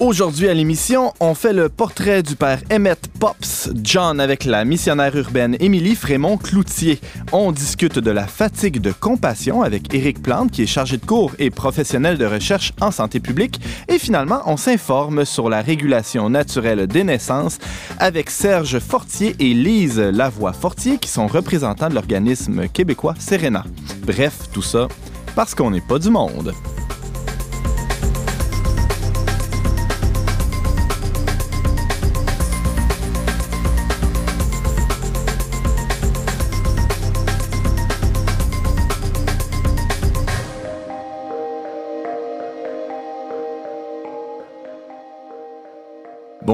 Aujourd'hui 0.00 0.48
à 0.48 0.54
l'émission, 0.54 1.12
on 1.18 1.34
fait 1.34 1.52
le 1.52 1.68
portrait 1.68 2.22
du 2.22 2.36
père 2.36 2.60
Emmett 2.72 3.08
Pops 3.18 3.70
John 3.82 4.20
avec 4.20 4.44
la 4.44 4.64
missionnaire 4.64 5.16
urbaine 5.16 5.56
Émilie 5.58 5.96
Frémont-Cloutier. 5.96 7.00
On 7.32 7.50
discute 7.50 7.98
de 7.98 8.10
la 8.12 8.28
fatigue 8.28 8.80
de 8.80 8.92
compassion 8.92 9.62
avec 9.62 9.92
Éric 9.92 10.22
Plante, 10.22 10.52
qui 10.52 10.62
est 10.62 10.66
chargé 10.66 10.98
de 10.98 11.04
cours 11.04 11.32
et 11.40 11.50
professionnel 11.50 12.16
de 12.16 12.26
recherche 12.26 12.72
en 12.80 12.92
santé 12.92 13.18
publique. 13.18 13.60
Et 13.88 13.98
finalement, 13.98 14.40
on 14.46 14.56
s'informe 14.56 15.24
sur 15.24 15.48
la 15.48 15.62
régulation 15.62 16.30
naturelle 16.30 16.86
des 16.86 17.02
naissances 17.02 17.58
avec 17.98 18.30
Serge 18.30 18.78
Fortier 18.78 19.34
et 19.40 19.52
Lise 19.52 19.98
Lavoie-Fortier, 19.98 20.98
qui 20.98 21.08
sont 21.08 21.26
représentants 21.26 21.88
de 21.88 21.94
l'organisme 21.94 22.68
québécois 22.68 23.16
Serena. 23.18 23.64
Bref, 24.06 24.48
tout 24.52 24.62
ça 24.62 24.86
parce 25.34 25.56
qu'on 25.56 25.72
n'est 25.72 25.80
pas 25.80 25.98
du 25.98 26.10
monde. 26.10 26.54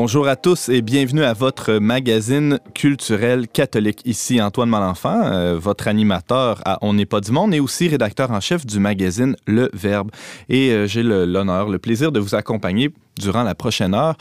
Bonjour 0.04 0.28
à 0.28 0.36
tous 0.36 0.68
et 0.68 0.82
bienvenue 0.82 1.24
à 1.24 1.32
votre 1.32 1.76
magazine 1.76 2.60
culturel 2.74 3.48
catholique. 3.48 4.02
Ici 4.04 4.38
Antoine 4.38 4.68
Malenfant, 4.68 5.22
euh, 5.24 5.56
votre 5.58 5.88
animateur 5.88 6.60
à 6.66 6.78
On 6.82 6.92
n'est 6.92 7.06
pas 7.06 7.22
du 7.22 7.32
monde 7.32 7.54
et 7.54 7.60
aussi 7.60 7.88
rédacteur 7.88 8.30
en 8.30 8.38
chef 8.38 8.66
du 8.66 8.80
magazine 8.80 9.34
Le 9.46 9.70
Verbe. 9.72 10.10
Et 10.50 10.72
euh, 10.72 10.86
j'ai 10.86 11.02
l'honneur, 11.02 11.70
le 11.70 11.78
plaisir 11.78 12.12
de 12.12 12.20
vous 12.20 12.34
accompagner 12.34 12.92
durant 13.18 13.44
la 13.44 13.54
prochaine 13.54 13.94
heure. 13.94 14.16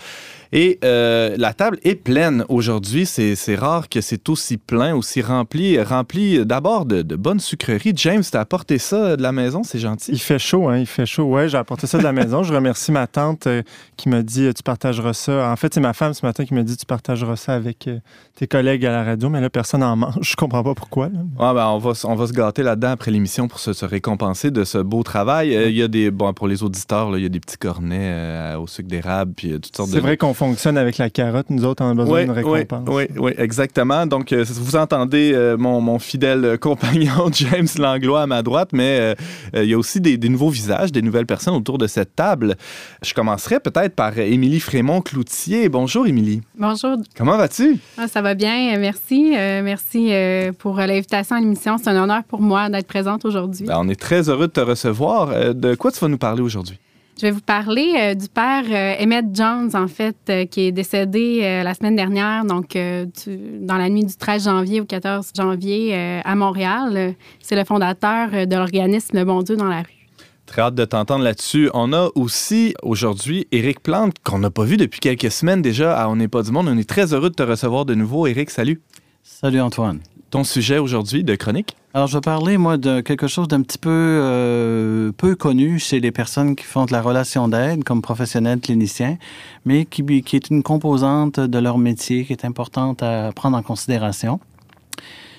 Et 0.55 0.77
euh, 0.85 1.33
la 1.35 1.51
table 1.53 1.79
est 1.83 1.95
pleine 1.95 2.45
aujourd'hui. 2.47 3.07
C'est 3.07 3.55
rare 3.55 3.89
que 3.89 4.01
c'est 4.01 4.29
aussi 4.29 4.57
plein, 4.57 4.95
aussi 4.95 5.23
rempli, 5.23 5.81
rempli 5.81 6.45
d'abord 6.45 6.85
de, 6.85 7.01
de 7.01 7.15
bonnes 7.15 7.39
sucreries. 7.39 7.93
James, 7.95 8.21
t'as 8.31 8.41
apporté 8.41 8.77
ça 8.77 9.17
de 9.17 9.23
la 9.23 9.31
maison, 9.31 9.63
c'est 9.63 9.79
gentil. 9.79 10.11
Il 10.11 10.19
fait 10.19 10.37
chaud, 10.37 10.69
hein, 10.69 10.77
il 10.77 10.85
fait 10.85 11.07
chaud. 11.07 11.23
Ouais, 11.23 11.49
j'ai 11.49 11.57
apporté 11.57 11.87
ça 11.87 11.97
de 11.97 12.03
la 12.03 12.13
maison. 12.13 12.43
Je 12.43 12.53
remercie 12.53 12.91
ma 12.91 13.07
tante 13.07 13.47
euh, 13.47 13.63
qui 13.97 14.09
m'a 14.09 14.21
dit 14.21 14.53
tu 14.53 14.61
partageras 14.61 15.13
ça. 15.13 15.49
En 15.51 15.55
fait, 15.55 15.73
c'est 15.73 15.81
ma 15.81 15.93
femme 15.93 16.13
ce 16.13 16.23
matin 16.23 16.45
qui 16.45 16.53
m'a 16.53 16.61
dit 16.61 16.77
tu 16.77 16.85
partageras 16.85 17.35
ça 17.35 17.55
avec 17.55 17.87
euh, 17.87 17.97
tes 18.35 18.45
collègues 18.45 18.85
à 18.85 18.91
la 18.91 19.03
radio, 19.03 19.29
mais 19.29 19.41
là, 19.41 19.49
personne 19.49 19.79
n'en 19.79 19.95
mange. 19.95 20.13
Je 20.21 20.35
comprends 20.35 20.63
pas 20.63 20.75
pourquoi. 20.75 21.09
Ah, 21.39 21.55
ben, 21.55 21.65
on, 21.65 21.79
va, 21.79 21.93
on 22.03 22.15
va 22.15 22.27
se 22.27 22.33
gâter 22.33 22.61
là-dedans 22.61 22.91
après 22.91 23.09
l'émission 23.09 23.47
pour 23.47 23.57
se, 23.57 23.73
se, 23.73 23.85
récompenser 23.85 24.51
de 24.51 24.63
ce 24.65 24.77
beau 24.77 25.01
travail. 25.01 25.51
Il 25.51 25.75
y 25.75 25.81
a 25.81 25.87
des, 25.87 26.11
bon, 26.11 26.31
pour 26.33 26.47
les 26.47 26.61
auditeurs, 26.61 27.17
il 27.17 27.23
y 27.23 27.25
a 27.25 27.29
des 27.29 27.39
petits 27.39 27.57
cornets 27.57 28.53
au 28.55 28.67
sucre 28.67 28.87
d'érable, 28.87 29.33
puis 29.35 29.53
toutes 29.53 29.75
sortes 29.75 29.89
de. 29.89 29.95
C'est 29.95 29.99
vrai 29.99 30.15
qu'on 30.15 30.35
fonctionne 30.47 30.77
avec 30.77 30.97
la 30.97 31.09
carotte. 31.09 31.49
Nous 31.49 31.63
autres, 31.63 31.85
on 31.85 31.91
a 31.91 31.93
besoin 31.93 32.19
oui, 32.19 32.23
d'une 32.23 32.31
récompense. 32.31 32.89
Oui, 32.89 33.03
oui, 33.17 33.31
exactement. 33.37 34.05
Donc, 34.05 34.33
euh, 34.33 34.43
vous 34.47 34.75
entendez 34.75 35.31
euh, 35.33 35.55
mon, 35.55 35.79
mon, 35.79 35.99
fidèle 35.99 36.57
compagnon 36.61 37.29
James 37.31 37.67
Langlois 37.77 38.23
à 38.23 38.27
ma 38.27 38.43
droite, 38.43 38.69
mais 38.73 38.99
euh, 38.99 39.63
il 39.63 39.69
y 39.69 39.73
a 39.73 39.77
aussi 39.77 40.01
des, 40.01 40.17
des, 40.17 40.27
nouveaux 40.27 40.49
visages, 40.49 40.91
des 40.91 41.01
nouvelles 41.01 41.25
personnes 41.25 41.53
autour 41.53 41.77
de 41.77 41.87
cette 41.87 42.17
table. 42.17 42.55
Je 43.01 43.13
commencerai 43.13 43.61
peut-être 43.61 43.95
par 43.95 44.17
Émilie 44.17 44.59
Frémont-Cloutier. 44.59 45.69
Bonjour, 45.69 46.07
Émilie. 46.07 46.41
Bonjour. 46.57 46.97
Comment 47.15 47.37
vas-tu? 47.37 47.77
Ah, 47.97 48.09
ça 48.09 48.21
va 48.21 48.33
bien, 48.33 48.77
merci. 48.77 49.31
merci 49.31 50.11
pour 50.59 50.75
l'invitation 50.75 51.37
à 51.37 51.39
l'émission. 51.39 51.77
C'est 51.77 51.89
un 51.89 52.03
honneur 52.03 52.23
pour 52.25 52.41
moi 52.41 52.69
d'être 52.69 52.87
présente 52.87 53.23
aujourd'hui. 53.23 53.65
Ben, 53.67 53.77
on 53.79 53.87
est 53.87 53.99
très 53.99 54.27
heureux 54.27 54.47
de 54.47 54.53
te 54.53 54.59
recevoir. 54.59 55.53
de 55.55 55.75
quoi 55.75 55.91
tu 55.91 55.99
vas 55.99 56.09
nous 56.09 56.17
parler 56.17 56.41
aujourd'hui? 56.41 56.77
Je 57.17 57.27
vais 57.27 57.31
vous 57.31 57.41
parler 57.41 57.93
euh, 57.95 58.15
du 58.15 58.27
père 58.27 58.63
euh, 58.69 59.03
Emmett 59.03 59.25
Jones, 59.33 59.69
en 59.75 59.87
fait, 59.87 60.15
euh, 60.29 60.45
qui 60.45 60.61
est 60.61 60.71
décédé 60.71 61.61
la 61.63 61.73
semaine 61.73 61.95
dernière, 61.95 62.43
donc 62.43 62.69
tu, 62.69 63.39
dans 63.61 63.77
la 63.77 63.89
nuit 63.89 64.05
du 64.05 64.15
13 64.15 64.45
janvier 64.45 64.81
au 64.81 64.85
14 64.85 65.31
janvier 65.35 65.95
à 66.23 66.35
Montréal. 66.35 67.15
C'est 67.39 67.55
le 67.55 67.63
fondateur 67.63 68.47
de 68.47 68.55
l'organisme 68.55 69.17
Le 69.17 69.25
Bon 69.25 69.41
Dieu 69.41 69.55
dans 69.55 69.67
la 69.67 69.79
rue. 69.81 70.07
Très 70.45 70.61
hâte 70.61 70.75
de 70.75 70.85
t'entendre 70.85 71.23
là-dessus. 71.23 71.69
On 71.73 71.93
a 71.93 72.09
aussi 72.15 72.73
aujourd'hui 72.83 73.47
Éric 73.51 73.81
Plante, 73.81 74.15
qu'on 74.23 74.39
n'a 74.39 74.49
pas 74.49 74.65
vu 74.65 74.77
depuis 74.77 74.99
quelques 74.99 75.31
semaines 75.31 75.61
déjà 75.61 75.97
à 75.97 76.09
On 76.09 76.15
n'est 76.15 76.27
pas 76.27 76.43
du 76.43 76.51
monde. 76.51 76.67
On 76.67 76.77
est 76.77 76.89
très 76.89 77.13
heureux 77.13 77.29
de 77.29 77.35
te 77.35 77.43
recevoir 77.43 77.85
de 77.85 77.95
nouveau. 77.95 78.27
Éric, 78.27 78.49
salut. 78.49 78.81
Salut 79.23 79.61
Antoine. 79.61 79.99
Ton 80.33 80.43
sujet 80.43 80.79
aujourd'hui 80.79 81.23
de 81.23 81.35
chronique? 81.35 81.77
Alors, 81.93 82.07
je 82.07 82.17
vais 82.17 82.21
parler, 82.21 82.57
moi, 82.57 82.77
de 82.77 83.01
quelque 83.01 83.27
chose 83.27 83.47
d'un 83.47 83.61
petit 83.61 83.77
peu 83.77 83.91
euh, 83.91 85.11
peu 85.11 85.35
connu 85.35 85.77
chez 85.77 85.99
les 85.99 86.09
personnes 86.09 86.55
qui 86.55 86.63
font 86.63 86.85
de 86.85 86.91
la 86.91 87.03
relation 87.03 87.47
d'aide 87.47 87.83
comme 87.83 88.01
professionnels 88.01 88.59
cliniciens, 88.59 89.19
mais 89.63 89.85
qui, 89.85 90.23
qui, 90.23 90.35
est 90.35 90.49
une 90.49 90.63
composante 90.63 91.39
de 91.39 91.59
leur 91.59 91.77
métier 91.77 92.25
qui 92.25 92.33
est 92.33 92.45
importante 92.45 93.03
à 93.03 93.31
prendre 93.31 93.55
en 93.55 93.61
considération. 93.61 94.39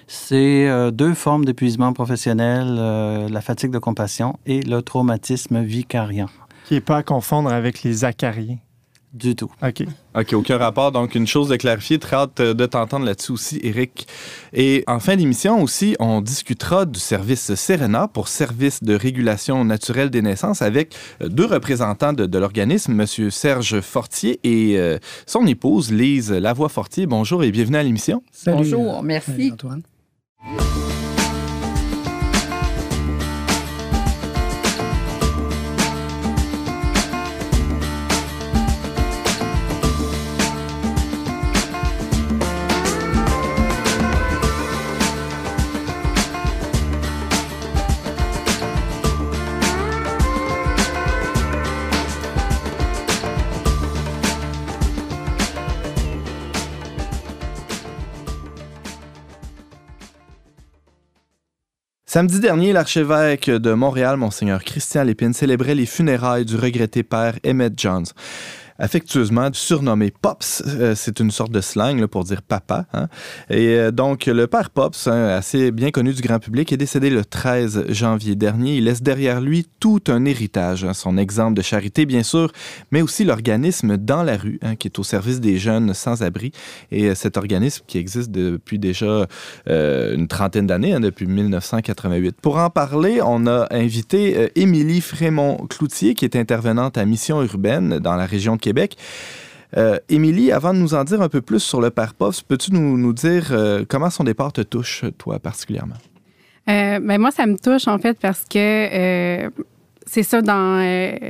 C'est 0.06 0.68
euh, 0.68 0.92
deux 0.92 1.14
formes 1.14 1.44
d'épuisement 1.44 1.92
professionnel, 1.92 2.76
euh, 2.78 3.28
la 3.28 3.40
fatigue 3.40 3.72
de 3.72 3.80
compassion 3.80 4.38
et 4.46 4.62
le 4.62 4.80
traumatisme 4.80 5.60
vicariant. 5.60 6.30
Qui 6.66 6.74
n'est 6.74 6.80
pas 6.80 6.98
à 6.98 7.02
confondre 7.02 7.52
avec 7.52 7.82
les 7.82 8.04
acariens. 8.04 8.58
Du 9.14 9.36
tout. 9.36 9.50
OK. 9.62 9.84
OK, 10.16 10.32
aucun 10.32 10.58
rapport. 10.58 10.90
Donc, 10.90 11.14
une 11.14 11.28
chose 11.28 11.48
de 11.48 11.54
clarifier. 11.54 12.00
Très 12.00 12.16
hâte 12.16 12.42
de 12.42 12.66
t'entendre 12.66 13.06
là-dessus 13.06 13.30
aussi, 13.30 13.60
Eric. 13.62 14.08
Et 14.52 14.82
en 14.88 14.98
fin 14.98 15.14
d'émission 15.14 15.62
aussi, 15.62 15.94
on 16.00 16.20
discutera 16.20 16.84
du 16.84 16.98
service 16.98 17.54
Serena 17.54 18.08
pour 18.08 18.26
service 18.26 18.82
de 18.82 18.96
régulation 18.96 19.64
naturelle 19.64 20.10
des 20.10 20.20
naissances 20.20 20.62
avec 20.62 20.96
deux 21.20 21.46
représentants 21.46 22.12
de, 22.12 22.26
de 22.26 22.38
l'organisme, 22.38 23.00
M. 23.00 23.30
Serge 23.30 23.80
Fortier 23.80 24.40
et 24.42 24.78
euh, 24.78 24.98
son 25.26 25.46
épouse, 25.46 25.92
Lise 25.92 26.32
Lavoie-Fortier. 26.32 27.06
Bonjour 27.06 27.44
et 27.44 27.52
bienvenue 27.52 27.76
à 27.76 27.82
l'émission. 27.84 28.24
Bonjour, 28.46 29.04
merci. 29.04 29.30
Salut, 29.30 29.52
Antoine. 29.52 29.82
Samedi 62.14 62.38
dernier, 62.38 62.72
l'archevêque 62.72 63.50
de 63.50 63.72
Montréal, 63.72 64.16
Monseigneur 64.16 64.62
Christian 64.62 65.02
Lépine, 65.02 65.32
célébrait 65.32 65.74
les 65.74 65.84
funérailles 65.84 66.44
du 66.44 66.54
regretté 66.54 67.02
père 67.02 67.40
Emmett 67.44 67.76
Jones 67.76 68.06
affectueusement 68.78 69.50
surnommé 69.52 70.10
Pops. 70.10 70.62
Euh, 70.66 70.94
c'est 70.96 71.20
une 71.20 71.30
sorte 71.30 71.52
de 71.52 71.60
slang 71.60 72.06
pour 72.06 72.24
dire 72.24 72.42
papa. 72.42 72.86
Hein. 72.92 73.08
Et 73.50 73.76
euh, 73.76 73.90
donc, 73.90 74.26
le 74.26 74.46
père 74.46 74.70
Pops, 74.70 75.06
hein, 75.06 75.28
assez 75.28 75.70
bien 75.70 75.90
connu 75.90 76.12
du 76.12 76.22
grand 76.22 76.38
public, 76.38 76.72
est 76.72 76.76
décédé 76.76 77.10
le 77.10 77.24
13 77.24 77.86
janvier 77.88 78.34
dernier. 78.34 78.76
Il 78.76 78.84
laisse 78.84 79.02
derrière 79.02 79.40
lui 79.40 79.66
tout 79.80 80.02
un 80.08 80.24
héritage. 80.24 80.84
Hein, 80.84 80.94
son 80.94 81.16
exemple 81.16 81.54
de 81.54 81.62
charité, 81.62 82.06
bien 82.06 82.22
sûr, 82.22 82.50
mais 82.90 83.02
aussi 83.02 83.24
l'organisme 83.24 83.96
Dans 83.96 84.22
la 84.22 84.36
rue, 84.36 84.58
qui 84.78 84.88
est 84.88 84.98
au 84.98 85.04
service 85.04 85.40
des 85.40 85.58
jeunes 85.58 85.94
sans-abri. 85.94 86.52
Et 86.90 87.06
euh, 87.06 87.14
cet 87.14 87.36
organisme 87.36 87.84
qui 87.86 87.98
existe 87.98 88.30
depuis 88.30 88.78
déjà 88.78 89.26
une 89.66 90.28
trentaine 90.28 90.66
d'années, 90.66 90.98
depuis 91.00 91.26
1988. 91.26 92.36
Pour 92.40 92.58
en 92.58 92.70
parler, 92.70 93.20
on 93.22 93.46
a 93.46 93.66
invité 93.70 94.50
Émilie 94.56 95.00
Frémont-Cloutier, 95.00 96.14
qui 96.14 96.24
est 96.24 96.36
intervenante 96.36 96.98
à 96.98 97.04
Mission 97.04 97.42
urbaine 97.42 97.98
dans 97.98 98.16
la 98.16 98.26
région 98.26 98.56
de 98.56 98.63
Québec. 98.64 98.96
Euh, 99.76 99.98
Émilie, 100.08 100.52
avant 100.52 100.72
de 100.72 100.78
nous 100.78 100.94
en 100.94 101.04
dire 101.04 101.20
un 101.20 101.28
peu 101.28 101.40
plus 101.40 101.60
sur 101.60 101.80
le 101.80 101.90
père 101.90 102.14
Pops, 102.14 102.42
peux-tu 102.42 102.72
nous, 102.72 103.12
dire 103.12 103.48
euh, 103.50 103.84
comment 103.88 104.10
son 104.10 104.24
départ 104.24 104.52
te 104.52 104.60
touche, 104.60 105.04
toi, 105.18 105.38
particulièrement? 105.38 105.96
Euh, 106.68 106.98
ben 107.00 107.18
moi, 107.18 107.30
ça 107.30 107.46
me 107.46 107.56
touche, 107.56 107.88
en 107.88 107.98
fait, 107.98 108.18
parce 108.18 108.44
que 108.44 108.56
euh, 108.56 109.50
c'est 110.06 110.22
ça 110.22 110.42
dans... 110.42 110.78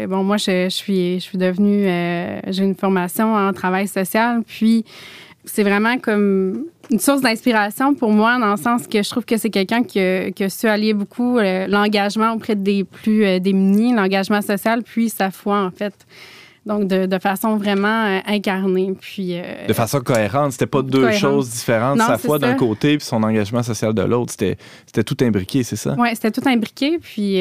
bon, 0.09 0.23
moi, 0.25 0.37
je, 0.37 0.69
suis, 0.69 1.15
je 1.15 1.25
suis 1.25 1.39
devenue... 1.39 1.85
J'ai 2.49 2.65
une 2.65 2.75
formation 2.75 3.35
en 3.35 3.53
travail 3.53 3.89
social, 3.89 4.43
puis 4.47 4.85
c'est 5.47 5.63
vraiment 5.63 5.99
comme 5.99 6.67
une 6.91 6.99
source 6.99 7.23
d'inspiration 7.23 7.95
pour 7.95 8.13
moi, 8.13 8.39
dans 8.39 8.51
le 8.51 8.57
sens 8.57 8.87
que 8.87 9.03
je 9.03 9.09
trouve 9.09 9.25
que 9.25 9.39
c'est 9.39 9.51
quelqu'un 9.51 9.83
qui, 9.85 10.01
qui 10.35 10.45
a 10.45 10.51
su 10.51 10.67
allier 10.67 10.93
beaucoup 10.93 11.39
l'engagement 11.39 12.33
auprès 12.33 12.57
des 12.57 12.85
plus 12.85 13.41
démunis, 13.41 13.95
l'engagement 13.95 14.43
social, 14.43 14.83
puis 14.83 15.09
sa 15.09 15.31
foi, 15.31 15.61
en 15.61 15.71
fait. 15.71 15.95
Donc, 16.67 16.89
de, 16.89 17.19
façon 17.19 17.57
vraiment 17.57 18.07
euh, 18.07 18.21
incarnée. 18.27 18.95
Puis, 18.99 19.37
de 19.69 19.73
façon 19.73 20.01
cohérente. 20.01 20.53
C'était 20.53 20.67
pas 20.67 20.83
deux 20.83 21.13
choses 21.13 21.51
différentes. 21.51 21.99
sa 21.99 22.19
foi 22.19 22.39
d'un 22.39 22.55
côté 22.55 22.97
puis 22.97 23.07
son 23.07 23.23
engagement 23.23 23.63
social 23.63 23.93
de 23.93 24.03
l'autre. 24.03 24.33
C'était 24.33 25.05
tout 25.05 25.17
imbriqué, 25.23 25.63
c'est 25.63 25.77
ça? 25.77 25.95
Oui, 25.99 26.09
c'était 26.15 26.31
tout 26.31 26.49
imbriqué. 26.49 26.99
Puis 26.99 27.39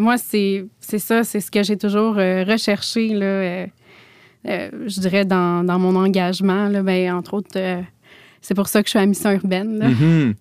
moi, 0.00 0.16
c'est 0.18 0.66
ça, 0.80 1.24
c'est 1.24 1.40
ce 1.40 1.50
que 1.50 1.62
j'ai 1.62 1.76
toujours 1.76 2.16
recherché, 2.16 3.08
là, 3.08 3.66
je 4.44 5.00
dirais, 5.00 5.24
dans, 5.24 5.64
dans, 5.64 5.78
mon 5.78 5.94
engagement. 5.96 6.68
Là, 6.68 6.82
ben, 6.82 7.14
entre 7.14 7.34
autres 7.34 7.58
c'est 8.44 8.54
pour 8.54 8.68
ça 8.68 8.82
que 8.82 8.88
je 8.88 8.90
suis 8.90 8.98
à 8.98 9.06
Mission 9.06 9.32
Urbaine. 9.32 9.78
Mhm. 9.78 10.34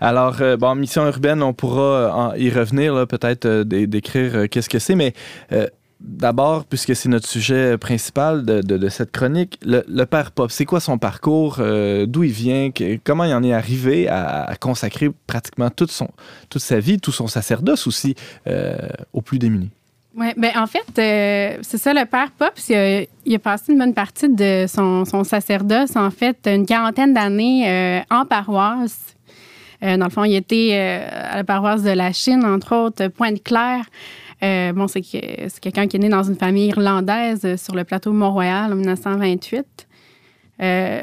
Alors, 0.00 0.42
euh, 0.42 0.56
bon, 0.56 0.74
Mission 0.74 1.06
Urbaine, 1.06 1.40
on 1.40 1.52
pourra 1.52 2.34
y 2.36 2.50
revenir, 2.50 3.06
peut-être 3.06 3.46
euh, 3.46 3.64
décrire 3.64 4.34
euh, 4.34 4.46
qu'est-ce 4.48 4.68
que 4.68 4.80
c'est, 4.80 4.96
mais 4.96 5.14
d'abord, 6.04 6.64
puisque 6.66 6.94
c'est 6.94 7.08
notre 7.08 7.26
sujet 7.26 7.78
principal 7.78 8.44
de, 8.44 8.88
cette 8.88 9.10
chronique, 9.10 9.58
le, 9.64 10.04
père 10.04 10.30
Pop, 10.30 10.50
c'est 10.50 10.64
quoi 10.64 10.80
son 10.80 10.98
parcours, 10.98 11.56
d'où 11.56 12.22
il 12.22 12.30
vient, 12.30 12.70
comment 13.02 13.24
il 13.24 13.32
en 13.32 13.42
est 13.42 13.52
arrivé 13.52 14.08
à, 14.08 14.54
consacrer 14.60 15.10
pratiquement 15.26 15.70
toute, 15.70 15.90
son, 15.90 16.08
toute 16.50 16.62
sa 16.62 16.78
vie, 16.78 16.98
tout 17.00 17.12
son 17.12 17.26
sacerdoce 17.26 17.86
aussi 17.86 18.14
aux 19.12 19.22
plus 19.22 19.38
démunis? 19.38 19.70
Oui, 20.16 20.28
ben 20.36 20.52
en 20.56 20.66
fait, 20.68 20.86
euh, 20.98 21.58
c'est 21.62 21.78
ça, 21.78 21.92
le 21.92 22.04
père 22.06 22.30
Pops, 22.38 22.68
il 22.68 23.34
a, 23.34 23.38
passé 23.40 23.72
une 23.72 23.78
bonne 23.78 23.94
partie 23.94 24.28
de 24.28 24.66
son, 24.68 25.04
sacerdoce, 25.24 25.96
en 25.96 26.10
fait, 26.10 26.46
une 26.46 26.66
quarantaine 26.66 27.12
d'années 27.12 27.68
euh, 27.68 28.00
en 28.10 28.24
paroisse. 28.24 29.16
Euh, 29.82 29.96
dans 29.96 30.04
le 30.04 30.10
fond, 30.10 30.22
il 30.22 30.36
était 30.36 30.76
à 30.76 31.36
la 31.36 31.44
paroisse 31.44 31.82
de 31.82 31.90
la 31.90 32.12
Chine, 32.12 32.44
entre 32.44 32.76
autres, 32.76 33.08
Pointe-Claire. 33.08 33.86
Bon, 34.72 34.86
c'est 34.88 35.02
quelqu'un 35.60 35.86
qui 35.86 35.96
est 35.96 36.00
né 36.00 36.08
dans 36.08 36.22
une 36.22 36.36
famille 36.36 36.68
irlandaise 36.68 37.56
sur 37.56 37.74
le 37.74 37.84
plateau 37.84 38.12
Mont-Royal 38.12 38.72
en 38.72 38.76
1928. 38.76 39.86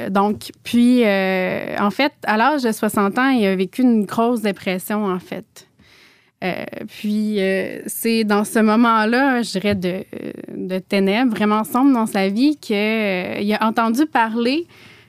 donc, 0.09 0.51
puis, 0.63 1.03
en 1.03 1.91
fait, 1.91 2.13
à 2.23 2.37
l'âge 2.37 2.63
de 2.63 2.71
60 2.71 3.17
ans, 3.17 3.29
il 3.29 3.45
a 3.45 3.55
vécu 3.55 3.81
une 3.81 4.05
grosse 4.05 4.41
dépression, 4.41 5.05
en 5.05 5.19
fait. 5.19 5.67
Euh, 6.43 6.65
puis, 6.87 7.39
euh, 7.39 7.81
c'est 7.85 8.23
dans 8.23 8.43
ce 8.43 8.59
moment-là, 8.59 9.43
je 9.43 9.51
dirais, 9.51 9.75
de, 9.75 10.03
de, 10.55 10.79
ténèbres, 10.79 11.35
vraiment 11.35 11.63
sombre 11.63 11.93
dans 11.93 12.07
sa 12.07 12.29
vie, 12.29 12.57
qu'il 12.57 12.75
euh, 12.75 13.55
a 13.59 13.67
entendu 13.67 14.07
parler 14.07 14.65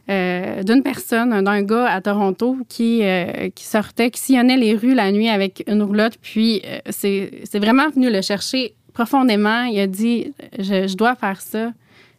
d'une 0.08 0.82
personne, 0.82 1.42
d'un 1.42 1.62
gars 1.62 1.86
à 1.86 2.00
Toronto 2.00 2.56
qui, 2.68 3.02
qui 3.54 3.64
sortait, 3.64 4.10
qui 4.10 4.20
sillonnait 4.20 4.56
les 4.56 4.74
rues 4.74 4.94
la 4.94 5.12
nuit 5.12 5.28
avec 5.28 5.64
une 5.66 5.82
roulotte. 5.82 6.18
Puis, 6.20 6.62
c'est 6.90 7.58
vraiment 7.58 7.88
venu 7.88 8.10
le 8.10 8.20
chercher 8.20 8.74
profondément. 8.92 9.64
Il 9.64 9.78
a 9.80 9.86
dit 9.86 10.32
je, 10.58 10.94
dois 10.96 11.14
faire 11.14 11.40
ça. 11.40 11.72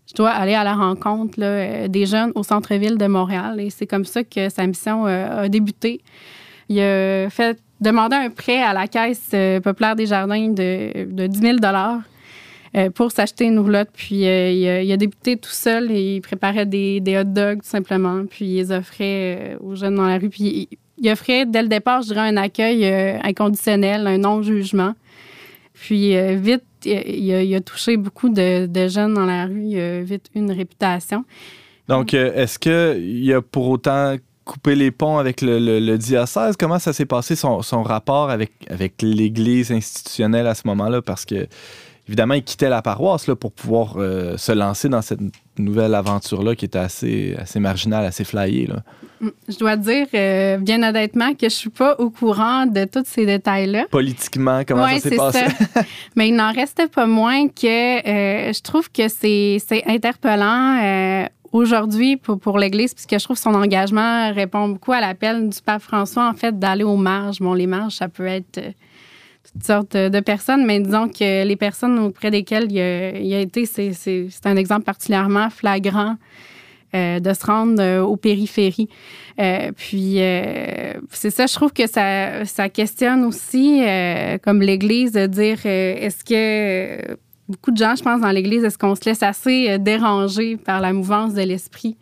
Je 0.07 0.13
dois 0.15 0.31
aller 0.31 0.53
à 0.53 0.63
la 0.63 0.74
rencontre 0.74 1.39
là, 1.39 1.88
des 1.88 2.06
jeunes 2.06 2.31
au 2.35 2.44
centre-ville 2.44 2.97
de 2.97 3.06
Montréal. 3.06 3.59
Et 3.59 3.69
c'est 3.69 3.88
comme 3.88 4.06
ça 4.06 4.24
que 4.24 4.50
sa 4.50 4.65
mission 4.65 5.06
a 5.06 5.47
débuté. 5.50 6.01
Il 6.69 6.79
a 6.79 7.29
fait 7.29 7.59
demander 7.83 8.15
un 8.15 8.29
prêt 8.29 8.62
à 8.62 8.74
la 8.74 8.88
Caisse 8.88 9.29
euh, 9.33 9.59
populaire 9.59 9.95
des 9.95 10.06
jardins 10.06 10.47
de, 10.50 11.06
de 11.06 11.27
10 11.27 11.39
000 11.39 11.57
euh, 12.75 12.89
pour 12.89 13.11
s'acheter 13.11 13.45
une 13.45 13.59
roulotte. 13.59 13.89
Puis 13.93 14.27
euh, 14.27 14.81
il, 14.81 14.91
a, 14.91 14.97
débuté 14.97 15.37
tout 15.37 15.51
seul 15.51 15.91
et 15.91 16.15
il 16.15 16.21
préparait 16.21 16.65
des, 16.65 17.01
hot 17.19 17.23
dogs 17.23 17.61
tout 17.61 17.69
simplement. 17.69 18.25
Puis 18.25 18.45
il 18.45 18.55
les 18.55 18.71
offrait 18.71 19.57
aux 19.61 19.75
jeunes 19.75 19.95
dans 19.95 20.07
la 20.07 20.17
rue. 20.17 20.29
Puis 20.29 20.69
il, 20.97 21.09
offrait 21.11 21.45
dès 21.45 21.61
le 21.61 21.67
départ, 21.67 22.01
je 22.01 22.07
dirais, 22.07 22.27
un 22.27 22.37
accueil 22.37 22.85
inconditionnel, 23.23 24.07
un 24.07 24.17
non-jugement. 24.17 24.93
Puis 25.73 26.15
vite, 26.35 26.63
il 26.85 27.55
a, 27.55 27.61
touché 27.61 27.97
beaucoup 27.97 28.29
de, 28.29 28.67
jeunes 28.87 29.13
dans 29.13 29.25
la 29.25 29.45
rue. 29.45 29.63
Il 29.65 29.79
a 29.79 30.01
vite 30.01 30.29
une 30.33 30.51
réputation. 30.51 31.25
Donc, 31.87 32.13
est-ce 32.13 32.57
qu'il 32.57 33.33
a 33.33 33.41
pour 33.41 33.67
autant 33.69 34.15
couper 34.45 34.75
les 34.75 34.91
ponts 34.91 35.17
avec 35.17 35.41
le, 35.41 35.95
diocèse? 35.97 36.55
Comment 36.57 36.79
ça 36.79 36.93
s'est 36.93 37.05
passé 37.05 37.35
son, 37.35 37.83
rapport 37.83 38.29
avec, 38.29 38.51
avec 38.69 39.01
l'Église 39.01 39.71
institutionnelle 39.71 40.47
à 40.47 40.55
ce 40.55 40.63
moment-là? 40.67 41.01
Parce 41.01 41.25
que, 41.25 41.47
évidemment, 42.07 42.33
il 42.33 42.44
quittait 42.44 42.69
la 42.69 42.81
paroisse 42.81 43.27
là, 43.27 43.35
pour 43.35 43.51
pouvoir 43.51 43.95
euh, 43.97 44.38
se 44.38 44.51
lancer 44.51 44.89
dans 44.89 45.01
cette 45.01 45.21
nouvelle 45.57 45.95
aventure-là 45.95 46.55
qui 46.55 46.65
était 46.65 46.79
assez, 46.79 47.35
assez 47.38 47.59
marginale, 47.59 48.05
assez 48.05 48.23
flyée. 48.23 48.67
Là. 48.67 48.83
Mm, 49.21 49.29
je 49.47 49.57
dois 49.57 49.75
dire, 49.77 50.07
euh, 50.13 50.57
bien 50.57 50.83
honnêtement, 50.83 51.33
que 51.33 51.47
je 51.47 51.55
suis 51.55 51.69
pas 51.69 51.95
au 52.00 52.09
courant 52.09 52.65
de 52.65 52.85
tous 52.85 53.05
ces 53.05 53.25
détails-là. 53.25 53.85
Politiquement, 53.89 54.63
comment 54.67 54.88
ça 54.88 55.00
s'est 55.00 55.15
passé? 55.15 55.45
Mais 56.15 56.27
il 56.27 56.35
n'en 56.35 56.51
reste 56.51 56.88
pas 56.94 57.05
moins 57.05 57.47
que 57.47 57.67
euh, 57.67 58.53
je 58.53 58.61
trouve 58.61 58.91
que 58.91 59.07
c'est 59.07 59.83
interpellant 59.85 61.27
aujourd'hui 61.53 62.17
pour, 62.17 62.39
pour 62.39 62.57
l'Église, 62.57 62.94
puisque 62.94 63.13
je 63.17 63.23
trouve 63.23 63.38
son 63.38 63.53
engagement 63.53 64.33
répond 64.33 64.67
beaucoup 64.69 64.91
à 64.91 65.00
l'appel 65.00 65.50
du 65.50 65.61
pape 65.61 65.83
François, 65.83 66.27
en 66.27 66.33
fait, 66.33 66.57
d'aller 66.57 66.83
aux 66.83 66.97
marges. 66.97 67.39
Bon, 67.39 67.53
les 67.53 67.67
marges, 67.67 67.94
ça 67.94 68.09
peut 68.09 68.25
être 68.25 68.59
toutes 69.51 69.63
sortes 69.63 69.97
de 69.97 70.19
personnes, 70.19 70.65
mais 70.65 70.79
disons 70.79 71.09
que 71.09 71.43
les 71.43 71.55
personnes 71.55 71.99
auprès 71.99 72.31
desquelles 72.31 72.71
il 72.71 73.33
a, 73.33 73.39
été, 73.39 73.65
c'est 73.65 74.45
un 74.45 74.55
exemple 74.55 74.83
particulièrement 74.83 75.49
flagrant. 75.49 76.15
Euh, 76.95 77.19
de 77.19 77.33
se 77.33 77.43
rendre 77.43 77.81
euh, 77.81 78.03
aux 78.03 78.17
périphéries. 78.17 78.87
puis 79.75 80.17
c'est 81.09 81.31
ça, 81.31 81.47
je 81.47 81.53
trouve 81.55 81.73
que 81.73 81.87
ça, 81.87 82.45
ça 82.45 82.69
questionne 82.69 83.23
aussi, 83.23 83.81
comme 84.43 84.61
l'Église, 84.61 85.13
de 85.13 85.25
dire 85.25 85.65
est-ce 85.65 86.23
que 86.23 87.17
beaucoup 87.47 87.71
de 87.71 87.77
gens, 87.77 87.95
je 87.95 88.03
pense, 88.03 88.21
dans 88.21 88.31
l'Église, 88.31 88.63
est-ce 88.63 88.77
qu'on 88.77 88.95
se 88.95 89.01
laisse 89.05 89.23
assez 89.23 89.69
euh, 89.69 89.77
déranger 89.77 90.57
par 90.57 90.81
la 90.81 90.93
mouvance 90.93 91.33
de 91.33 91.41
l'esprit? 91.41 91.97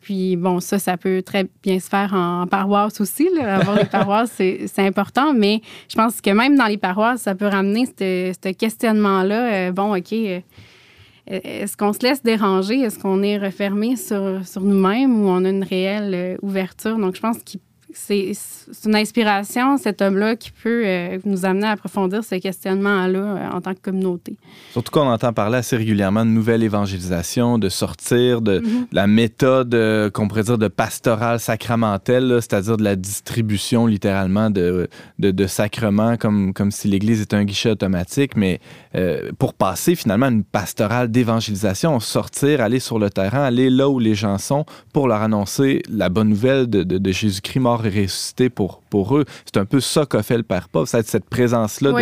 Puis, 0.00 0.36
bon, 0.36 0.60
ça, 0.60 0.78
ça 0.78 0.96
peut 0.96 1.22
très 1.22 1.46
bien 1.62 1.78
se 1.78 1.88
faire 1.88 2.12
en, 2.14 2.46
paroisse 2.46 3.00
aussi. 3.00 3.28
Avoir 3.40 3.78
des 3.78 3.84
paroisses, 3.90 4.32
c'est 4.32 4.78
important, 4.78 5.32
mais 5.32 5.60
je 5.88 5.94
pense 5.94 6.20
que 6.20 6.30
même 6.30 6.56
dans 6.56 6.66
les 6.66 6.78
paroisses, 6.78 7.22
ça 7.22 7.34
peut 7.34 7.46
ramener 7.46 7.86
ce 7.86 8.52
questionnement-là. 8.52 9.52
Euh, 9.52 9.72
bon, 9.72 9.96
OK, 9.96 10.12
euh, 10.12 10.40
est-ce 11.26 11.76
qu'on 11.76 11.92
se 11.92 12.00
laisse 12.00 12.22
déranger? 12.22 12.80
Est-ce 12.80 12.98
qu'on 12.98 13.22
est 13.22 13.38
refermé 13.38 13.96
sur, 13.96 14.44
sur 14.44 14.62
nous-mêmes 14.62 15.22
ou 15.22 15.28
on 15.28 15.44
a 15.44 15.48
une 15.48 15.64
réelle 15.64 16.38
ouverture? 16.42 16.98
Donc, 16.98 17.14
je 17.16 17.20
pense 17.20 17.38
qu'il 17.38 17.60
c'est 17.94 18.32
une 18.84 18.94
inspiration, 18.94 19.76
cet 19.76 20.02
homme-là, 20.02 20.36
qui 20.36 20.50
peut 20.50 20.82
euh, 20.84 21.18
nous 21.24 21.44
amener 21.44 21.66
à 21.66 21.70
approfondir 21.70 22.24
ce 22.24 22.34
questionnement-là 22.34 23.18
euh, 23.18 23.50
en 23.50 23.60
tant 23.60 23.74
que 23.74 23.80
communauté. 23.80 24.36
Surtout 24.72 24.90
qu'on 24.90 25.08
entend 25.08 25.32
parler 25.32 25.58
assez 25.58 25.76
régulièrement 25.76 26.24
de 26.24 26.30
nouvelle 26.30 26.62
évangélisation, 26.62 27.58
de 27.58 27.68
sortir 27.68 28.40
de 28.40 28.60
mm-hmm. 28.60 28.86
la 28.92 29.06
méthode 29.06 29.74
euh, 29.74 30.10
qu'on 30.10 30.28
pourrait 30.28 30.44
dire 30.44 30.58
de 30.58 30.68
pastorale 30.68 31.40
sacramentelle, 31.40 32.38
c'est-à-dire 32.40 32.76
de 32.76 32.84
la 32.84 32.96
distribution 32.96 33.86
littéralement 33.86 34.50
de, 34.50 34.88
de, 35.18 35.46
sacrements 35.46 36.16
comme, 36.16 36.52
comme 36.52 36.70
si 36.70 36.88
l'Église 36.88 37.20
était 37.20 37.36
un 37.36 37.44
guichet 37.44 37.70
automatique, 37.70 38.36
mais 38.36 38.60
pour 39.38 39.54
passer 39.54 39.94
finalement 39.94 40.26
à 40.26 40.30
une 40.30 40.44
pastorale 40.44 41.10
d'évangélisation, 41.10 41.98
sortir, 42.00 42.60
aller 42.60 42.80
sur 42.80 42.98
le 42.98 43.10
terrain, 43.10 43.42
aller 43.42 43.70
là 43.70 43.88
où 43.88 43.98
les 43.98 44.14
gens 44.14 44.38
sont 44.38 44.64
pour 44.92 45.08
leur 45.08 45.22
annoncer 45.22 45.82
la 45.88 46.08
bonne 46.08 46.28
nouvelle 46.28 46.68
de, 46.68 46.82
de 46.82 47.12
Jésus-Christ 47.12 47.52
mort 47.60 47.81
ressuscité 47.88 48.50
pour, 48.50 48.82
pour 48.90 49.16
eux. 49.16 49.24
C'est 49.44 49.58
un 49.58 49.64
peu 49.64 49.80
ça 49.80 50.06
qu'a 50.06 50.22
fait 50.22 50.36
le 50.36 50.42
Père 50.42 50.68
Pauvre, 50.68 50.88
cette, 50.88 51.24
présence-là 51.24 51.92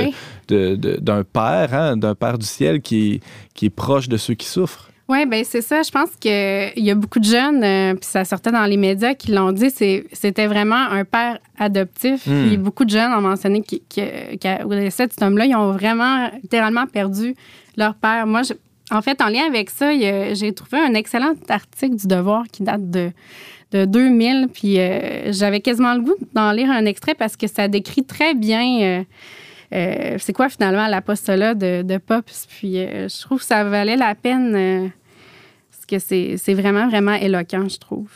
d'un 0.48 1.24
Père, 1.24 1.74
hein, 1.74 1.96
d'un 1.96 2.14
Père 2.14 2.38
du 2.38 2.46
ciel 2.46 2.80
qui, 2.80 3.20
qui 3.54 3.66
est 3.66 3.70
proche 3.70 4.08
de 4.08 4.16
ceux 4.16 4.34
qui 4.34 4.46
souffrent. 4.46 4.90
Oui, 5.10 5.26
ben 5.26 5.42
c'est 5.44 5.60
ça. 5.60 5.82
Je 5.82 5.90
pense 5.90 6.10
qu'il 6.20 6.84
y 6.84 6.90
a 6.90 6.94
beaucoup 6.94 7.18
de 7.18 7.24
jeunes, 7.24 7.64
euh, 7.64 7.94
puis 7.94 8.04
ça 8.04 8.24
sortait 8.24 8.52
dans 8.52 8.64
les 8.64 8.76
médias, 8.76 9.14
qui 9.14 9.32
l'ont 9.32 9.50
dit, 9.50 9.68
c'était 9.70 10.46
vraiment 10.46 10.76
un 10.76 11.04
père 11.04 11.38
adoptif. 11.58 12.28
Hmm. 12.28 12.46
Puis 12.46 12.56
beaucoup 12.56 12.84
de 12.84 12.90
jeunes 12.90 13.12
ont 13.12 13.20
mentionné 13.20 13.60
qu'au 13.60 14.74
de 14.74 14.88
cet 14.90 15.20
homme-là, 15.20 15.46
ils 15.46 15.56
ont 15.56 15.72
vraiment 15.72 16.30
littéralement 16.40 16.86
perdu 16.86 17.34
leur 17.76 17.96
père. 17.96 18.28
Moi, 18.28 18.42
en 18.92 19.02
fait, 19.02 19.20
en 19.20 19.26
lien 19.26 19.46
avec 19.48 19.70
ça, 19.70 19.90
j'ai 19.92 20.52
trouvé 20.52 20.78
un 20.78 20.94
excellent 20.94 21.34
article 21.48 21.96
du 21.96 22.06
Devoir 22.06 22.44
qui 22.52 22.62
date 22.62 22.88
de 22.88 23.10
de 23.72 23.84
2000. 23.84 24.48
Puis 24.52 24.78
euh, 24.78 25.32
j'avais 25.32 25.60
quasiment 25.60 25.94
le 25.94 26.00
goût 26.00 26.16
d'en 26.34 26.52
lire 26.52 26.70
un 26.70 26.84
extrait 26.84 27.14
parce 27.14 27.36
que 27.36 27.46
ça 27.46 27.68
décrit 27.68 28.04
très 28.04 28.34
bien 28.34 28.82
euh, 28.82 29.04
euh, 29.72 30.16
c'est 30.18 30.32
quoi 30.32 30.48
finalement 30.48 30.88
l'apostolat 30.88 31.54
de, 31.54 31.82
de 31.82 31.98
Pops. 31.98 32.46
Puis 32.48 32.74
je 32.74 33.20
trouve 33.22 33.38
que 33.38 33.44
ça 33.44 33.64
valait 33.64 33.96
la 33.96 34.14
peine 34.14 34.90
parce 35.70 35.86
que 35.86 35.98
c'est 36.36 36.54
vraiment, 36.54 36.88
vraiment 36.88 37.14
éloquent, 37.14 37.68
je 37.68 37.78
trouve. 37.78 38.10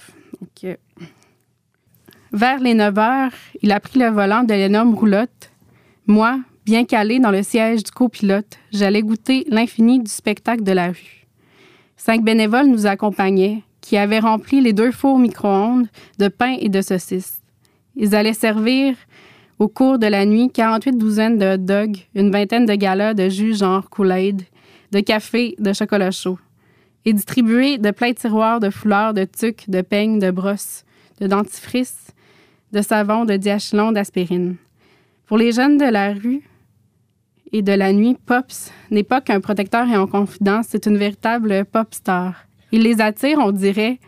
Vers 2.33 2.59
les 2.59 2.75
9 2.75 2.99
heures, 2.99 3.33
il 3.63 3.71
a 3.71 3.79
pris 3.79 4.01
le 4.01 4.09
volant 4.09 4.43
de 4.43 4.53
l'énorme 4.53 4.95
roulotte. 4.95 5.53
Moi, 6.09 6.41
bien 6.65 6.85
calé 6.85 7.21
dans 7.21 7.31
le 7.31 7.45
siège 7.45 7.85
du 7.85 7.93
copilote, 7.93 8.59
j'allais 8.73 9.03
goûter 9.03 9.45
l'infini 9.49 10.01
du 10.01 10.11
spectacle 10.11 10.65
de 10.65 10.73
la 10.73 10.89
rue. 10.89 11.27
Cinq 11.97 12.25
bénévoles 12.25 12.67
nous 12.67 12.87
accompagnaient, 12.87 13.63
qui 13.85 13.99
avaient 13.99 14.19
rempli 14.19 14.62
les 14.62 14.73
deux 14.73 14.93
fours 14.93 15.19
micro-ondes 15.19 15.88
de 16.19 16.29
pain 16.29 16.57
et 16.59 16.71
de 16.71 16.81
saucisses. 16.81 17.43
Ils 17.97 18.14
allaient 18.14 18.33
servir 18.33 18.97
au 19.59 19.69
cours 19.69 19.99
de 19.99 20.07
la 20.07 20.25
nuit 20.25 20.49
48 20.49 20.97
douzaines 20.97 21.37
de 21.37 21.55
hot 21.55 21.59
dogs, 21.59 21.99
une 22.14 22.31
vingtaine 22.31 22.64
de 22.64 22.75
galas 22.75 23.12
de 23.12 23.29
jus 23.29 23.59
genre 23.59 23.91
Kool-Aid, 23.91 24.41
de 24.91 25.00
café, 25.00 25.55
de 25.59 25.75
chocolat 25.75 26.11
chaud. 26.11 26.38
et 27.05 27.12
distribuer 27.12 27.76
de 27.76 27.91
pleins 27.91 28.14
tiroirs 28.14 28.59
de 28.59 28.71
foulards, 28.71 29.12
de 29.12 29.26
tucs, 29.26 29.69
de 29.69 29.83
peignes, 29.83 30.19
de 30.19 30.31
brosses, 30.31 30.85
de 31.21 31.26
dentifrices, 31.26 32.07
de 32.73 32.81
savon, 32.81 33.26
de 33.26 33.37
diachylon, 33.37 33.93
d'aspirine. 33.93 34.57
Pour 35.26 35.37
les 35.37 35.53
jeunes 35.53 35.76
de 35.76 35.85
la 35.85 36.14
rue 36.14 36.43
et 37.53 37.61
de 37.61 37.73
la 37.73 37.93
nuit, 37.93 38.17
Pops 38.25 38.73
n'est 38.91 39.03
pas 39.03 39.21
qu'un 39.21 39.41
protecteur 39.41 39.87
et 39.87 39.95
un 39.95 40.07
confident, 40.07 40.62
c'est 40.67 40.87
une 40.87 40.97
véritable 40.97 41.67
pop 41.67 41.93
star. 41.93 42.47
Il 42.75 42.83
les 42.83 43.00
attire, 43.00 43.38
on 43.38 43.52
dirait. 43.52 44.00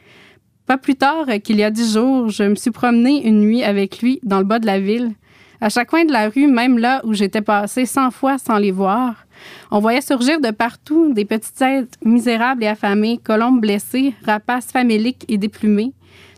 Pas 0.66 0.76
plus 0.76 0.96
tard 0.96 1.26
qu'il 1.44 1.56
y 1.58 1.62
a 1.62 1.70
dix 1.70 1.92
jours, 1.94 2.30
je 2.30 2.42
me 2.42 2.56
suis 2.56 2.73
promenée 2.73 3.25
une 3.25 3.38
nuit 3.38 3.62
avec 3.62 4.02
lui 4.02 4.18
dans 4.25 4.38
le 4.38 4.44
bas 4.44 4.58
de 4.58 4.66
la 4.66 4.80
ville. 4.80 5.12
À 5.61 5.68
chaque 5.68 5.88
coin 5.88 6.04
de 6.04 6.11
la 6.11 6.28
rue, 6.28 6.49
même 6.49 6.76
là 6.76 7.00
où 7.04 7.14
j'étais 7.14 7.42
passée 7.42 7.87
cent 7.87 8.11
fois 8.11 8.38
sans 8.38 8.58
les 8.58 8.73
voir, 8.73 9.25
on 9.70 9.78
voyait 9.78 10.00
surgir 10.00 10.40
de 10.40 10.50
partout 10.50 11.12
des 11.12 11.25
petites 11.25 11.54
têtes 11.54 11.96
misérables 12.04 12.64
et 12.64 12.66
affamées, 12.66 13.20
colombes 13.23 13.61
blessées, 13.61 14.14
rapaces 14.25 14.73
faméliques 14.73 15.25
et 15.28 15.38
déplumées, 15.38 15.92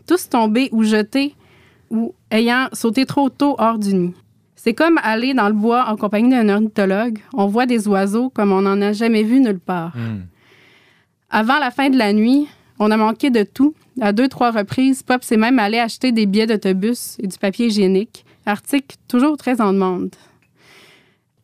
tous 0.05 0.29
tombés 0.29 0.69
ou 0.71 0.83
jetés 0.83 1.33
ou 1.89 2.13
ayant 2.29 2.67
sauté 2.73 3.07
trop 3.07 3.29
tôt 3.29 3.55
hors 3.57 3.79
du 3.79 3.95
nid. 3.95 4.13
C'est 4.55 4.75
comme 4.75 4.99
aller 5.01 5.33
dans 5.33 5.47
le 5.47 5.55
bois 5.55 5.85
en 5.87 5.95
compagnie 5.95 6.29
d'un 6.29 6.47
ornithologue. 6.47 7.17
On 7.33 7.47
voit 7.47 7.65
des 7.65 7.87
oiseaux 7.87 8.29
comme 8.29 8.51
on 8.51 8.61
n'en 8.61 8.79
a 8.83 8.93
jamais 8.93 9.23
vu 9.23 9.39
nulle 9.39 9.59
part. 9.59 9.97
Hmm. 9.97 10.25
Avant 11.29 11.59
la 11.59 11.71
fin 11.71 11.89
de 11.89 11.97
la 11.97 12.13
nuit, 12.13 12.47
on 12.79 12.91
a 12.91 12.97
manqué 12.97 13.29
de 13.29 13.43
tout. 13.43 13.73
À 14.01 14.13
deux, 14.13 14.27
trois 14.27 14.51
reprises, 14.51 15.03
Pop 15.03 15.23
s'est 15.23 15.37
même 15.37 15.59
allé 15.59 15.79
acheter 15.79 16.11
des 16.11 16.25
billets 16.25 16.47
d'autobus 16.47 17.17
et 17.19 17.27
du 17.27 17.37
papier 17.37 17.67
hygiénique, 17.67 18.25
article 18.45 18.95
toujours 19.07 19.37
très 19.37 19.61
en 19.61 19.73
demande 19.73 20.15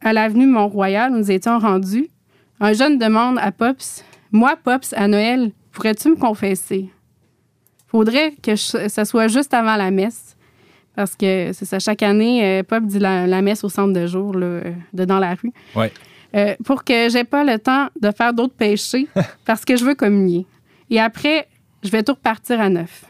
à 0.06 0.14
l'avenue 0.14 0.46
Mont-Royal, 0.46 1.12
nous 1.12 1.32
étions 1.32 1.58
rendus, 1.58 2.10
un 2.60 2.74
jeune 2.74 2.98
demande 3.00 3.38
à 3.40 3.52
Pops 3.52 4.06
Moi, 4.32 4.56
Pops, 4.64 4.94
à 4.94 5.08
Noël, 5.08 5.52
pourrais-tu 5.72 6.10
me 6.10 6.16
confesser 6.16 6.90
Faudrait 7.88 8.34
que 8.42 8.56
ça 8.56 9.04
soit 9.04 9.28
juste 9.28 9.54
avant 9.54 9.76
la 9.76 9.90
messe. 9.90 10.36
Parce 10.96 11.16
que 11.16 11.52
c'est 11.54 11.66
ça, 11.66 11.80
chaque 11.80 12.04
année, 12.04 12.60
euh, 12.60 12.64
Pop 12.64 12.84
dit 12.84 13.00
la, 13.00 13.42
messe 13.42 13.64
au 13.64 13.70
centre 13.70 13.94
de 13.94 14.06
jour, 14.06 14.34
là, 14.34 14.62
de 14.94 15.06
dans 15.06 15.20
la 15.20 15.34
rue. 15.36 15.52
Euh, 16.36 16.56
pour 16.66 16.84
que 16.84 17.08
j'ai 17.10 17.24
pas 17.24 17.44
le 17.44 17.58
temps 17.60 17.88
de 18.00 18.12
faire 18.12 18.34
d'autres 18.34 18.56
péchés, 18.56 19.08
parce 19.46 19.64
que 19.64 19.78
je 19.78 19.86
veux 19.86 19.96
communier. 19.96 20.46
Et 20.90 21.00
après, 21.00 21.48
je 21.84 21.90
vais 21.90 22.04
tout 22.04 22.14
repartir 22.14 22.60
à 22.60 22.70
neuf. 22.70 23.06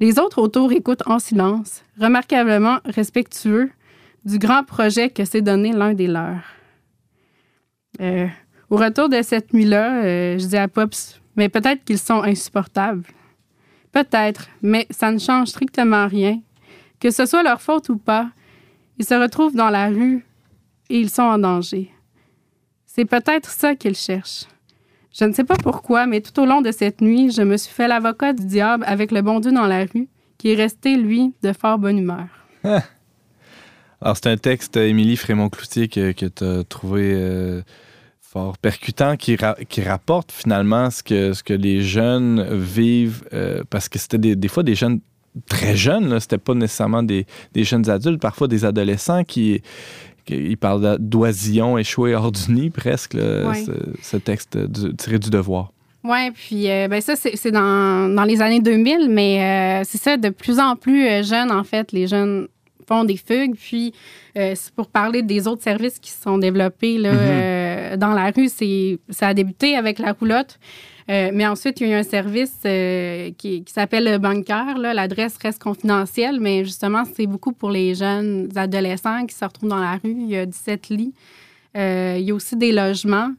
Les 0.00 0.18
autres 0.20 0.40
autour 0.40 0.70
écoutent 0.72 1.06
en 1.06 1.18
silence, 1.18 1.82
remarquablement 2.00 2.78
respectueux, 2.84 3.70
du 4.24 4.38
grand 4.38 4.62
projet 4.62 5.10
que 5.10 5.24
s'est 5.24 5.42
donné 5.42 5.72
l'un 5.72 5.94
des 5.94 6.06
leurs. 6.06 6.44
Euh, 8.00 8.28
au 8.70 8.76
retour 8.76 9.08
de 9.08 9.20
cette 9.22 9.52
nuit-là, 9.52 10.04
euh, 10.04 10.38
je 10.38 10.46
dis 10.46 10.56
à 10.56 10.68
Pops, 10.68 11.20
mais 11.34 11.48
peut-être 11.48 11.84
qu'ils 11.84 11.98
sont 11.98 12.22
insupportables. 12.22 13.04
Peut-être, 13.90 14.48
mais 14.62 14.86
ça 14.90 15.10
ne 15.10 15.18
change 15.18 15.48
strictement 15.48 16.06
rien. 16.06 16.40
Que 17.00 17.10
ce 17.10 17.26
soit 17.26 17.42
leur 17.42 17.60
faute 17.60 17.88
ou 17.88 17.96
pas, 17.96 18.30
ils 18.98 19.04
se 19.04 19.14
retrouvent 19.14 19.56
dans 19.56 19.70
la 19.70 19.88
rue 19.88 20.24
et 20.90 21.00
ils 21.00 21.10
sont 21.10 21.22
en 21.22 21.38
danger. 21.38 21.90
C'est 22.90 23.04
peut-être 23.04 23.50
ça 23.50 23.76
qu'ils 23.76 23.94
cherchent. 23.94 24.46
Je 25.16 25.24
ne 25.26 25.32
sais 25.32 25.44
pas 25.44 25.56
pourquoi, 25.56 26.06
mais 26.06 26.22
tout 26.22 26.40
au 26.40 26.46
long 26.46 26.62
de 26.62 26.72
cette 26.72 27.02
nuit, 27.02 27.30
je 27.30 27.42
me 27.42 27.58
suis 27.58 27.72
fait 27.72 27.86
l'avocat 27.86 28.32
du 28.32 28.46
diable 28.46 28.82
avec 28.86 29.12
le 29.12 29.20
bon 29.20 29.40
Dieu 29.40 29.52
dans 29.52 29.66
la 29.66 29.84
rue, 29.84 30.08
qui 30.38 30.52
est 30.52 30.54
resté, 30.54 30.96
lui, 30.96 31.34
de 31.42 31.52
fort 31.52 31.78
bonne 31.78 31.98
humeur. 31.98 32.26
Alors, 32.64 34.16
c'est 34.16 34.28
un 34.28 34.36
texte, 34.38 34.76
Émilie 34.78 35.16
Frémont-Cloutier, 35.16 35.88
que, 35.88 36.12
tu 36.12 36.44
as 36.44 36.64
trouvé 36.64 37.12
euh, 37.14 37.62
fort 38.22 38.56
percutant, 38.56 39.16
qui, 39.16 39.36
rapporte 39.36 40.32
finalement 40.32 40.90
ce 40.90 41.02
que, 41.02 41.34
ce 41.34 41.42
que 41.42 41.54
les 41.54 41.82
jeunes 41.82 42.42
vivent, 42.56 43.22
euh, 43.34 43.64
parce 43.68 43.90
que 43.90 43.98
c'était 43.98 44.18
des, 44.18 44.48
fois 44.48 44.62
des 44.62 44.74
jeunes 44.74 45.00
très 45.46 45.76
jeunes, 45.76 46.18
c'était 46.20 46.38
pas 46.38 46.54
nécessairement 46.54 47.02
des, 47.02 47.26
des, 47.52 47.64
jeunes 47.64 47.90
adultes, 47.90 48.20
parfois 48.20 48.48
des 48.48 48.64
adolescents 48.64 49.24
qui. 49.24 49.62
Qui 50.28 50.50
ils 50.50 50.56
parlent 50.56 50.96
d'oisillons 50.98 51.78
échoués 51.78 52.14
hors 52.14 52.32
du 52.32 52.52
nid, 52.52 52.70
presque, 52.70 53.16
ce, 53.16 54.16
texte 54.16 54.58
tiré 54.96 55.18
du 55.18 55.30
devoir. 55.30 55.72
Oui, 56.04 56.30
puis 56.30 56.70
euh, 56.70 56.86
ben 56.88 57.00
ça, 57.00 57.14
c'est 57.16 57.50
dans, 57.50 58.14
dans, 58.14 58.24
les 58.24 58.40
années 58.40 58.60
2000, 58.60 59.08
mais 59.10 59.82
c'est 59.84 59.98
ça, 59.98 60.16
de 60.16 60.28
plus 60.28 60.58
en 60.58 60.76
plus 60.76 61.24
jeunes, 61.24 61.50
en 61.50 61.64
fait, 61.64 61.92
les 61.92 62.06
jeunes 62.06 62.48
font 62.88 63.04
des 63.04 63.16
fugues. 63.16 63.54
Puis, 63.54 63.92
euh, 64.36 64.54
c'est 64.56 64.72
pour 64.72 64.88
parler 64.88 65.22
des 65.22 65.46
autres 65.46 65.62
services 65.62 65.98
qui 65.98 66.10
se 66.10 66.22
sont 66.22 66.38
développés 66.38 66.98
là, 66.98 67.12
mhm. 67.12 67.18
euh, 67.20 67.96
dans 67.96 68.14
la 68.14 68.30
rue, 68.30 68.48
ça 69.10 69.28
a 69.28 69.34
débuté 69.34 69.76
avec 69.76 69.98
la 69.98 70.12
roulotte. 70.12 70.58
Euh, 71.10 71.30
mais 71.32 71.46
ensuite, 71.46 71.80
il 71.80 71.88
y 71.88 71.92
a 71.92 71.96
eu 71.96 72.00
un 72.00 72.02
service 72.02 72.58
qui, 73.38 73.64
s'appelle 73.66 74.04
le 74.04 74.18
bunker. 74.18 74.78
L'adresse 74.78 75.36
reste 75.42 75.62
confidentielle, 75.62 76.38
mais 76.40 76.64
justement, 76.64 77.04
c'est 77.16 77.26
beaucoup 77.26 77.52
pour 77.52 77.70
les 77.70 77.94
jeunes 77.94 78.48
adolescents 78.56 79.24
qui 79.26 79.34
se 79.34 79.44
retrouvent 79.44 79.70
dans 79.70 79.80
la 79.80 79.92
rue. 79.92 80.16
Il 80.18 80.28
y 80.28 80.36
a 80.36 80.46
17 80.46 80.88
lits. 80.90 81.14
il 81.74 82.20
y 82.20 82.30
a 82.30 82.34
aussi 82.34 82.56
des 82.56 82.72
logements. 82.72 83.30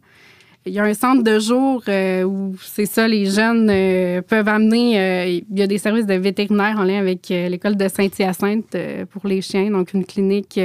Il 0.65 0.73
y 0.73 0.79
a 0.79 0.83
un 0.83 0.93
centre 0.93 1.23
de 1.23 1.39
jour 1.39 1.81
euh, 1.87 2.23
où 2.23 2.53
c'est 2.61 2.85
ça, 2.85 3.07
les 3.07 3.25
jeunes 3.25 3.69
euh, 3.71 4.21
peuvent 4.21 4.47
amener. 4.47 4.99
Euh, 4.99 5.25
il 5.25 5.57
y 5.57 5.61
a 5.61 5.67
des 5.67 5.77
services 5.77 6.05
de 6.05 6.15
vétérinaires 6.15 6.77
en 6.77 6.83
lien 6.83 6.99
avec 6.99 7.29
l'école 7.29 7.77
de 7.77 7.87
Saint-Hyacinthe 7.87 8.75
pour 9.09 9.27
les 9.27 9.41
chiens, 9.41 9.71
donc 9.71 9.93
une 9.93 10.05
clinique. 10.05 10.59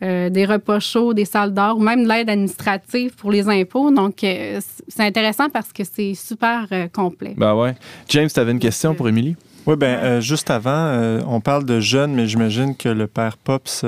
Des 0.00 0.46
repas 0.46 0.80
chauds, 0.80 1.14
des 1.14 1.24
salles 1.24 1.52
d'or, 1.52 1.76
ou 1.76 1.80
même 1.80 2.04
de 2.04 2.08
l'aide 2.08 2.30
administrative 2.30 3.14
pour 3.16 3.30
les 3.30 3.48
impôts. 3.48 3.90
Donc, 3.90 4.18
c'est 4.20 5.04
intéressant 5.04 5.48
parce 5.50 5.72
que 5.72 5.82
c'est 5.84 6.14
super 6.14 6.66
complet. 6.92 7.34
Ben 7.36 7.54
ouais. 7.54 7.74
James, 8.08 8.28
tu 8.32 8.40
avais 8.40 8.52
une 8.52 8.58
question 8.58 8.94
pour 8.94 9.08
Émilie? 9.08 9.36
Oui, 9.66 9.76
bien, 9.76 10.20
juste 10.20 10.50
avant, 10.50 11.20
on 11.26 11.40
parle 11.40 11.64
de 11.64 11.80
jeunes, 11.80 12.14
mais 12.14 12.26
j'imagine 12.26 12.74
que 12.74 12.88
le 12.88 13.06
père 13.06 13.36
Pops 13.36 13.84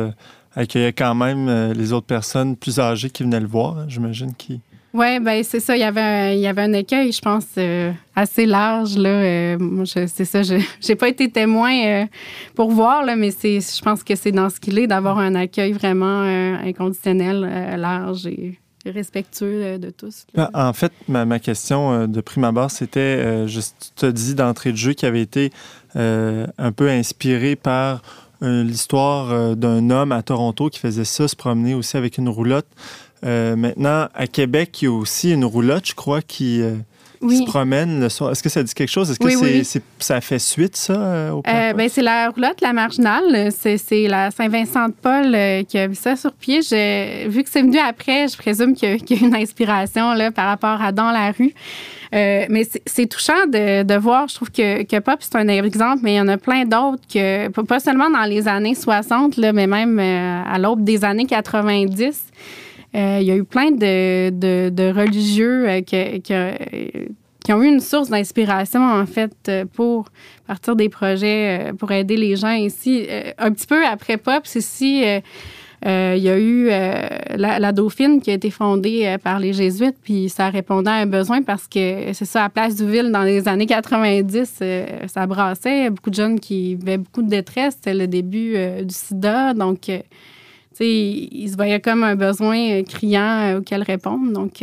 accueillait 0.55 0.93
quand 0.93 1.15
même 1.15 1.73
les 1.73 1.93
autres 1.95 2.07
personnes 2.07 2.57
plus 2.57 2.79
âgées 2.79 3.09
qui 3.09 3.23
venaient 3.23 3.41
le 3.41 3.47
voir. 3.47 3.89
J'imagine 3.89 4.35
qu'il 4.35 4.61
oui, 4.95 5.21
ben 5.21 5.43
c'est 5.43 5.61
ça. 5.61 5.75
Il 5.75 5.81
y 5.81 5.85
avait 5.85 6.01
un, 6.01 6.31
il 6.33 6.41
y 6.41 6.47
avait 6.47 6.63
un 6.63 6.73
je 6.73 7.21
pense, 7.21 7.47
euh, 7.57 7.93
assez 8.15 8.45
large. 8.45 8.97
Là. 8.99 9.09
Euh, 9.09 9.85
c'est 9.85 10.25
ça. 10.25 10.43
Je 10.43 10.57
n'ai 10.89 10.97
pas 10.97 11.09
été 11.09 11.31
témoin 11.31 11.73
euh, 11.85 12.05
pour 12.55 12.71
voir, 12.71 13.03
là, 13.03 13.17
mais 13.17 13.31
je 13.31 13.83
pense 13.83 14.05
que 14.05 14.15
c'est 14.15 14.33
dans 14.33 14.51
ce 14.51 14.61
qu'il 14.61 14.79
est 14.79 14.87
d'avoir 14.87 15.19
un 15.19 15.35
accueil 15.35 15.73
vraiment 15.73 16.23
inconditionnel, 16.23 17.77
large 17.79 18.27
et 18.27 18.59
respectueux 18.85 19.79
de 19.79 19.91
tous. 19.91 20.27
Ben, 20.35 20.51
en 20.53 20.73
fait, 20.75 20.93
ma, 21.09 21.25
ma 21.25 21.39
question 21.39 22.07
de 22.07 22.21
prime 22.21 22.45
abord, 22.45 22.71
c'était, 22.71 23.47
je 23.49 23.61
te 23.97 24.07
dis 24.07 24.35
d'entrée 24.35 24.73
de 24.73 24.77
jeu 24.77 24.93
qui 24.93 25.07
avait 25.07 25.23
été 25.23 25.53
un 25.95 26.73
peu 26.75 26.91
inspiré 26.91 27.57
par 27.57 28.03
l'histoire 28.43 29.57
d'un 29.57 29.89
homme 29.89 30.13
à 30.13 30.23
Toronto 30.23 30.69
qui 30.69 30.81
faisait 30.81 31.05
ça, 31.05 31.29
se 31.29 31.37
promener 31.37 31.75
aussi 31.75 31.97
avec 31.97 32.19
une 32.19 32.29
roulotte. 32.29 32.67
Euh, 33.25 33.57
maintenant, 33.57 34.09
à 34.15 34.27
Québec, 34.27 34.83
il 34.83 34.87
y 34.87 34.89
a 34.89 34.93
aussi 34.93 35.33
une 35.33 35.45
roulotte, 35.45 35.87
je 35.87 35.95
crois, 35.95 36.23
qui, 36.23 36.61
euh, 36.61 36.75
se 37.21 37.45
promène 37.45 38.01
le 38.01 38.09
soir. 38.09 38.33
Est-ce 38.33 38.43
que 38.43 38.49
ça 38.49 38.65
dit 38.65 38.75
quelque 38.75 38.91
chose? 38.91 39.13
Est-ce 39.13 39.79
que 39.79 39.81
ça 40.01 40.21
fait 40.21 40.41
suite, 40.41 40.75
ça, 40.75 40.95
euh, 40.95 41.31
au 41.31 41.43
ben, 41.43 41.89
C'est 41.89 42.03
la 42.03 42.31
roulotte, 42.31 42.61
la 42.61 42.73
marginale. 42.73 43.51
C'est 43.53 44.09
la 44.09 44.33
Saint-Vincent-de-Paul 44.33 45.65
qui 45.67 45.79
a 45.79 45.87
vu 45.87 45.95
ça 45.95 46.17
sur 46.17 46.33
pied. 46.33 46.59
vu 47.29 47.45
que 47.45 47.49
c'est 47.49 47.63
venu 47.63 47.79
après, 47.79 48.27
je 48.27 48.37
présume 48.37 48.75
qu'il 48.75 48.89
y, 49.09 49.15
a 49.15 49.25
une 49.25 49.37
inspiration 49.37 50.15
là, 50.15 50.33
par 50.33 50.47
rapport 50.47 50.83
à 50.83 50.91
Dans 50.91 51.13
la 51.13 51.31
rue. 51.31 51.55
mais 52.11 52.69
c'est 52.87 53.07
touchant 53.07 53.47
de, 53.47 53.97
voir. 53.99 54.27
Je 54.27 54.35
trouve 54.35 54.51
que, 54.51 54.83
que 54.83 54.99
Pop, 54.99 55.19
c'est 55.21 55.37
un 55.37 55.47
exemple, 55.47 56.01
mais 56.03 56.15
il 56.15 56.17
y 56.17 56.21
en 56.21 56.27
a 56.27 56.39
plein 56.39 56.65
d'autres, 56.65 57.05
que 57.13 57.47
pas 57.63 57.79
seulement 57.79 58.11
dans 58.11 58.25
les 58.25 58.49
années 58.49 58.75
60, 58.75 59.37
là, 59.37 59.53
mais 59.53 59.69
même 59.69 60.01
à 60.01 60.59
l'aube 60.59 60.83
des 60.83 61.05
années 61.05 61.27
90. 61.27 62.33
Euh, 62.95 63.19
il 63.21 63.27
y 63.27 63.31
a 63.31 63.37
eu 63.37 63.45
plein 63.45 63.71
de, 63.71 64.31
de, 64.69 64.93
religieux 64.93 65.69
euh, 65.69 65.81
qui, 65.81 66.21
qui, 66.21 67.53
ont 67.53 67.63
eu 67.63 67.67
une 67.67 67.81
source 67.81 68.11
d'inspiration, 68.11 68.83
en 68.83 69.07
fait, 69.07 69.33
euh, 69.49 69.65
pour 69.65 70.07
partir 70.47 70.77
des 70.77 70.91
projets, 70.91 71.73
pour 71.79 71.91
aider 71.91 72.17
les 72.17 72.37
gens 72.37 72.53
ici. 72.53 73.07
un 73.39 73.51
petit 73.53 73.67
peu 73.67 73.85
après 73.87 74.19
Pop, 74.19 74.45
ici, 74.55 75.05
il 75.85 76.23
y 76.23 76.29
a 76.29 76.39
eu 76.39 76.69
la, 76.69 77.73
Dauphine 77.73 78.21
qui 78.21 78.31
a 78.31 78.35
été 78.35 78.51
fondée 78.51 79.17
par 79.25 79.41
les 79.41 79.55
Jésuites, 79.55 79.97
puis 80.03 80.29
ça 80.29 80.51
répondait 80.51 80.91
à 80.91 80.95
un 80.95 81.07
besoin 81.07 81.43
parce 81.43 81.67
que 81.67 82.13
c'est 82.13 82.27
ça, 82.27 82.45
à 82.45 82.49
Place 82.51 82.77
du 82.77 82.87
Ville, 82.91 83.11
dans 83.11 83.23
les 83.23 83.49
années 83.49 83.67
90, 83.67 84.63
ça 85.07 85.27
brassait. 85.27 85.89
Beaucoup 85.89 86.11
de 86.11 86.17
jeunes 86.17 86.39
qui 86.39 86.75
vivaient 86.75 86.99
beaucoup 86.99 87.23
de 87.23 87.31
détresse. 87.31 87.75
C'était 87.75 87.95
le 87.95 88.07
début 88.07 88.55
du 88.85 88.95
sida. 88.95 89.55
Donc, 89.55 89.89
il, 90.81 91.49
se 91.51 91.57
voyait 91.57 91.81
comme 91.81 92.05
un 92.05 92.17
besoin 92.17 92.83
criant 92.83 93.57
auquel 93.59 93.83
répondre. 93.83 94.33
Donc, 94.33 94.63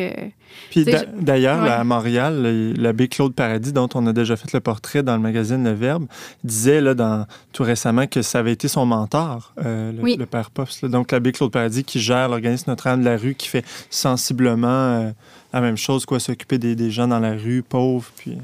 puis 0.69 0.85
d'ailleurs, 1.19 1.63
à 1.63 1.83
Montréal, 1.83 2.73
l'abbé 2.77 3.07
Claude 3.07 3.33
Paradis, 3.33 3.73
dont 3.73 3.89
on 3.95 4.05
a 4.07 4.13
déjà 4.13 4.35
fait 4.35 4.51
le 4.53 4.59
portrait 4.59 5.03
dans 5.03 5.15
le 5.15 5.21
magazine 5.21 5.63
Le 5.63 5.73
Verbe, 5.73 6.05
disait 6.43 6.81
là, 6.81 6.93
dans, 6.93 7.25
tout 7.53 7.63
récemment 7.63 8.07
que 8.07 8.21
ça 8.21 8.39
avait 8.39 8.51
été 8.51 8.67
son 8.67 8.85
mentor, 8.85 9.53
euh, 9.65 9.91
le, 9.91 10.25
père 10.25 10.51
Pops. 10.51 10.83
Donc 10.83 11.11
l'abbé 11.11 11.31
Claude 11.31 11.51
Paradis 11.51 11.83
qui 11.83 11.99
gère 11.99 12.29
l'organisme 12.29 12.65
Notre-Dame 12.69 13.01
de 13.01 13.05
la 13.05 13.17
rue, 13.17 13.35
qui 13.35 13.47
fait 13.47 13.65
sensiblement 13.89 14.67
euh, 14.67 15.11
la 15.53 15.61
même 15.61 15.77
chose, 15.77 16.05
quoi, 16.05 16.19
s'occuper 16.19 16.57
des, 16.57 16.91
gens 16.91 17.07
dans 17.07 17.19
la 17.19 17.33
rue, 17.33 17.63
pauvres. 17.67 18.09
Puis... 18.17 18.37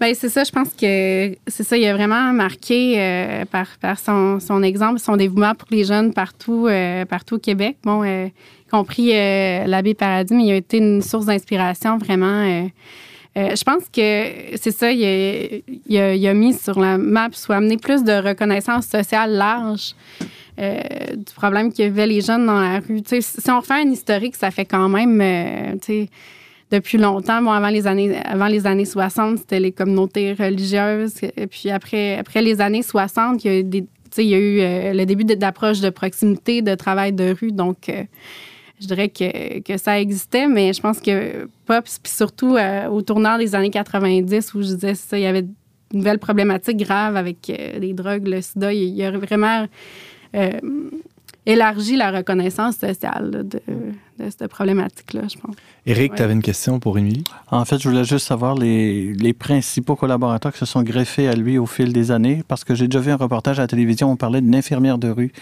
Ben, 0.00 0.14
c'est 0.14 0.28
ça, 0.28 0.44
je 0.44 0.50
pense 0.50 0.68
que 0.68 1.36
c'est 1.46 1.64
ça, 1.64 1.76
il 1.76 1.86
a 1.86 1.94
vraiment 1.94 2.32
marqué 2.32 2.94
euh, 2.98 3.44
par, 3.44 3.98
son, 3.98 4.62
exemple, 4.62 4.98
son 4.98 5.16
dévouement 5.16 5.54
pour 5.54 5.68
les 5.70 5.84
jeunes 5.84 6.12
partout, 6.12 6.68
partout 7.08 7.36
au 7.36 7.38
Québec. 7.38 7.76
Bon, 7.84 8.04
compris 8.70 9.10
euh, 9.14 9.64
l'abbé 9.66 9.94
Paradis, 9.94 10.34
mais 10.34 10.44
il 10.44 10.52
a 10.52 10.56
été 10.56 10.78
une 10.78 11.02
source 11.02 11.26
d'inspiration 11.26 11.98
vraiment. 11.98 12.26
Euh, 12.26 12.68
euh, 13.36 13.54
je 13.54 13.62
pense 13.62 13.84
que 13.92 14.56
c'est 14.56 14.72
ça, 14.72 14.90
il 14.90 16.26
a, 16.26 16.34
mis 16.34 16.54
sur 16.54 16.80
la 16.80 16.98
map, 16.98 17.28
soit 17.32 17.56
amener 17.56 17.76
plus 17.76 18.02
de 18.02 18.12
reconnaissance 18.12 18.86
sociale 18.86 19.32
large 19.32 19.94
du 20.58 21.34
problème 21.36 21.72
qu'avaient 21.72 22.08
les 22.08 22.20
jeunes 22.20 22.46
dans 22.46 22.60
la 22.60 22.80
rue. 22.80 23.00
si 23.06 23.50
on 23.50 23.60
refait 23.60 23.74
un 23.74 23.90
historique, 23.90 24.34
ça 24.34 24.50
fait 24.50 24.64
quand 24.64 24.88
même, 24.88 25.78
depuis 26.70 26.98
longtemps, 26.98 27.46
avant 27.50 27.68
les 27.68 27.86
années, 27.86 28.16
avant 28.24 28.46
les 28.46 28.66
années 28.66 28.84
60, 28.84 29.38
c'était 29.38 29.60
les 29.60 29.72
communautés 29.72 30.34
religieuses. 30.34 31.22
Et 31.36 31.46
puis 31.46 31.70
après, 31.70 32.18
après 32.18 32.42
les 32.42 32.60
années 32.60 32.82
60, 32.82 33.44
il 33.44 33.50
y 33.50 33.54
a 33.54 33.58
eu, 33.58 33.64
des, 33.64 33.86
il 34.18 34.24
y 34.24 34.34
a 34.34 34.38
eu 34.38 34.94
le 34.94 35.04
début 35.04 35.24
d'approche 35.24 35.80
de 35.80 35.90
proximité, 35.90 36.62
de 36.62 36.74
travail 36.74 37.12
de 37.12 37.34
rue. 37.40 37.52
Donc, 37.52 37.90
je 38.80 38.86
dirais 38.86 39.08
que, 39.08 39.60
que, 39.60 39.76
ça 39.76 40.00
existait, 40.00 40.46
mais 40.46 40.72
je 40.72 40.80
pense 40.80 41.00
que 41.00 41.48
puis 41.66 41.92
surtout 42.04 42.56
euh, 42.56 42.88
au 42.88 43.02
tournant 43.02 43.38
des 43.38 43.54
années 43.54 43.70
90, 43.70 44.54
où 44.54 44.62
je 44.62 44.74
disais 44.74 44.94
ça, 44.94 45.18
il 45.18 45.22
y 45.22 45.26
avait 45.26 45.40
une 45.92 45.98
nouvelle 45.98 46.18
problématique 46.18 46.76
grave 46.76 47.16
avec 47.16 47.50
euh, 47.50 47.78
les 47.78 47.92
drogues, 47.92 48.28
le 48.28 48.40
sida, 48.40 48.72
il 48.72 48.94
y, 48.94 49.04
a 49.04 49.10
vraiment 49.10 49.66
euh, 51.46 51.52
élargi 51.52 51.96
la 51.96 52.10
reconnaissance 52.10 52.76
sociale 52.76 53.30
de, 53.30 53.60
de 54.18 54.30
cette 54.30 54.48
problématique-là, 54.48 55.22
je 55.28 55.38
pense. 55.38 55.54
Éric, 55.86 56.14
tu 56.14 56.22
avais 56.22 56.32
une 56.32 56.42
question 56.42 56.80
pour 56.80 56.98
Émilie? 56.98 57.24
En 57.50 57.64
fait, 57.64 57.78
je 57.78 57.88
voulais 57.88 58.04
juste 58.04 58.26
savoir 58.26 58.54
les, 58.54 59.12
les, 59.14 59.32
principaux 59.32 59.96
collaborateurs 59.96 60.52
qui 60.52 60.58
se 60.58 60.66
sont 60.66 60.82
greffés 60.82 61.28
à 61.28 61.34
lui 61.34 61.58
au 61.58 61.66
fil 61.66 61.92
des 61.92 62.10
années, 62.10 62.42
parce 62.48 62.64
que 62.64 62.74
j'ai 62.74 62.88
déjà 62.88 63.00
vu 63.00 63.10
un 63.10 63.16
reportage 63.16 63.58
à 63.58 63.62
la 63.62 63.68
télévision, 63.68 64.10
on 64.10 64.16
parlait 64.16 64.40
d'une 64.40 64.54
infirmière 64.54 64.98
de 64.98 65.08
rue 65.08 65.32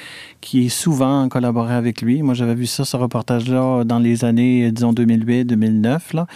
qui 0.40 0.70
souvent 0.70 1.28
collaboré 1.28 1.74
avec 1.74 2.02
lui. 2.02 2.22
Moi, 2.22 2.34
j'avais 2.34 2.54
vu 2.54 2.66
ça, 2.66 2.84
ce 2.84 2.96
reportage-là, 2.96 3.84
dans 3.84 3.98
les 3.98 4.24
années, 4.24 4.70
disons, 4.70 4.92
2008-2009, 4.92 6.14
là. 6.14 6.26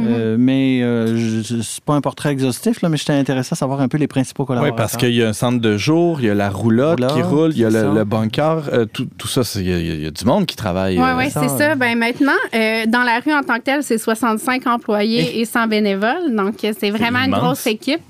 Euh, 0.00 0.36
mhm. 0.36 0.44
mais 0.44 0.80
euh, 0.82 1.42
c'est 1.62 1.82
pas 1.82 1.94
un 1.94 2.00
portrait 2.00 2.30
exhaustif, 2.30 2.82
là, 2.82 2.88
mais 2.88 2.96
j'étais 2.96 3.14
intéressé 3.14 3.52
à 3.52 3.56
savoir 3.56 3.80
un 3.80 3.88
peu 3.88 3.98
les 3.98 4.06
principaux 4.06 4.44
collaborateurs. 4.44 4.74
Oui, 4.74 4.78
parce 4.78 4.96
qu'il 4.96 5.14
y 5.14 5.22
a 5.22 5.28
un 5.28 5.32
centre 5.32 5.60
de 5.60 5.76
jour, 5.76 6.20
il 6.20 6.26
y 6.26 6.30
a 6.30 6.34
la 6.34 6.50
roulotte 6.50 7.04
qui 7.14 7.22
roule, 7.22 7.50
il 7.52 7.58
y 7.58 7.64
a 7.64 7.70
le, 7.70 8.04
bunker, 8.04 8.62
euh, 8.72 8.86
tout, 8.86 9.08
tout, 9.18 9.26
ça, 9.26 9.42
il 9.60 10.02
y, 10.02 10.06
a, 10.06 10.10
du 10.10 10.24
monde 10.24 10.46
qui 10.46 10.56
travaille. 10.56 10.98
Oui, 10.98 11.08
oui, 11.16 11.24
c'est 11.30 11.48
ça. 11.48 11.74
Ben, 11.74 11.98
maintenant, 11.98 12.32
dans 12.52 13.02
la 13.02 13.20
rue 13.20 13.32
en 13.32 13.42
tant 13.42 13.56
que 13.56 13.62
telle, 13.62 13.82
c'est 13.82 13.98
65 13.98 14.66
employés 14.66 15.40
et, 15.40 15.44
100 15.44 15.66
bénévoles. 15.66 16.34
Donc, 16.34 16.54
c'est 16.60 16.90
vraiment 16.90 17.20
une 17.20 17.32
grosse 17.32 17.66
équipe. 17.66 18.02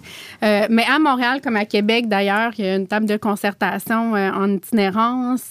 mais 0.42 0.84
à 0.84 0.98
Montréal, 0.98 1.40
comme 1.42 1.56
à 1.56 1.64
Québec 1.64 2.08
d'ailleurs, 2.08 2.52
il 2.58 2.64
y 2.64 2.68
a 2.68 2.76
une 2.76 2.86
table 2.86 3.06
de 3.06 3.16
concertation 3.16 4.12
en 4.12 4.52
itinérance. 4.52 5.42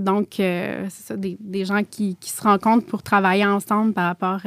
donc, 0.00 0.26
c'est 0.36 0.88
ça, 0.90 1.16
des, 1.16 1.36
des 1.40 1.64
gens 1.64 1.82
qui, 1.88 2.16
qui, 2.20 2.30
se 2.30 2.42
rencontrent 2.42 2.86
pour 2.86 3.02
travailler 3.02 3.46
ensemble 3.46 3.92
par 3.92 4.06
rapport 4.06 4.40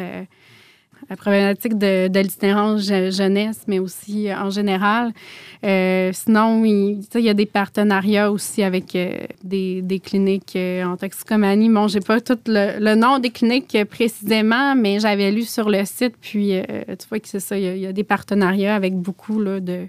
la 1.11 1.17
problématique 1.17 1.77
de, 1.77 2.07
de 2.07 2.19
l'itinérance 2.21 2.83
jeunesse, 2.83 3.63
mais 3.67 3.79
aussi 3.79 4.29
euh, 4.29 4.37
en 4.37 4.49
général. 4.49 5.11
Euh, 5.65 6.09
sinon, 6.13 6.63
il, 6.63 7.01
il, 7.13 7.19
y 7.19 7.27
a 7.27 7.33
des 7.33 7.45
partenariats 7.45 8.31
aussi 8.31 8.63
avec 8.63 8.95
euh, 8.95 9.17
des, 9.43 9.81
des, 9.81 9.99
cliniques 9.99 10.57
en 10.57 10.95
toxicomanie. 10.95 11.67
Bon, 11.67 11.89
j'ai 11.89 11.99
pas 11.99 12.21
tout 12.21 12.39
le, 12.47 12.95
nom 12.95 13.19
des 13.19 13.29
cliniques 13.29 13.77
précisément, 13.89 14.73
mais 14.73 15.01
j'avais 15.01 15.31
lu 15.31 15.43
sur 15.43 15.69
le 15.69 15.83
site, 15.83 16.15
puis 16.21 16.53
tu 16.87 17.07
vois 17.09 17.19
que 17.19 17.27
c'est 17.27 17.41
ça, 17.41 17.57
il 17.57 17.63
y, 17.63 17.67
a, 17.67 17.75
il 17.75 17.81
y, 17.81 17.87
a, 17.87 17.91
des 17.91 18.05
partenariats 18.05 18.73
avec 18.73 18.95
beaucoup 18.95 19.41
là, 19.41 19.59
de 19.59 19.87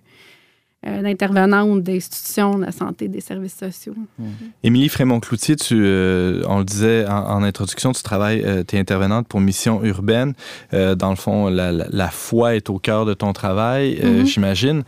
euh, 0.84 1.00
d'intervenants 1.00 1.68
ou 1.68 1.80
d'institutions 1.80 2.58
de 2.58 2.64
la 2.64 2.72
santé, 2.72 3.06
des 3.06 3.20
services 3.20 3.54
sociaux. 3.54 3.94
Mmh. 4.18 4.24
Émilie 4.64 4.88
Frémont-Cloutier, 4.88 5.54
tu, 5.54 5.80
euh, 5.80 6.42
on 6.48 6.58
le 6.58 6.64
disait 6.64 7.06
en, 7.06 7.44
introduction, 7.44 7.92
tu 7.92 8.02
travailles, 8.02 8.42
euh, 8.44 8.64
tu 8.66 8.74
es 8.74 8.80
intervenante 8.80 9.28
pour 9.28 9.40
Mission 9.40 9.84
Urbaine. 9.84 10.34
dans 10.72 11.10
le 11.10 11.16
fond, 11.16 11.48
la, 11.48 11.70
la, 11.70 12.08
foi 12.08 12.56
est 12.56 12.68
au 12.68 12.80
cœur 12.80 13.06
de 13.06 13.14
ton 13.14 13.32
travail, 13.32 14.00
mmh. 14.02 14.26
j'imagine. 14.26 14.82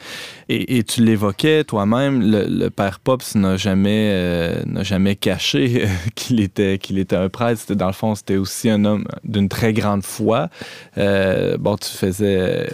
Et, 0.49 0.79
et, 0.79 0.83
tu 0.83 1.01
l'évoquais 1.01 1.63
toi-même, 1.63 2.29
le, 2.29 2.69
père 2.71 2.99
Pops 2.99 3.37
n'a 3.37 3.57
jamais, 3.57 4.65
n'a 4.67 4.83
jamais 4.83 5.15
caché 5.15 5.87
qu'il 6.17 6.41
était, 6.41 6.79
qu'il 6.79 6.99
était 6.99 7.15
un 7.15 7.29
prêtre. 7.29 7.73
Dans 7.73 7.87
le 7.87 7.93
fond, 7.93 8.17
c'était 8.17 8.37
aussi 8.37 8.69
un 8.69 8.85
homme 8.85 9.07
d'une 9.23 9.49
très 9.49 9.73
grande 9.73 10.03
foi. 10.03 10.49
bon, 10.97 11.77
tu 11.77 11.91
faisais 11.91 12.69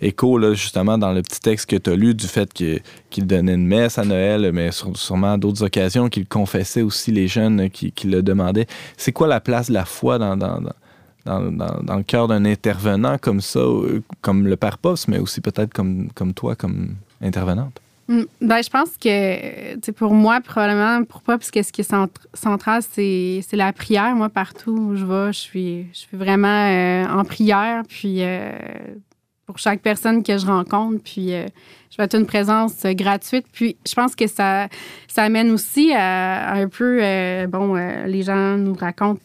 écho, 0.00 0.38
là, 0.38 0.54
justement, 0.54 0.98
dans 0.98 1.12
le 1.12 1.22
petit 1.22 1.40
texte 1.40 1.70
que 1.70 1.76
tu 1.76 1.90
as 1.90 1.96
lu, 1.96 2.14
du 2.14 2.26
fait 2.26 2.52
qu'il 3.10 3.26
donnait 3.26 3.54
une 3.54 3.66
messe 3.66 3.98
à 3.98 4.04
Noël, 4.04 4.50
mais 4.52 4.70
sûrement 4.72 5.38
d'autres 5.38 5.62
occasions, 5.62 6.08
qu'il 6.08 6.26
confessait 6.26 6.82
aussi 6.82 7.12
les 7.12 7.28
jeunes 7.28 7.70
qui, 7.70 7.92
le 8.04 8.22
demandaient. 8.22 8.66
C'est 8.96 9.12
quoi 9.12 9.26
la 9.26 9.40
place 9.40 9.68
de 9.68 9.74
la 9.74 9.84
foi 9.84 10.18
dans, 10.18 10.36
le 11.26 12.02
cœur 12.02 12.28
d'un 12.28 12.44
intervenant 12.44 13.18
comme 13.18 13.40
ça, 13.40 13.60
euh, 13.60 14.02
comme 14.20 14.46
le 14.46 14.56
Père 14.56 14.78
Pops, 14.78 15.08
mais 15.08 15.18
aussi 15.18 15.40
peut-être 15.40 15.72
comme, 15.72 16.10
toi, 16.34 16.54
comme 16.54 16.94
intervenante? 17.20 17.80
Mm. 18.08 18.22
Ben, 18.40 18.62
je 18.62 18.70
pense 18.70 18.90
que 18.96 19.90
pour 19.92 20.14
moi, 20.14 20.40
probablement, 20.40 21.04
pour 21.04 21.22
pas, 21.22 21.38
parce 21.38 21.50
que 21.50 21.62
ce 21.62 21.72
qui 21.72 21.80
est 21.80 21.94
central, 22.34 22.82
c'est, 22.92 23.42
la 23.52 23.72
prière. 23.72 24.14
Moi, 24.14 24.28
partout 24.28 24.70
où 24.70 24.96
je 24.96 25.04
vais, 25.04 25.32
je 25.32 25.38
suis, 25.38 25.86
je 25.92 25.98
suis 25.98 26.16
vraiment 26.16 26.46
euh, 26.48 27.06
en 27.08 27.24
prière. 27.24 27.82
Puis, 27.88 28.18
euh, 28.20 28.52
pour 29.46 29.58
chaque 29.58 29.80
personne 29.80 30.22
que 30.22 30.36
je 30.36 30.46
rencontre. 30.46 31.02
Puis, 31.02 31.32
euh, 31.32 31.46
je 31.90 31.96
vais 31.96 32.04
être 32.04 32.16
une 32.16 32.26
présence 32.26 32.84
euh, 32.84 32.92
gratuite. 32.92 33.46
Puis, 33.52 33.76
je 33.86 33.94
pense 33.94 34.16
que 34.16 34.26
ça, 34.26 34.68
ça 35.06 35.22
amène 35.22 35.50
aussi 35.52 35.92
à, 35.94 36.52
un 36.54 36.68
peu, 36.68 36.98
euh, 37.00 37.46
bon, 37.46 37.74
les 37.74 38.22
gens 38.22 38.56
nous 38.58 38.74
racontent 38.74 39.20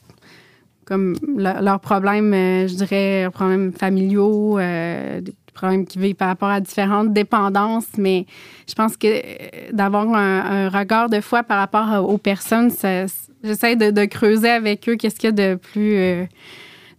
comme 0.86 1.16
leurs 1.38 1.80
problèmes, 1.80 2.34
je 2.34 2.74
dirais, 2.76 3.30
problèmes 3.32 3.72
familiaux, 3.72 4.58
des 4.60 5.34
problèmes 5.54 5.86
qui 5.86 6.00
vivent 6.00 6.16
par 6.16 6.28
rapport 6.28 6.50
à 6.50 6.60
différentes 6.60 7.14
dépendances. 7.14 7.88
Mais 7.98 8.26
je 8.68 8.74
pense 8.74 8.98
que 8.98 9.72
d'avoir 9.74 10.14
un, 10.14 10.68
regard 10.68 11.08
de 11.08 11.22
foi 11.22 11.44
par 11.44 11.60
rapport 11.60 12.10
aux 12.10 12.18
personnes, 12.18 12.72
j'essaie 13.42 13.78
de, 13.78 14.06
creuser 14.06 14.50
avec 14.50 14.90
eux 14.90 14.98
qu'est-ce 14.98 15.16
qu'il 15.16 15.30
y 15.30 15.42
a 15.42 15.54
de 15.54 15.56
plus 15.56 16.28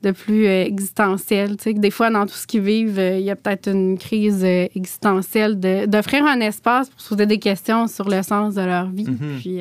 de 0.03 0.11
plus 0.11 0.47
euh, 0.47 0.65
existentiel. 0.65 1.57
Tu 1.57 1.65
sais, 1.65 1.73
des 1.75 1.91
fois, 1.91 2.11
dans 2.11 2.27
tout 2.27 2.35
ce 2.35 2.47
qu'ils 2.47 2.63
vivent, 2.63 2.99
euh, 2.99 3.19
il 3.19 3.25
y 3.25 3.31
a 3.31 3.37
peut-être 3.37 3.69
une 3.69 3.97
crise 3.97 4.43
euh, 4.45 4.67
existentielle 4.75 5.59
d'offrir 5.89 6.25
un 6.27 6.41
espace 6.41 6.91
pour 6.91 7.01
se 7.01 7.09
poser 7.11 7.27
des 7.27 7.39
questions 7.39 7.87
sur 7.87 8.09
le 8.09 8.23
sens 8.23 8.55
de 8.55 8.63
leur 8.63 8.91
vie. 8.91 9.07
Mm-hmm. 9.07 9.41
Puis 9.41 9.61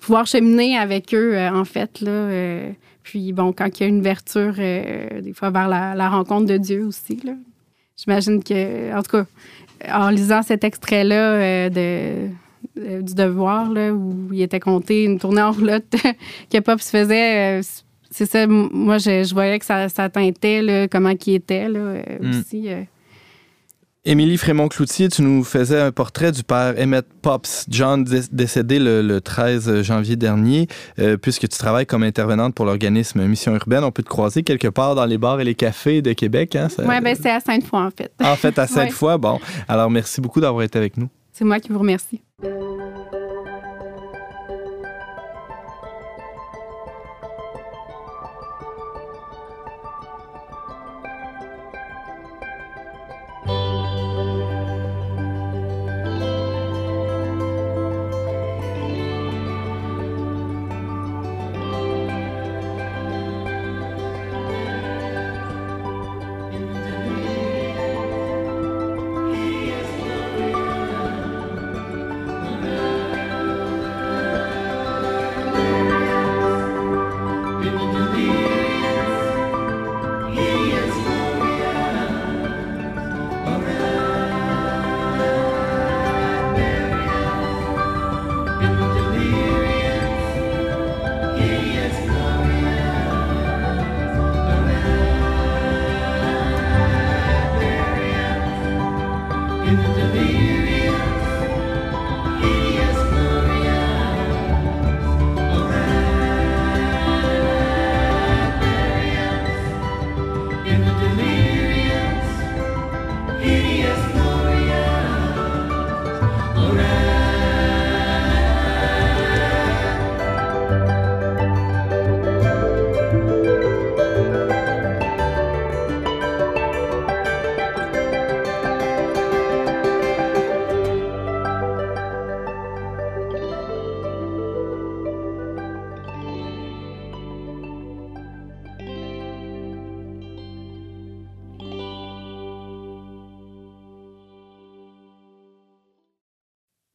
pouvoir 0.00 0.26
cheminer 0.26 0.76
avec 0.76 1.12
eux, 1.12 1.36
en 1.52 1.64
fait. 1.64 2.00
Là, 2.00 2.28
puis, 3.02 3.32
bon, 3.32 3.52
quand 3.52 3.80
il 3.80 3.82
y 3.82 3.86
a 3.86 3.88
une 3.88 3.98
ouverture, 3.98 4.54
des 4.54 5.32
fois, 5.34 5.50
vers 5.50 5.68
la, 5.68 6.08
rencontre 6.08 6.46
de 6.46 6.56
Dieu 6.56 6.84
aussi. 6.86 7.20
J'imagine 7.96 8.44
que, 8.44 8.96
en 8.96 9.02
tout 9.02 9.10
cas, 9.10 9.24
en 9.92 10.10
lisant 10.10 10.42
cet 10.42 10.62
extrait-là 10.62 11.68
de 11.70 12.28
du 12.76 13.14
devoir, 13.14 13.70
là, 13.70 13.92
où 13.92 14.28
il 14.32 14.40
était 14.40 14.60
compté 14.60 15.04
une 15.04 15.18
tournée 15.18 15.42
en 15.42 15.52
roulotte 15.52 15.94
que 16.52 16.58
Pop 16.60 16.80
se 16.80 16.90
faisait, 16.90 17.60
c'est 18.12 18.30
ça. 18.30 18.46
Moi, 18.46 18.98
je, 18.98 19.32
voyais 19.32 19.58
que 19.58 19.64
ça, 19.64 19.88
ça 19.88 20.08
teintait 20.08 20.88
comment 20.90 21.16
qui 21.16 21.34
était 21.34 21.68
là, 21.68 21.80
euh, 21.80 22.02
hmm. 22.20 22.40
aussi. 22.40 22.68
Euh. 22.68 22.82
Émilie 24.04 24.36
Frémont-Cloutier, 24.36 25.08
tu 25.08 25.22
nous 25.22 25.44
faisais 25.44 25.80
un 25.80 25.92
portrait 25.92 26.32
du 26.32 26.42
père 26.42 26.74
Emmett 26.76 27.06
Pops, 27.22 27.66
John 27.68 28.04
décédé 28.32 28.80
le, 28.80 29.20
13 29.20 29.82
janvier 29.82 30.16
dernier, 30.16 30.66
euh, 30.98 31.16
puisque 31.16 31.48
tu 31.48 31.56
travailles 31.56 31.86
comme 31.86 32.02
intervenante 32.02 32.52
pour 32.52 32.64
l'organisme 32.64 33.24
Mission 33.24 33.54
Urbaine. 33.54 33.84
On 33.84 33.92
peut 33.92 34.02
te 34.02 34.08
croiser 34.08 34.42
quelque 34.42 34.66
part 34.66 34.96
dans 34.96 35.06
les 35.06 35.18
bars 35.18 35.40
et 35.40 35.44
les 35.44 35.54
cafés 35.54 36.02
de 36.02 36.12
Québec. 36.14 36.56
Hein? 36.56 36.66
Oui, 36.80 37.00
ben, 37.00 37.16
c'est 37.20 37.30
à 37.30 37.38
Sainte-Foy, 37.38 37.80
en 37.80 37.90
fait. 37.90 38.12
En 38.20 38.34
fait, 38.34 38.58
à 38.58 38.66
Sainte-Foy. 38.66 39.18
Bon, 39.18 39.38
alors 39.68 39.88
merci 39.88 40.20
beaucoup 40.20 40.40
d'avoir 40.40 40.64
été 40.64 40.78
avec 40.78 40.96
nous. 40.96 41.08
C'est 41.32 41.44
moi 41.44 41.60
qui 41.60 41.70
vous 41.70 41.78
remercie. 41.78 42.20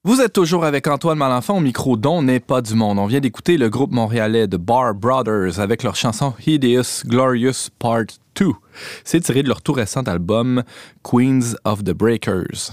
Vous 0.07 0.21
êtes 0.21 0.31
toujours 0.31 0.63
avec 0.63 0.87
Antoine 0.87 1.17
Malenfant 1.17 1.57
au 1.57 1.59
micro 1.59 1.97
dont 1.97 2.21
n'est 2.21 2.39
pas 2.39 2.61
du 2.61 2.75
monde. 2.75 2.97
On 2.97 3.07
vient 3.07 3.19
d'écouter 3.19 3.57
le 3.57 3.69
groupe 3.69 3.91
montréalais 3.91 4.47
The 4.47 4.55
Bar 4.55 4.95
Brothers 4.95 5.59
avec 5.59 5.83
leur 5.83 5.97
chanson 5.97 6.33
Hideous 6.45 7.03
Glorious 7.05 7.67
Part 7.77 8.05
2. 8.35 8.45
C'est 9.03 9.19
tiré 9.19 9.43
de 9.43 9.49
leur 9.49 9.61
tout 9.61 9.73
récent 9.73 10.03
album 10.03 10.63
Queens 11.03 11.57
of 11.65 11.83
the 11.83 11.91
Breakers. 11.91 12.71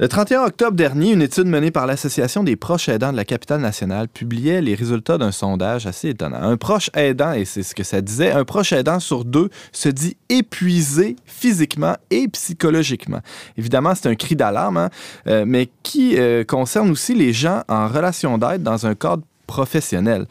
Le 0.00 0.08
31 0.08 0.44
octobre 0.44 0.78
dernier, 0.78 1.12
une 1.12 1.20
étude 1.20 1.44
menée 1.44 1.70
par 1.70 1.86
l'Association 1.86 2.42
des 2.42 2.56
proches 2.56 2.88
aidants 2.88 3.12
de 3.12 3.18
la 3.18 3.26
capitale 3.26 3.60
nationale 3.60 4.08
publiait 4.08 4.62
les 4.62 4.74
résultats 4.74 5.18
d'un 5.18 5.30
sondage 5.30 5.86
assez 5.86 6.08
étonnant. 6.08 6.40
Un 6.40 6.56
proche 6.56 6.88
aidant, 6.94 7.34
et 7.34 7.44
c'est 7.44 7.62
ce 7.62 7.74
que 7.74 7.82
ça 7.82 8.00
disait, 8.00 8.30
un 8.30 8.46
proche 8.46 8.72
aidant 8.72 8.98
sur 8.98 9.26
deux 9.26 9.50
se 9.72 9.90
dit 9.90 10.16
épuisé 10.30 11.16
physiquement 11.26 11.98
et 12.08 12.28
psychologiquement. 12.28 13.20
Évidemment, 13.58 13.94
c'est 13.94 14.08
un 14.08 14.14
cri 14.14 14.36
d'alarme, 14.36 14.78
hein, 14.78 14.88
euh, 15.26 15.44
mais 15.46 15.68
qui 15.82 16.18
euh, 16.18 16.44
concerne 16.44 16.90
aussi 16.90 17.14
les 17.14 17.34
gens 17.34 17.62
en 17.68 17.86
relation 17.86 18.38
d'aide 18.38 18.62
dans 18.62 18.86
un 18.86 18.94
cadre 18.94 19.22
professionnel. 19.50 20.26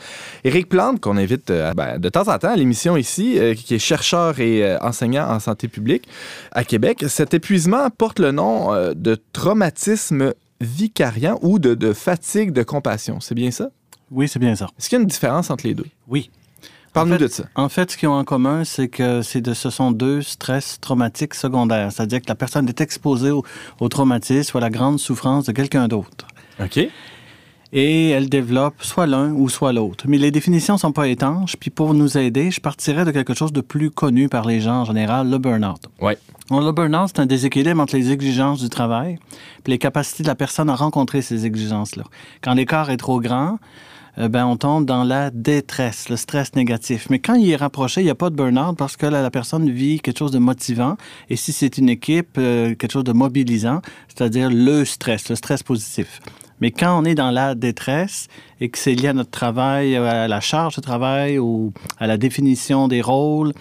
Éric 0.46 0.70
Plante, 0.70 1.02
qu'on 1.02 1.18
invite 1.18 1.50
euh, 1.52 1.74
ben, 1.74 2.00
de 2.00 2.08
temps 2.10 2.28
en 2.34 2.38
temps 2.40 2.52
à 2.54 2.56
l'émission 2.56 2.96
ici, 2.96 3.38
euh, 3.38 3.54
qui 3.54 3.76
est 3.76 3.80
chercheur 3.80 4.40
et 4.40 4.64
euh, 4.64 4.78
enseignant 4.82 5.28
en 5.30 5.40
santé 5.42 5.68
publique 5.68 6.08
à 6.54 6.64
Québec, 6.64 7.04
cet 7.10 7.34
épuisement 7.34 7.90
porte 7.90 8.20
le 8.20 8.32
nom 8.32 8.72
de 8.96 9.18
traumatisme 9.34 10.34
vicariant 10.62 11.38
ou 11.42 11.60
de, 11.60 11.74
de 11.74 11.92
fatigue 11.94 12.52
de 12.54 12.64
compassion. 12.64 13.20
C'est 13.20 13.36
bien 13.36 13.52
ça? 13.52 13.70
Oui, 14.10 14.28
c'est 14.28 14.40
bien 14.40 14.56
ça. 14.56 14.68
Est-ce 14.78 14.88
qu'il 14.90 14.98
y 14.98 15.00
a 15.00 15.04
une 15.04 15.08
différence 15.08 15.50
entre 15.52 15.68
les 15.68 15.74
deux? 15.76 15.86
Oui. 16.08 16.32
Parle-nous 16.94 17.16
En 17.16 17.18
fait- 17.18 17.24
de 17.24 17.28
ça. 17.30 17.44
En 17.56 17.70
fait, 17.70 17.92
ce 17.92 17.98
qu'ils 17.98 18.10
ont 18.10 18.14
en 18.14 18.24
commun, 18.24 18.64
c'est 18.64 18.88
que 18.88 19.40
de, 19.40 19.54
ce 19.54 19.70
sont 19.70 19.92
deux 19.92 20.22
stress 20.22 20.80
traumatiques 20.82 21.36
secondaires. 21.36 21.92
C'est-à-dire 21.92 22.20
que 22.22 22.28
la 22.30 22.36
personne 22.36 22.68
est 22.68 22.82
exposée 22.82 23.32
au, 23.32 23.44
au 23.80 23.90
traumatisme 23.90 24.52
ou 24.56 24.58
à 24.58 24.62
la 24.62 24.70
grande 24.72 24.98
souffrance 25.00 25.46
de 25.46 25.52
quelqu'un 25.52 25.88
d'autre. 25.88 26.26
OK. 26.60 26.80
Et 27.72 28.10
elle 28.10 28.30
développe 28.30 28.76
soit 28.80 29.06
l'un 29.06 29.32
ou 29.32 29.48
soit 29.48 29.74
l'autre. 29.74 30.06
Mais 30.08 30.18
les 30.18 30.32
définitions 30.32 30.78
sont 30.78 30.92
pas 30.92 31.08
étanches. 31.08 31.56
Puis 31.58 31.70
pour 31.70 31.94
nous 31.94 32.18
aider, 32.18 32.50
je 32.50 32.60
partirais 32.60 33.06
de 33.06 33.12
quelque 33.12 33.34
chose 33.34 33.54
de 33.54 33.62
plus 33.62 33.92
connu 33.92 34.28
par 34.28 34.46
les 34.46 34.60
gens 34.60 34.82
en 34.82 34.86
général, 34.86 35.30
le 35.30 35.38
burn-out. 35.38 35.82
Ouais. 36.02 36.18
Bon, 36.50 36.62
le 36.62 36.72
burn-out, 36.72 37.12
c'est 37.14 37.22
un 37.22 37.28
déséquilibre 37.28 37.80
entre 37.80 37.96
les 37.96 38.12
exigences 38.12 38.60
du 38.60 38.70
travail 38.70 39.20
et 39.66 39.70
les 39.70 39.78
capacités 39.78 40.24
de 40.24 40.28
la 40.28 40.36
personne 40.36 40.70
à 40.70 40.76
rencontrer 40.76 41.22
ces 41.22 41.46
exigences-là. 41.46 42.06
Quand 42.42 42.56
l'écart 42.56 42.90
est 42.90 42.98
trop 42.98 43.20
grand, 43.20 43.60
euh, 44.18 44.28
ben, 44.28 44.46
on 44.46 44.58
tombe 44.58 44.86
dans 44.86 45.04
la 45.04 45.30
détresse, 45.30 46.10
le 46.10 46.18
stress 46.18 46.56
négatif. 46.56 47.08
Mais 47.10 47.20
quand 47.20 47.36
il 47.36 47.50
est 47.52 47.56
rapproché, 47.56 48.02
il 48.02 48.06
n'y 48.06 48.10
a 48.10 48.16
pas 48.16 48.30
de 48.30 48.36
burn-out 48.36 48.76
parce 48.78 48.98
que 48.98 49.06
là, 49.06 49.22
la 49.22 49.32
personne 49.32 49.70
vit 49.70 50.00
quelque 50.00 50.18
chose 50.18 50.32
de 50.32 50.40
motivant. 50.40 50.98
Et 51.30 51.36
si 51.36 51.54
c'est 51.54 51.78
une 51.78 51.90
équipe, 51.90 52.38
euh, 52.38 52.76
quelque 52.76 52.92
chose 52.92 53.04
de 53.04 53.14
mobilisant, 53.14 53.82
c'est-à-dire 54.08 54.50
le 54.52 54.86
stress, 54.86 55.30
le 55.30 55.36
stress 55.36 55.64
positif. 55.64 56.20
Mais 56.62 56.72
quand 56.72 57.00
on 57.00 57.06
est 57.06 57.16
dans 57.16 57.32
la 57.32 57.56
détresse 57.56 58.28
et 58.60 58.70
que 58.70 58.78
c'est 58.78 58.94
lié 58.94 59.10
à 59.10 59.14
notre 59.14 59.32
travail, 59.32 59.96
à 59.96 60.28
la 60.28 60.40
charge 60.42 60.76
de 60.76 60.82
travail 60.82 61.40
ou 61.40 61.74
à 62.00 62.08
la 62.08 62.18
définition 62.18 62.88
des 62.88 63.02
rôles, 63.02 63.54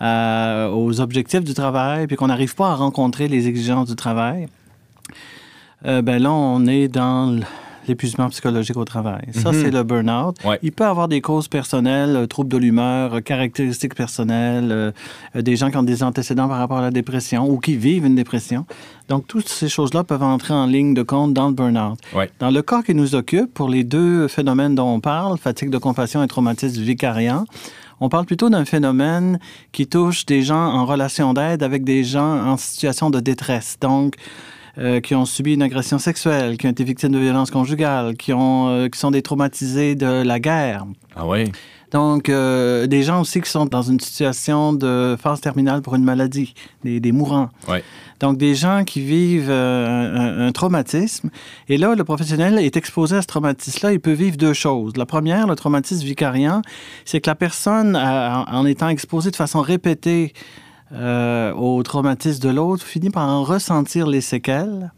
euh, 0.00 0.70
aux 0.70 1.00
objectifs 1.00 1.42
du 1.42 1.54
travail, 1.54 2.06
puis 2.06 2.16
qu'on 2.16 2.28
n'arrive 2.28 2.54
pas 2.54 2.70
à 2.70 2.74
rencontrer 2.76 3.26
les 3.26 3.48
exigences 3.48 3.88
du 3.88 3.96
travail, 3.96 4.46
euh, 5.86 6.02
ben 6.02 6.22
là, 6.22 6.30
on 6.30 6.66
est 6.66 6.86
dans 6.86 7.40
l'épuisement 7.88 8.28
psychologique 8.28 8.76
au 8.76 8.84
travail. 8.84 9.22
Ça, 9.32 9.50
Mhm. 9.52 9.62
c'est 9.62 9.70
le 9.70 9.82
burn-out. 9.82 10.36
Ouais. 10.44 10.58
Il 10.62 10.72
peut 10.72 10.84
avoir 10.84 11.08
des 11.08 11.20
causes 11.20 11.48
personnelles, 11.48 12.14
euh, 12.16 12.26
troubles 12.26 12.50
de 12.50 12.56
l'humeur, 12.58 13.14
euh, 13.14 13.20
caractéristiques 13.20 13.94
personnelles, 13.94 14.68
euh, 14.70 14.92
euh, 15.36 15.42
des 15.42 15.56
gens 15.56 15.70
qui 15.70 15.76
ont 15.76 15.82
des 15.82 16.02
antécédents 16.02 16.48
par 16.48 16.58
rapport 16.58 16.78
à 16.78 16.82
la 16.82 16.90
dépression 16.90 17.48
ou 17.50 17.58
qui 17.58 17.76
vivent 17.76 18.04
une 18.06 18.14
dépression. 18.14 18.66
Donc, 19.08 19.26
toutes 19.26 19.48
ces 19.48 19.68
choses-là 19.68 20.04
peuvent 20.04 20.22
entrer 20.22 20.54
en 20.54 20.66
ligne 20.66 20.94
de 20.94 21.02
compte 21.02 21.32
dans 21.34 21.48
le 21.48 21.54
burn-out. 21.54 21.98
Ouais. 22.14 22.30
Dans 22.38 22.50
le 22.50 22.62
cas 22.62 22.82
qui 22.82 22.94
nous 22.94 23.14
occupe, 23.14 23.52
pour 23.54 23.68
les 23.68 23.82
deux 23.84 24.28
phénomènes 24.28 24.74
dont 24.74 24.88
on 24.88 25.00
parle, 25.00 25.38
fatigue 25.38 25.70
de 25.70 25.78
compassion 25.78 26.22
et 26.22 26.28
traumatisme 26.28 26.82
vicariant, 26.82 27.44
on 28.00 28.08
parle 28.08 28.26
plutôt 28.26 28.48
d'un 28.48 28.64
phénomène 28.64 29.40
qui 29.72 29.86
touche 29.88 30.24
des 30.26 30.42
gens 30.42 30.54
en 30.72 30.84
relation 30.86 31.34
d'aide 31.34 31.62
avec 31.64 31.82
des 31.82 32.04
gens 32.04 32.46
en 32.46 32.56
situation 32.56 33.10
de 33.10 33.18
détresse. 33.18 33.76
Donc, 33.80 34.14
euh, 34.78 35.00
qui 35.00 35.14
ont 35.14 35.24
subi 35.24 35.54
une 35.54 35.62
agression 35.62 35.98
sexuelle, 35.98 36.56
qui 36.56 36.66
ont 36.66 36.70
été 36.70 36.84
victimes 36.84 37.12
de 37.12 37.18
violences 37.18 37.50
conjugales, 37.50 38.16
qui, 38.16 38.32
ont, 38.32 38.68
euh, 38.68 38.88
qui 38.88 38.98
sont 38.98 39.10
des 39.10 39.22
traumatisés 39.22 39.94
de 39.94 40.22
la 40.22 40.38
guerre. 40.40 40.84
Ah 41.16 41.26
oui? 41.26 41.50
Donc, 41.90 42.28
euh, 42.28 42.86
des 42.86 43.02
gens 43.02 43.22
aussi 43.22 43.40
qui 43.40 43.48
sont 43.50 43.64
dans 43.64 43.80
une 43.80 43.98
situation 43.98 44.74
de 44.74 45.16
phase 45.18 45.40
terminale 45.40 45.80
pour 45.80 45.94
une 45.94 46.04
maladie, 46.04 46.52
des, 46.84 47.00
des 47.00 47.12
mourants. 47.12 47.48
Ouais. 47.66 47.82
Donc, 48.20 48.36
des 48.36 48.54
gens 48.54 48.84
qui 48.84 49.00
vivent 49.00 49.48
euh, 49.48 50.42
un, 50.44 50.48
un 50.48 50.52
traumatisme. 50.52 51.30
Et 51.70 51.78
là, 51.78 51.94
le 51.94 52.04
professionnel 52.04 52.58
est 52.58 52.76
exposé 52.76 53.16
à 53.16 53.22
ce 53.22 53.26
traumatisme-là. 53.26 53.94
Il 53.94 54.00
peut 54.00 54.12
vivre 54.12 54.36
deux 54.36 54.52
choses. 54.52 54.98
La 54.98 55.06
première, 55.06 55.46
le 55.46 55.54
traumatisme 55.54 56.04
vicariant, 56.04 56.60
c'est 57.06 57.22
que 57.22 57.30
la 57.30 57.34
personne, 57.36 57.96
a- 57.96 58.44
en 58.50 58.58
en 58.58 58.66
étant 58.66 58.88
exposée 58.90 59.30
de 59.30 59.36
façon 59.36 59.62
répétée 59.62 60.34
euh, 60.92 61.52
au 61.54 61.82
traumatisme 61.82 62.42
de 62.42 62.48
l'autre, 62.48 62.84
finit 62.84 63.10
par 63.10 63.28
en 63.28 63.42
ressentir 63.42 64.06
les 64.06 64.20
séquelles 64.20 64.90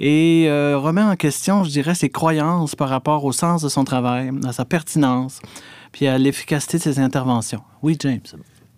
et 0.00 0.46
euh, 0.48 0.78
remet 0.78 1.02
en 1.02 1.14
question, 1.14 1.62
je 1.62 1.70
dirais, 1.70 1.94
ses 1.94 2.08
croyances 2.08 2.74
par 2.74 2.88
rapport 2.88 3.22
au 3.24 3.32
sens 3.32 3.62
de 3.62 3.68
son 3.68 3.84
travail, 3.84 4.30
à 4.46 4.52
sa 4.52 4.64
pertinence, 4.64 5.40
puis 5.92 6.06
à 6.06 6.16
l'efficacité 6.16 6.78
de 6.78 6.82
ses 6.82 6.98
interventions. 7.00 7.60
Oui, 7.82 7.98
James. 8.00 8.20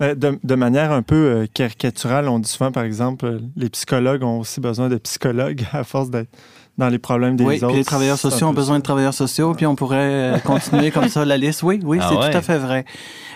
Ben, 0.00 0.18
De, 0.18 0.38
de 0.42 0.54
manière 0.56 0.90
un 0.90 1.02
peu 1.02 1.14
euh, 1.14 1.46
caricaturale, 1.46 2.28
on 2.28 2.40
dit 2.40 2.50
souvent, 2.50 2.72
par 2.72 2.82
exemple, 2.82 3.26
euh, 3.26 3.38
les 3.54 3.68
psychologues 3.70 4.24
ont 4.24 4.40
aussi 4.40 4.60
besoin 4.60 4.88
de 4.88 4.96
psychologues 4.96 5.64
à 5.72 5.84
force 5.84 6.10
d'être 6.10 6.30
dans 6.78 6.88
les 6.88 6.98
problèmes 6.98 7.36
des 7.36 7.44
oui, 7.44 7.56
autres. 7.56 7.68
puis 7.68 7.76
les 7.76 7.84
travailleurs 7.84 8.18
sociaux 8.18 8.46
ont 8.46 8.52
besoin 8.54 8.76
ça. 8.76 8.78
de 8.80 8.82
travailleurs 8.84 9.14
sociaux, 9.14 9.52
puis 9.54 9.66
on 9.66 9.74
pourrait 9.74 9.98
euh, 10.34 10.38
continuer 10.44 10.90
comme 10.90 11.08
ça 11.08 11.24
la 11.24 11.36
liste. 11.36 11.62
Oui, 11.62 11.80
oui, 11.84 11.98
Ah 12.00 12.06
c'est 12.10 12.16
ouais. 12.16 12.30
tout 12.30 12.36
à 12.38 12.42
fait 12.42 12.58
vrai. 12.58 12.84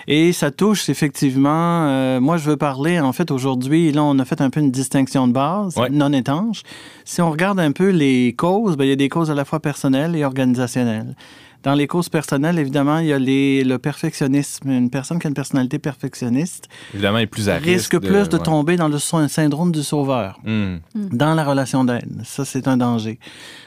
Et 0.07 0.31
ça 0.33 0.51
touche 0.51 0.89
effectivement. 0.89 1.87
euh, 1.87 2.19
moi, 2.19 2.37
je 2.37 2.49
veux 2.49 2.57
parler, 2.57 2.99
en 2.99 3.13
fait, 3.13 3.29
aujourd'hui, 3.29 3.91
là, 3.91 4.03
on 4.03 4.17
a 4.19 4.25
fait 4.25 4.41
un 4.41 4.49
peu 4.49 4.59
une 4.59 4.71
distinction 4.71 5.27
de 5.27 5.33
base, 5.33 5.77
Ouais. 5.77 5.89
non 5.89 6.11
étanche. 6.13 6.63
Si 7.05 7.21
on 7.21 7.29
regarde 7.29 7.59
un 7.59 7.71
peu 7.73 7.89
les 7.89 8.33
causes, 8.35 8.75
ben, 8.77 8.85
il 8.85 8.89
y 8.89 8.93
a 8.93 8.95
des 8.95 9.09
causes 9.09 9.29
à 9.29 9.35
la 9.35 9.45
fois 9.45 9.59
personnelles 9.59 10.15
et 10.15 10.23
organisationnelles. 10.25 11.15
Dans 11.63 11.73
les 11.73 11.87
causes 11.87 12.07
personnelles, 12.07 12.59
évidemment, 12.59 12.99
il 12.99 13.07
y 13.07 13.13
a 13.13 13.19
les, 13.19 13.63
le 13.63 13.77
perfectionnisme. 13.77 14.69
Une 14.69 14.89
personne 14.89 15.19
qui 15.19 15.27
a 15.27 15.29
une 15.29 15.33
personnalité 15.33 15.79
perfectionniste 15.79 16.69
Évidemment, 16.93 17.17
il 17.17 17.23
est 17.23 17.27
plus 17.27 17.49
à 17.49 17.55
risque. 17.55 17.65
risque 17.93 17.99
plus 17.99 18.29
de 18.29 18.37
ouais. 18.37 18.43
tomber 18.43 18.75
dans 18.77 18.87
le 18.87 18.99
sy- 18.99 19.27
syndrome 19.27 19.71
du 19.71 19.83
sauveur 19.83 20.39
Hmm. 20.45 20.77
dans 20.93 21.33
la 21.33 21.43
relation 21.43 21.83
d'aide. 21.83 22.21
Ça, 22.23 22.45
c'est 22.45 22.67
un 22.67 22.77
danger. 22.77 23.19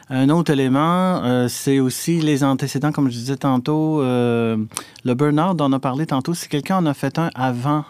Un 0.09 0.29
autre 0.31 0.51
élément, 0.53 1.23
euh, 1.25 1.49
c'est 1.49 1.79
aussi 1.79 2.21
les 2.21 2.43
antécédents, 2.43 2.93
comme 2.93 3.11
je 3.11 3.17
disais 3.17 3.37
tantôt. 3.37 4.01
euh, 4.03 4.57
le 5.05 5.15
burn-out 5.15 5.57
dont 5.57 5.67
on 5.67 5.73
a 5.73 5.79
parlé 5.81 6.07
tantôt, 6.07 6.33
si 6.35 6.49
quelqu'un 6.49 6.79
en 6.79 6.87
a 6.87 6.95
fait 6.95 7.19
un 7.19 7.31
avant 7.35 7.85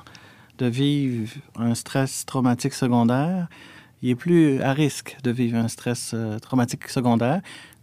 de 0.59 0.67
vivre 0.67 1.31
un 1.59 1.75
stress 1.75 2.25
traumatique 2.27 2.75
secondaire, 2.75 3.49
il 4.03 4.11
est 4.11 4.15
plus 4.15 4.61
à 4.63 4.73
risque 4.73 5.17
de 5.23 5.31
vivre 5.31 5.57
un 5.59 5.69
stress 5.69 6.13
euh, 6.15 6.39
traumatique 6.39 6.89
secondaire. 6.89 7.41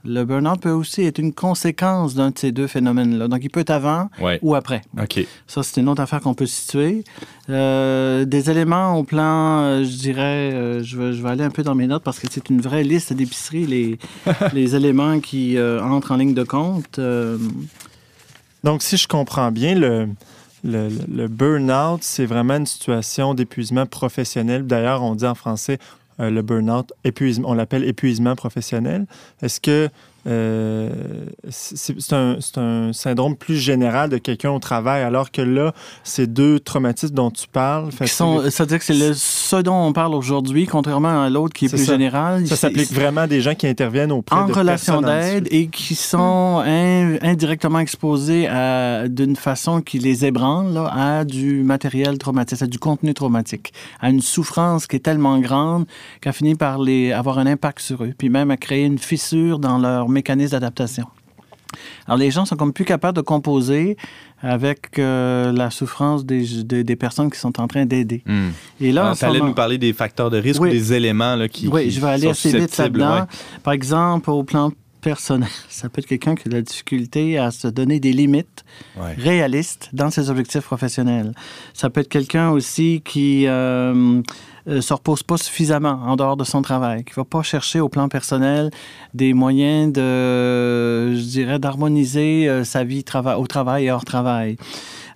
Le 0.10 0.24
burn-out 0.24 0.62
peut 0.62 0.72
aussi 0.72 1.04
être 1.04 1.20
une 1.20 1.34
conséquence 1.34 2.16
d'un 2.16 2.30
de 2.32 2.38
ces 2.40 2.52
deux 2.54 2.66
phénomènes-là. 2.68 3.28
Donc, 3.28 3.40
il 3.44 3.50
peut 3.50 3.60
être 3.60 3.72
avant 3.72 4.10
Ouais. 4.22 4.40
ou 4.42 4.56
après. 4.56 4.82
OK. 5.02 5.20
Ça, 5.48 5.64
c'est 5.64 5.82
une 5.82 5.90
autre 5.90 6.02
affaire 6.02 6.22
qu'on 6.22 6.34
peut 6.34 6.46
situer. 6.46 7.04
Euh, 7.50 8.24
des 8.26 8.50
éléments 8.50 8.96
au 8.96 9.04
plan, 9.04 9.60
euh, 9.64 9.84
je 9.84 9.98
dirais, 9.98 10.52
euh, 10.54 10.82
je, 10.84 10.98
vais, 10.98 11.14
je 11.14 11.22
vais 11.22 11.30
aller 11.30 11.44
un 11.44 11.50
peu 11.50 11.62
dans 11.62 11.76
mes 11.76 11.88
notes 11.88 12.04
parce 12.04 12.20
que 12.20 12.28
c'est 12.32 12.50
une 12.50 12.62
vraie 12.62 12.84
liste 12.84 13.12
d'épicerie, 13.12 13.66
les, 13.66 14.00
les 14.54 14.76
éléments 14.76 15.20
qui 15.20 15.58
euh, 15.58 15.82
entrent 15.84 16.14
en 16.14 16.16
ligne 16.18 16.34
de 16.34 16.44
compte. 16.44 17.00
Euh, 17.00 17.38
Donc, 18.64 18.82
si 18.84 18.96
je 18.98 19.08
comprends 19.08 19.52
bien, 19.52 19.76
le, 19.76 20.08
le, 20.64 20.90
le 21.14 21.28
burn-out, 21.28 22.00
c'est 22.02 22.26
vraiment 22.26 22.56
une 22.56 22.66
situation 22.66 23.34
d'épuisement 23.34 23.86
professionnel. 23.86 24.66
D'ailleurs, 24.66 25.04
on 25.04 25.16
dit 25.16 25.26
en 25.26 25.36
français 25.36 25.80
le 26.20 26.42
burn-out, 26.42 26.94
épuisement, 27.04 27.50
on 27.50 27.54
l'appelle 27.54 27.84
épuisement 27.84 28.36
professionnel. 28.36 29.06
Est-ce 29.42 29.62
que 29.62 29.90
euh, 30.28 30.90
c'est 31.50 32.14
un, 32.14 32.38
un, 32.58 32.94
syndrome 32.94 33.36
plus 33.36 33.56
général 33.56 34.10
de 34.10 34.18
quelqu'un 34.18 34.52
au 34.52 34.60
travail, 34.60 35.04
alors 35.04 35.32
que 35.32 35.42
là, 35.42 35.74
ces 36.04 36.28
deux 36.28 36.60
traumatismes 36.60 37.16
dont 37.16 37.32
tu 37.32 37.48
parles... 37.48 37.90
C'est-à-dire 37.92 38.80
que 38.80 38.86
c'est 38.86 38.94
le, 38.94 39.14
ce 39.14 39.56
dont 39.58 39.88
on 39.88 39.94
parle 39.94 40.14
aujourd'hui, 40.14 40.66
contrairement 40.66 41.24
à 41.24 41.30
l'autre 41.30 41.54
qui 41.54 41.66
est, 41.66 41.70
plus 41.70 41.86
général. 41.86 42.46
Ça 42.48 42.56
s'applique 42.56 42.92
vraiment 42.92 43.22
à 43.22 43.28
des 43.28 43.42
gens 43.42 43.56
qui 43.56 43.68
interviennent 43.68 44.12
auprès 44.12 44.36
en 44.36 44.48
de 44.48 44.54
relation 44.54 45.02
d'aide 45.02 45.48
et 45.52 45.68
qui 45.68 45.96
sont 45.96 46.64
indirectement 46.66 47.80
exposés 47.80 48.48
d'une 49.08 49.36
façon 49.36 49.82
qui 49.82 50.00
les 50.00 50.26
ébranle 50.26 50.74
là, 50.74 50.92
à 50.94 51.26
du 51.26 51.64
matériel 51.64 52.18
traumatique, 52.18 52.62
à 52.62 52.68
du 52.68 52.80
contenu 52.80 53.14
traumatique, 53.14 53.74
à 54.02 54.10
une 54.10 54.22
souffrance 54.22 54.88
qui 54.88 54.98
est 54.98 55.00
tellement 55.00 55.40
grande 55.40 55.86
qu'elle 56.22 56.34
finit 56.34 56.56
par 56.56 56.80
les, 56.80 57.12
avoir 57.12 57.40
un 57.40 57.46
impact 57.46 57.80
sur 57.80 58.04
eux, 58.04 58.14
puis 58.18 58.30
même 58.30 58.52
à 58.52 58.58
créer 58.58 58.86
une 58.86 59.00
fissure 59.00 59.60
dans 59.60 59.78
leur 59.78 60.10
mécanisme 60.18 60.52
d'adaptation. 60.52 61.08
Alors, 62.08 62.18
les 62.18 62.32
gens 62.32 62.46
sont 62.46 62.56
comme 62.56 62.74
plus 62.74 62.86
capables 62.86 63.16
de 63.16 63.22
composer 63.22 63.98
avec 64.42 65.00
euh, 65.00 65.52
la 65.52 65.70
souffrance 65.72 66.26
des, 66.26 66.64
des, 66.64 66.96
personnes 66.96 67.30
qui 67.30 67.40
sont 67.40 67.60
en 67.60 67.68
train 67.68 67.86
d'aider. 67.86 68.24
Hmm. 68.26 68.50
Et 68.80 68.92
là, 68.92 69.14
tu 69.18 69.26
allais 69.26 69.40
nous 69.40 69.54
parler 69.54 69.78
des 69.78 69.94
facteurs 69.94 70.30
de 70.30 70.38
risque 70.38 70.62
ou 70.62 70.68
des 70.68 70.94
éléments 70.94 71.36
là, 71.36 71.48
qui, 71.48 71.68
Oui, 71.68 71.90
je 71.90 72.00
vais 72.00 72.08
aller 72.08 72.28
assez 72.28 72.58
vite 72.58 72.78
là-dedans. 72.78 73.28
Par 73.64 73.74
exemple, 73.74 74.30
au 74.30 74.44
plan 74.44 74.72
personnel, 75.02 75.50
ça 75.70 75.90
peut 75.90 76.00
être 76.00 76.08
quelqu'un 76.08 76.36
qui 76.36 76.48
a 76.48 76.52
de 76.52 76.56
la 76.56 76.62
difficulté 76.62 77.38
à 77.38 77.52
se 77.52 77.68
donner 77.68 78.00
des 78.00 78.14
limites 78.14 78.64
réalistes 79.18 79.90
dans 79.94 80.10
ses 80.10 80.30
objectifs 80.30 80.64
professionnels. 80.64 81.34
Ça 81.74 81.90
peut 81.90 82.02
être 82.02 82.10
quelqu'un 82.10 82.50
aussi 82.50 83.02
qui... 83.04 83.46
Euh, 83.48 84.22
euh, 84.68 84.82
se 84.82 84.94
repose 84.94 85.24
pas 85.24 85.38
suffisamment 85.38 86.00
en 86.06 86.16
dehors 86.16 86.36
de 86.36 86.44
son 86.44 86.62
travail, 86.62 87.04
qui 87.04 87.14
va 87.14 87.24
pas 87.24 87.42
chercher 87.42 87.80
au 87.80 87.88
plan 87.88 88.10
personnel 88.10 88.70
des 89.14 89.34
moyens 89.34 89.94
de, 89.94 91.16
je 91.16 91.24
dirais, 91.24 91.60
d'harmoniser 91.60 92.50
euh, 92.50 92.64
sa 92.64 92.84
vie 92.84 93.06
au 93.38 93.48
travail 93.48 93.86
et 93.86 93.92
hors 93.92 94.04
travail. 94.04 94.58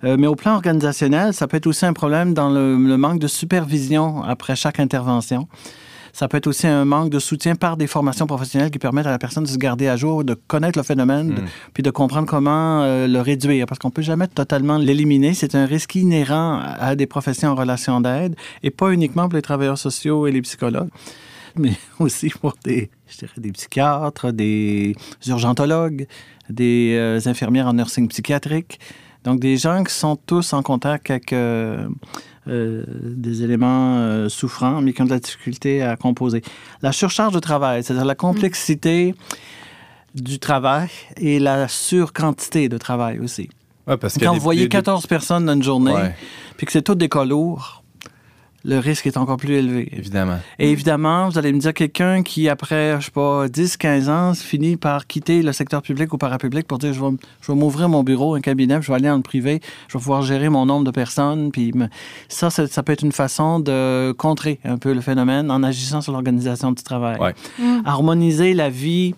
Euh, 0.04 0.16
mais 0.18 0.26
au 0.26 0.36
plan 0.36 0.54
organisationnel, 0.54 1.34
ça 1.34 1.46
peut 1.46 1.58
être 1.58 1.66
aussi 1.66 1.84
un 1.84 1.92
problème 1.92 2.34
dans 2.34 2.50
le 2.50 2.96
manque 2.96 3.18
de 3.18 3.26
supervision 3.26 4.22
après 4.22 4.56
chaque 4.56 4.80
intervention. 4.80 5.46
Ça 6.12 6.28
peut 6.28 6.36
être 6.36 6.46
aussi 6.46 6.66
un 6.66 6.84
manque 6.84 7.10
de 7.10 7.18
soutien 7.18 7.54
par 7.54 7.76
des 7.76 7.86
formations 7.86 8.26
professionnelles 8.26 8.70
qui 8.70 8.78
permettent 8.78 9.06
à 9.06 9.10
la 9.10 9.18
personne 9.18 9.44
de 9.44 9.48
se 9.48 9.56
garder 9.56 9.88
à 9.88 9.96
jour, 9.96 10.24
de 10.24 10.34
connaître 10.34 10.78
le 10.78 10.82
phénomène, 10.82 11.30
hmm. 11.30 11.44
puis 11.72 11.82
de 11.82 11.90
comprendre 11.90 12.26
comment 12.26 12.82
euh, 12.82 13.06
le 13.06 13.20
réduire. 13.20 13.66
Parce 13.66 13.78
qu'on 13.78 13.90
peut 13.90 14.02
jamais 14.02 14.26
totalement 14.26 14.76
l'éliminer. 14.78 15.34
C'est 15.34 15.54
un 15.54 15.66
risque 15.66 15.94
inhérent 15.94 16.60
à 16.62 16.94
des 16.96 17.06
professions 17.06 17.50
en 17.50 17.54
relation 17.54 18.00
d'aide 18.00 18.36
et 18.62 18.70
pas 18.70 18.90
uniquement 18.90 19.28
pour 19.28 19.36
les 19.36 19.42
travailleurs 19.42 19.78
sociaux 19.78 20.26
et 20.26 20.32
les 20.32 20.42
psychologues 20.42 20.90
mais 21.56 21.72
aussi 21.98 22.30
pour 22.30 22.54
des, 22.64 22.90
je 23.08 23.18
dirais, 23.18 23.32
des 23.36 23.52
psychiatres, 23.52 24.32
des 24.32 24.94
urgentologues, 25.26 26.06
des 26.48 26.96
euh, 26.98 27.20
infirmières 27.26 27.66
en 27.66 27.74
nursing 27.74 28.08
psychiatrique. 28.08 28.80
Donc, 29.24 29.38
des 29.40 29.56
gens 29.56 29.84
qui 29.84 29.94
sont 29.94 30.16
tous 30.16 30.52
en 30.52 30.62
contact 30.62 31.10
avec 31.10 31.32
euh, 31.32 31.86
euh, 32.48 32.84
des 32.88 33.42
éléments 33.44 33.98
euh, 33.98 34.28
souffrants, 34.28 34.80
mais 34.80 34.92
qui 34.92 35.02
ont 35.02 35.04
de 35.04 35.10
la 35.10 35.20
difficulté 35.20 35.82
à 35.82 35.96
composer. 35.96 36.42
La 36.82 36.92
surcharge 36.92 37.32
de 37.32 37.38
travail, 37.38 37.84
c'est-à-dire 37.84 38.04
la 38.04 38.14
complexité 38.14 39.14
du 40.14 40.38
travail 40.38 40.88
et 41.16 41.38
la 41.38 41.68
surquantité 41.68 42.68
de 42.68 42.78
travail 42.78 43.18
aussi. 43.20 43.48
parce 43.86 44.18
Quand 44.18 44.34
vous 44.34 44.40
voyez 44.40 44.68
14 44.68 45.06
personnes 45.06 45.46
dans 45.46 45.54
une 45.54 45.62
journée, 45.62 45.94
puis 46.56 46.66
que 46.66 46.72
c'est 46.72 46.82
tout 46.82 46.94
des 46.94 47.08
cas 47.08 47.24
lourds, 47.24 47.81
le 48.64 48.78
risque 48.78 49.06
est 49.06 49.16
encore 49.16 49.36
plus 49.36 49.54
élevé. 49.54 49.88
Évidemment. 49.92 50.38
Et 50.58 50.70
évidemment, 50.70 51.28
vous 51.28 51.38
allez 51.38 51.52
me 51.52 51.58
dire 51.58 51.74
quelqu'un 51.74 52.22
qui, 52.22 52.48
après, 52.48 53.00
je 53.00 53.06
sais 53.06 53.10
pas, 53.10 53.48
10, 53.48 53.76
15 53.76 54.08
ans, 54.08 54.34
finit 54.34 54.76
par 54.76 55.06
quitter 55.06 55.42
le 55.42 55.52
secteur 55.52 55.82
public 55.82 56.12
ou 56.12 56.18
parapublic 56.18 56.66
pour 56.66 56.78
dire 56.78 56.92
je 56.92 57.00
vais, 57.00 57.10
je 57.40 57.52
vais 57.52 57.58
m'ouvrir 57.58 57.88
mon 57.88 58.02
bureau, 58.02 58.34
un 58.34 58.40
cabinet, 58.40 58.80
je 58.80 58.88
vais 58.88 58.94
aller 58.94 59.08
dans 59.08 59.16
le 59.16 59.22
privé, 59.22 59.60
je 59.88 59.98
vais 59.98 60.00
pouvoir 60.02 60.22
gérer 60.22 60.48
mon 60.48 60.66
nombre 60.66 60.84
de 60.84 60.90
personnes. 60.90 61.50
Puis 61.50 61.72
ça, 62.28 62.50
ça, 62.50 62.82
peut 62.82 62.92
être 62.92 63.02
une 63.02 63.12
façon 63.12 63.60
de 63.60 64.12
contrer 64.12 64.60
un 64.64 64.78
peu 64.78 64.92
le 64.92 65.00
phénomène 65.00 65.50
en 65.50 65.62
agissant 65.62 66.00
sur 66.00 66.12
l'organisation 66.12 66.72
du 66.72 66.82
travail. 66.82 67.18
Mm. 67.58 67.82
Harmoniser 67.84 68.54
la 68.54 68.70
vie 68.70 69.14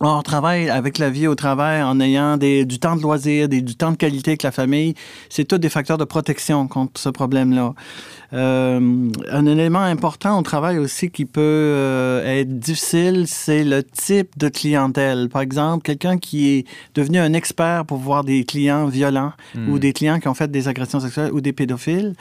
on 0.00 0.22
travaille 0.22 0.70
avec 0.70 0.98
la 0.98 1.10
vie 1.10 1.26
au 1.26 1.34
travail 1.34 1.82
en 1.82 1.98
ayant 2.00 2.36
des, 2.36 2.64
du 2.64 2.78
temps 2.78 2.94
de 2.94 3.02
loisir, 3.02 3.48
des, 3.48 3.62
du 3.62 3.74
temps 3.74 3.90
de 3.90 3.96
qualité 3.96 4.32
avec 4.32 4.42
la 4.42 4.52
famille. 4.52 4.94
C'est 5.28 5.44
tous 5.44 5.58
des 5.58 5.68
facteurs 5.68 5.98
de 5.98 6.04
protection 6.04 6.68
contre 6.68 7.00
ce 7.00 7.08
problème-là. 7.08 7.74
Euh, 8.32 9.10
un 9.30 9.46
élément 9.46 9.80
important 9.80 10.38
au 10.38 10.42
travail 10.42 10.78
aussi 10.78 11.10
qui 11.10 11.24
peut 11.24 11.40
euh, 11.40 12.40
être 12.40 12.58
difficile, 12.58 13.24
c'est 13.26 13.64
le 13.64 13.82
type 13.82 14.38
de 14.38 14.48
clientèle. 14.48 15.28
Par 15.30 15.42
exemple, 15.42 15.82
quelqu'un 15.82 16.18
qui 16.18 16.50
est 16.50 16.66
devenu 16.94 17.18
un 17.18 17.32
expert 17.32 17.84
pour 17.84 17.98
voir 17.98 18.22
des 18.22 18.44
clients 18.44 18.86
violents 18.86 19.32
ou 19.56 19.76
hmm. 19.76 19.78
des 19.78 19.92
clients 19.92 20.20
qui 20.20 20.28
ont 20.28 20.34
fait 20.34 20.50
des 20.50 20.68
agressions 20.68 21.00
sexuelles 21.00 21.32
ou 21.32 21.40
des 21.40 21.52
pédophiles. 21.52 22.14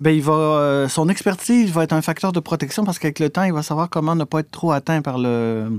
Ben, 0.00 0.10
il 0.10 0.22
va, 0.22 0.32
euh, 0.32 0.88
son 0.88 1.08
expertise 1.08 1.70
va 1.70 1.84
être 1.84 1.92
un 1.92 2.02
facteur 2.02 2.32
de 2.32 2.40
protection 2.40 2.84
parce 2.84 2.98
qu'avec 2.98 3.20
le 3.20 3.30
temps, 3.30 3.44
il 3.44 3.52
va 3.52 3.62
savoir 3.62 3.88
comment 3.88 4.16
ne 4.16 4.24
pas 4.24 4.40
être 4.40 4.50
trop 4.50 4.72
atteint 4.72 5.02
par 5.02 5.18
le, 5.18 5.78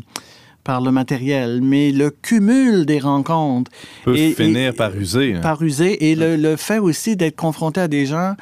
par 0.66 0.82
le 0.82 0.92
matériel, 0.92 1.62
mais 1.62 1.92
le 1.92 2.10
cumul 2.10 2.86
des 2.86 3.00
rencontres 3.00 3.72
peut 4.04 4.16
finir 4.16 4.74
par 4.74 4.94
user. 4.98 5.36
Hein. 5.36 5.42
Par 5.42 5.62
user 5.62 6.10
et 6.12 6.16
le, 6.16 6.56
fait 6.58 6.80
aussi 6.80 7.16
d'être 7.16 7.36
confronté 7.38 7.80
à 7.80 7.88
des 7.88 8.06
gens 8.08 8.34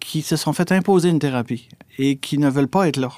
qui 0.00 0.22
se 0.22 0.36
sont 0.36 0.52
fait 0.52 0.72
imposer 0.72 1.10
une 1.10 1.18
thérapie 1.18 1.68
et 1.98 2.16
qui 2.16 2.38
ne 2.38 2.48
veulent 2.48 2.68
pas 2.68 2.88
être 2.88 2.96
là. 2.96 3.10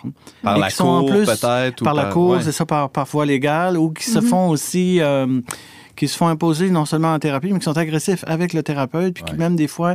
Par 0.42 0.58
la 0.58 0.70
cour, 0.70 1.06
peut-être. 1.06 1.84
Par, 1.84 1.94
la 1.94 2.06
cour, 2.06 2.38
c'est 2.40 2.52
ça, 2.52 2.66
par, 2.66 2.90
par 2.90 3.06
voie 3.06 3.26
légale, 3.26 3.78
ou 3.78 3.90
qui 3.90 4.04
se 4.04 4.18
mm-hmm. 4.18 4.28
font 4.28 4.48
aussi... 4.48 5.00
Euh, 5.00 5.40
qui 5.96 6.08
se 6.08 6.16
font 6.16 6.26
imposer 6.26 6.70
non 6.70 6.86
seulement 6.86 7.14
en 7.14 7.20
thérapie, 7.20 7.52
mais 7.52 7.60
qui 7.60 7.64
sont 7.64 7.78
agressifs 7.78 8.24
avec 8.26 8.52
le 8.52 8.64
thérapeute, 8.64 9.14
puis 9.14 9.22
qui 9.22 9.34
même 9.34 9.54
des 9.54 9.68
fois 9.68 9.94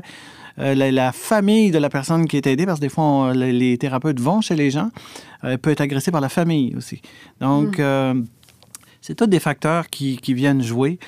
euh, 0.57 0.73
la, 0.73 1.11
famille 1.11 1.71
de 1.71 1.77
la 1.77 1.89
personne 1.89 2.25
qui 2.25 2.37
est 2.37 2.47
aidée, 2.47 2.65
parce 2.65 2.79
que 2.79 2.85
des 2.85 2.89
fois, 2.89 3.33
les, 3.33 3.77
thérapeutes 3.77 4.21
vont 4.21 4.39
chez 4.39 4.55
les 4.55 4.71
gens, 4.71 4.91
euh, 5.43 5.57
peut 5.57 5.71
être 5.71 5.81
agressé 5.81 6.09
par 6.09 6.21
la 6.21 6.29
famille 6.29 6.73
aussi. 6.77 7.01
Donc, 7.41 7.79
mm. 7.79 8.23
C'est 9.09 9.15
tous 9.15 9.25
des 9.25 9.39
facteurs 9.39 9.87
qui, 9.87 10.17
qui 10.17 10.35
viennent 10.35 10.61
jouer. 10.61 10.99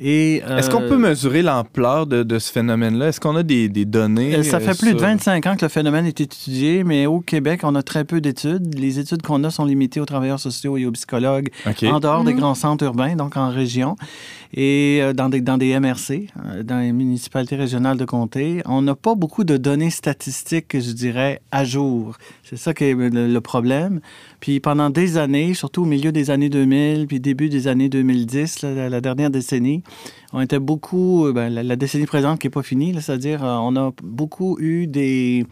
Est-ce 0.00 0.68
qu'on 0.68 0.80
peut 0.80 0.94
euh, 0.94 0.98
mesurer 0.98 1.40
l'ampleur 1.40 2.08
de, 2.08 2.24
de, 2.24 2.40
ce 2.40 2.50
phénomène-là? 2.50 3.10
Est-ce 3.10 3.20
qu'on 3.20 3.36
a 3.36 3.44
des, 3.44 3.68
des 3.68 3.84
données? 3.84 4.34
Euh, 4.34 4.42
ça 4.42 4.58
fait 4.58 4.76
plus 4.76 4.92
de 4.92 4.98
25 4.98 5.46
ans 5.46 5.54
que 5.54 5.64
le 5.64 5.68
phénomène 5.68 6.04
est 6.04 6.20
étudié, 6.20 6.82
mais 6.82 7.06
au 7.06 7.20
Québec, 7.20 7.60
on 7.62 7.76
a 7.76 7.84
très 7.84 8.04
peu 8.04 8.20
d'études. 8.20 8.76
Les 8.76 8.98
études 8.98 9.22
qu'on 9.22 9.44
a 9.44 9.50
sont 9.50 9.64
limitées 9.64 10.00
aux 10.00 10.04
travailleurs 10.04 10.40
sociaux 10.40 10.76
et 10.76 10.84
aux 10.84 10.90
psychologues 10.90 11.50
en 11.84 12.00
dehors 12.00 12.24
des 12.24 12.32
mhm. 12.32 12.40
grands 12.40 12.56
centres 12.56 12.82
urbains, 12.82 13.14
donc 13.14 13.36
en 13.36 13.50
région 13.50 13.94
et 14.54 15.00
euh, 15.02 15.12
dans 15.12 15.28
des, 15.28 15.40
dans 15.40 15.58
des 15.58 15.78
MRC, 15.78 16.28
dans 16.62 16.78
les 16.78 16.92
municipalités 16.92 17.56
régionales 17.56 17.96
de 17.96 18.04
comté. 18.04 18.62
On 18.66 18.82
n'a 18.82 18.94
pas 18.94 19.14
beaucoup 19.14 19.44
de 19.44 19.56
données 19.56 19.90
statistiques, 19.90 20.78
je 20.78 20.92
dirais, 20.92 21.40
à 21.50 21.64
jour. 21.64 22.16
C'est 22.42 22.56
ça 22.56 22.72
qui 22.72 22.84
est 22.84 22.94
le, 22.94 23.40
problème. 23.40 24.00
Puis 24.44 24.60
pendant 24.60 24.90
des 24.90 25.16
années, 25.16 25.54
surtout 25.54 25.84
au 25.84 25.86
milieu 25.86 26.12
des 26.12 26.30
années 26.30 26.50
2000, 26.50 27.06
puis 27.06 27.18
début 27.18 27.48
des 27.48 27.66
années 27.66 27.88
2010, 27.88 28.60
la 28.60 29.00
dernière 29.00 29.30
décennie, 29.30 29.82
on 30.34 30.42
était 30.42 30.58
beaucoup, 30.58 31.24
euh, 31.24 31.32
ben, 31.32 31.48
la, 31.48 31.76
décennie 31.76 32.04
présente 32.04 32.40
qui 32.40 32.48
n'est 32.48 32.50
pas 32.50 32.62
finie, 32.62 32.94
c'est-à-dire 33.00 33.42
euh, 33.42 33.56
on 33.62 33.74
a 33.74 33.92
beaucoup 34.02 34.58
eu 34.60 34.86
des 34.86 35.46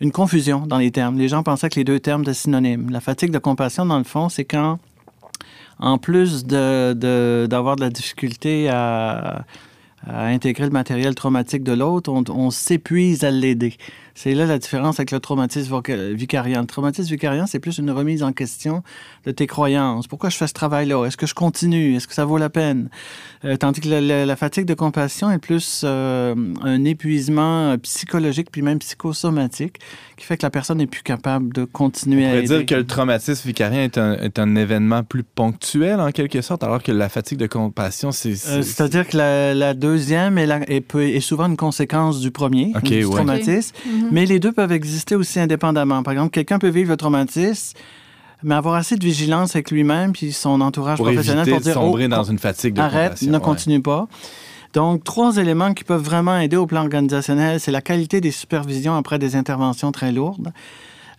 une 0.00 0.12
confusion 0.12 0.64
dans 0.64 0.78
les 0.78 0.92
termes. 0.92 1.18
Les 1.18 1.26
gens 1.26 1.42
pensaient 1.42 1.68
que 1.68 1.74
les 1.74 1.82
deux 1.82 1.98
termes 1.98 2.22
étaient 2.22 2.34
synonymes. 2.34 2.88
La 2.90 3.00
fatigue 3.00 3.32
de 3.32 3.38
compassion, 3.38 3.84
dans 3.84 3.98
le 3.98 4.04
fond, 4.04 4.28
c'est 4.28 4.44
quand, 4.44 4.78
en 5.80 5.98
plus 5.98 6.44
d'avoir 6.44 6.94
de, 6.94 7.80
de, 7.80 7.84
la 7.84 7.90
difficulté 7.90 8.68
à, 8.68 9.44
intégrer 10.06 10.66
le 10.66 10.70
matériel 10.70 11.16
traumatique 11.16 11.64
de 11.64 11.72
l'autre, 11.72 12.12
on 12.12 12.50
s'épuise 12.52 13.24
à 13.24 13.32
l'aider. 13.32 13.74
C'est 14.18 14.34
là 14.34 14.46
la 14.46 14.58
différence 14.58 14.98
avec 14.98 15.12
le 15.12 15.20
traumatisme 15.20 15.80
vicariant. 16.12 16.62
Le 16.62 16.66
traumatisme 16.66 17.08
vicariant, 17.08 17.46
c'est 17.46 17.60
plus 17.60 17.78
une 17.78 17.92
remise 17.92 18.24
en 18.24 18.32
question 18.32 18.82
de 19.24 19.30
tes 19.30 19.46
croyances. 19.46 20.08
Pourquoi 20.08 20.28
je 20.28 20.36
fais 20.36 20.48
ce 20.48 20.54
travail-là? 20.54 21.04
Est-ce 21.04 21.16
que 21.16 21.28
je 21.28 21.34
continue? 21.34 21.94
Est-ce 21.94 22.08
que 22.08 22.14
ça 22.14 22.24
vaut 22.24 22.36
la 22.36 22.50
peine? 22.50 22.90
Euh, 23.44 23.56
tandis 23.56 23.80
que 23.80 23.88
la, 23.88 24.36
fatigue 24.36 24.64
de 24.64 24.74
compassion 24.74 25.30
est 25.30 25.38
plus 25.38 25.82
euh, 25.84 26.34
un 26.64 26.84
épuisement 26.84 27.78
psychologique 27.78 28.48
puis 28.50 28.60
même 28.60 28.80
psychosomatique 28.80 29.78
qui 30.16 30.26
fait 30.26 30.36
que 30.36 30.44
la 30.44 30.50
personne 30.50 30.78
n'est 30.78 30.88
plus 30.88 31.04
capable 31.04 31.52
de 31.52 31.64
continuer 31.64 32.26
On 32.26 32.38
à 32.38 32.42
dire 32.42 32.66
que 32.66 32.74
le 32.74 32.86
traumatisme 32.86 33.46
vicarien 33.46 33.84
est 33.84 33.98
un, 33.98 34.14
est 34.14 34.40
un, 34.40 34.56
événement 34.56 35.04
plus 35.04 35.22
ponctuel 35.22 36.00
en 36.00 36.10
quelque 36.10 36.40
sorte, 36.40 36.64
alors 36.64 36.82
que 36.82 36.90
la 36.90 37.08
fatigue 37.08 37.38
de 37.38 37.46
compassion, 37.46 38.10
c'est... 38.10 38.30
Euh, 38.48 38.62
c'est-à-dire 38.62 39.06
que 39.06 39.16
la, 39.16 39.74
deuxième 39.74 40.38
est, 40.38 40.48
est, 40.68 41.20
souvent 41.20 41.46
une 41.46 41.56
conséquence 41.56 42.18
du 42.18 42.32
premier, 42.32 42.72
du 42.82 43.02
traumatisme. 43.02 43.76
Mm-hmm. 43.86 44.07
Mais 44.10 44.26
les 44.26 44.40
deux 44.40 44.52
peuvent 44.52 44.72
exister 44.72 45.14
aussi 45.14 45.40
indépendamment. 45.40 46.02
Par 46.02 46.12
exemple, 46.12 46.30
quelqu'un 46.30 46.58
peut 46.58 46.68
vivre 46.68 46.90
le 46.90 46.96
traumatisme, 46.96 47.76
mais 48.42 48.54
avoir 48.54 48.74
assez 48.74 48.96
de 48.96 49.04
vigilance 49.04 49.56
avec 49.56 49.70
lui-même 49.70 50.12
puis 50.12 50.32
son 50.32 50.60
entourage 50.60 50.98
professionnel 50.98 51.48
pour 51.48 51.60
dire 51.60 51.74
sombrer 51.74 52.04
oh, 52.06 52.08
dans 52.08 52.24
une 52.24 52.38
fatigue 52.38 52.74
de 52.74 52.80
arrête, 52.80 53.20
ne 53.22 53.38
continue 53.38 53.80
pas. 53.80 54.06
Donc, 54.74 55.02
trois 55.02 55.36
éléments 55.38 55.72
qui 55.72 55.82
peuvent 55.82 56.02
vraiment 56.02 56.38
aider 56.38 56.56
au 56.56 56.66
plan 56.66 56.82
organisationnel, 56.82 57.58
c'est 57.58 57.72
la 57.72 57.80
qualité 57.80 58.20
des 58.20 58.30
supervisions 58.30 58.94
après 58.96 59.18
des 59.18 59.34
interventions 59.34 59.92
très 59.92 60.12
lourdes, 60.12 60.52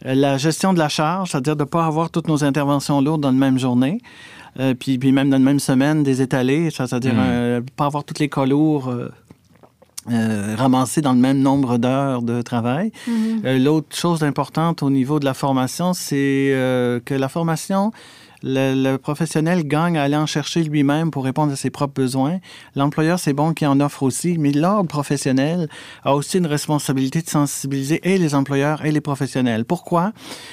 La 0.03 0.37
gestion 0.37 0.71
de 0.71 0.79
la 0.79 0.87
charge, 0.87 1.31
c'est-à-dire 1.31 1.55
de 1.55 1.63
ne 1.63 1.67
pas 1.67 1.85
avoir 1.85 2.09
toutes 2.11 2.27
nos 2.27 2.43
interventions 2.43 3.01
lourdes 3.01 3.21
dans 3.21 3.31
la 3.31 3.37
même 3.37 3.57
journée. 3.57 3.99
Euh, 4.59 4.73
puis, 4.73 4.97
puis, 4.97 5.11
même 5.11 5.29
dans 5.29 5.37
la 5.37 5.43
même 5.43 5.59
semaine, 5.59 6.03
des 6.03 6.21
étalés, 6.21 6.69
c'est-à-dire 6.69 7.13
ne 7.13 7.61
pas 7.75 7.85
avoir 7.85 8.03
toutes 8.03 8.19
les 8.19 8.29
cas 8.29 8.45
lourds 8.45 8.89
euh, 8.89 9.09
ramassés 10.07 11.01
dans 11.01 11.13
le 11.13 11.19
même 11.19 11.39
nombre 11.39 11.77
d'heures 11.77 12.21
de 12.21 12.41
travail. 12.41 12.91
Mm-hmm. 13.07 13.63
L'autre 13.63 13.95
chose 13.95 14.23
importante 14.23 14.81
au 14.81 14.89
niveau 14.89 15.19
de 15.19 15.25
la 15.25 15.33
formation, 15.33 15.93
c'est 15.93 16.51
que 17.05 17.13
la 17.13 17.29
formation 17.29 17.91
le, 18.43 18.97
professionnel 18.97 19.63
gagne 19.63 19.97
à 19.97 20.03
aller 20.03 20.15
en 20.15 20.25
chercher 20.25 20.63
lui-même 20.63 21.11
pour 21.11 21.23
répondre 21.23 21.51
à 21.51 21.55
ses 21.55 21.69
propres 21.69 21.93
besoins. 21.93 22.39
L'employeur, 22.75 23.19
c'est 23.19 23.33
bon 23.33 23.53
qu'il 23.53 23.67
en 23.67 23.79
offre 23.79 24.03
aussi, 24.03 24.37
mais 24.37 24.51
l'ordre 24.51 24.87
professionnel 24.87 25.67
a 26.03 26.15
aussi 26.15 26.37
une 26.37 26.45
responsabilité 26.45 27.21
de 27.21 27.29
sensibiliser 27.29 27.99
et 28.03 28.17
les 28.17 28.35
employeurs 28.35 28.85
et 28.85 28.91
les 28.91 29.01
professionnels. 29.01 29.65
Pourquoi? 29.65 30.11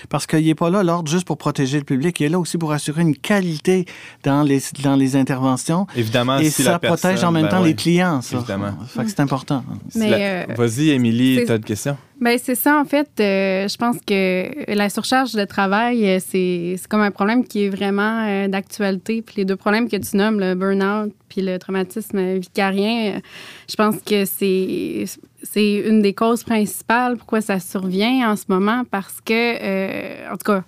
Parce 0.08 0.26
qu'il 0.26 0.44
n'est 0.44 0.54
pas 0.54 0.70
là, 0.70 0.82
l'ordre, 0.82 1.10
juste 1.10 1.26
pour 1.26 1.38
protéger 1.38 1.78
le 1.78 1.84
public. 1.84 2.18
Il 2.20 2.26
est 2.26 2.28
là 2.28 2.38
aussi 2.38 2.58
pour 2.58 2.72
assurer 2.72 3.02
une 3.02 3.16
qualité 3.16 3.86
dans 4.22 4.42
les, 4.42 4.60
dans 4.82 4.96
les 4.96 5.16
interventions. 5.16 5.86
Évidemment, 5.96 6.38
et 6.38 6.50
ça 6.50 6.78
protège 6.78 7.24
en 7.24 7.32
même 7.32 7.44
ben 7.44 7.48
temps 7.50 7.62
les 7.62 7.74
clients, 7.74 8.22
ça. 8.22 8.36
Évidemment. 8.38 8.74
c'est 9.06 9.20
important. 9.20 9.64
Mais 9.94 10.46
euh, 10.48 10.54
Vas-y, 10.56 10.90
Émilie, 10.90 11.44
tu 11.44 11.52
as 11.52 11.56
une 11.56 11.64
question? 11.64 11.96
Bien, 12.18 12.38
c'est 12.38 12.54
ça, 12.54 12.80
en 12.80 12.86
fait. 12.86 13.10
Euh, 13.20 13.68
je 13.68 13.76
pense 13.76 13.98
que 14.06 14.72
la 14.72 14.88
surcharge 14.88 15.34
de 15.34 15.44
travail, 15.44 16.08
euh, 16.08 16.18
c'est 16.18 16.76
comme 16.88 17.02
un 17.02 17.10
problème 17.10 17.44
qui 17.44 17.64
est 17.64 17.68
vraiment 17.68 18.24
euh, 18.26 18.48
d'actualité. 18.48 19.20
Puis 19.20 19.34
les 19.38 19.44
deux 19.44 19.56
problèmes 19.56 19.86
que 19.86 19.96
tu 19.96 20.16
nommes, 20.16 20.40
le 20.40 20.54
burn-out 20.54 21.12
puis 21.28 21.42
le 21.42 21.58
traumatisme 21.58 22.36
vicarien, 22.38 23.20
je 23.68 23.74
pense 23.74 23.96
que 24.00 24.24
c'est 24.24 25.04
c'est 25.42 25.74
une 25.74 26.00
des 26.00 26.14
causes 26.14 26.42
principales 26.42 27.16
pourquoi 27.18 27.40
ça 27.40 27.60
survient 27.60 28.30
en 28.30 28.36
ce 28.36 28.44
moment 28.48 28.82
parce 28.90 29.20
que, 29.20 30.32
en 30.32 30.36
tout 30.36 30.52
cas, 30.52 30.64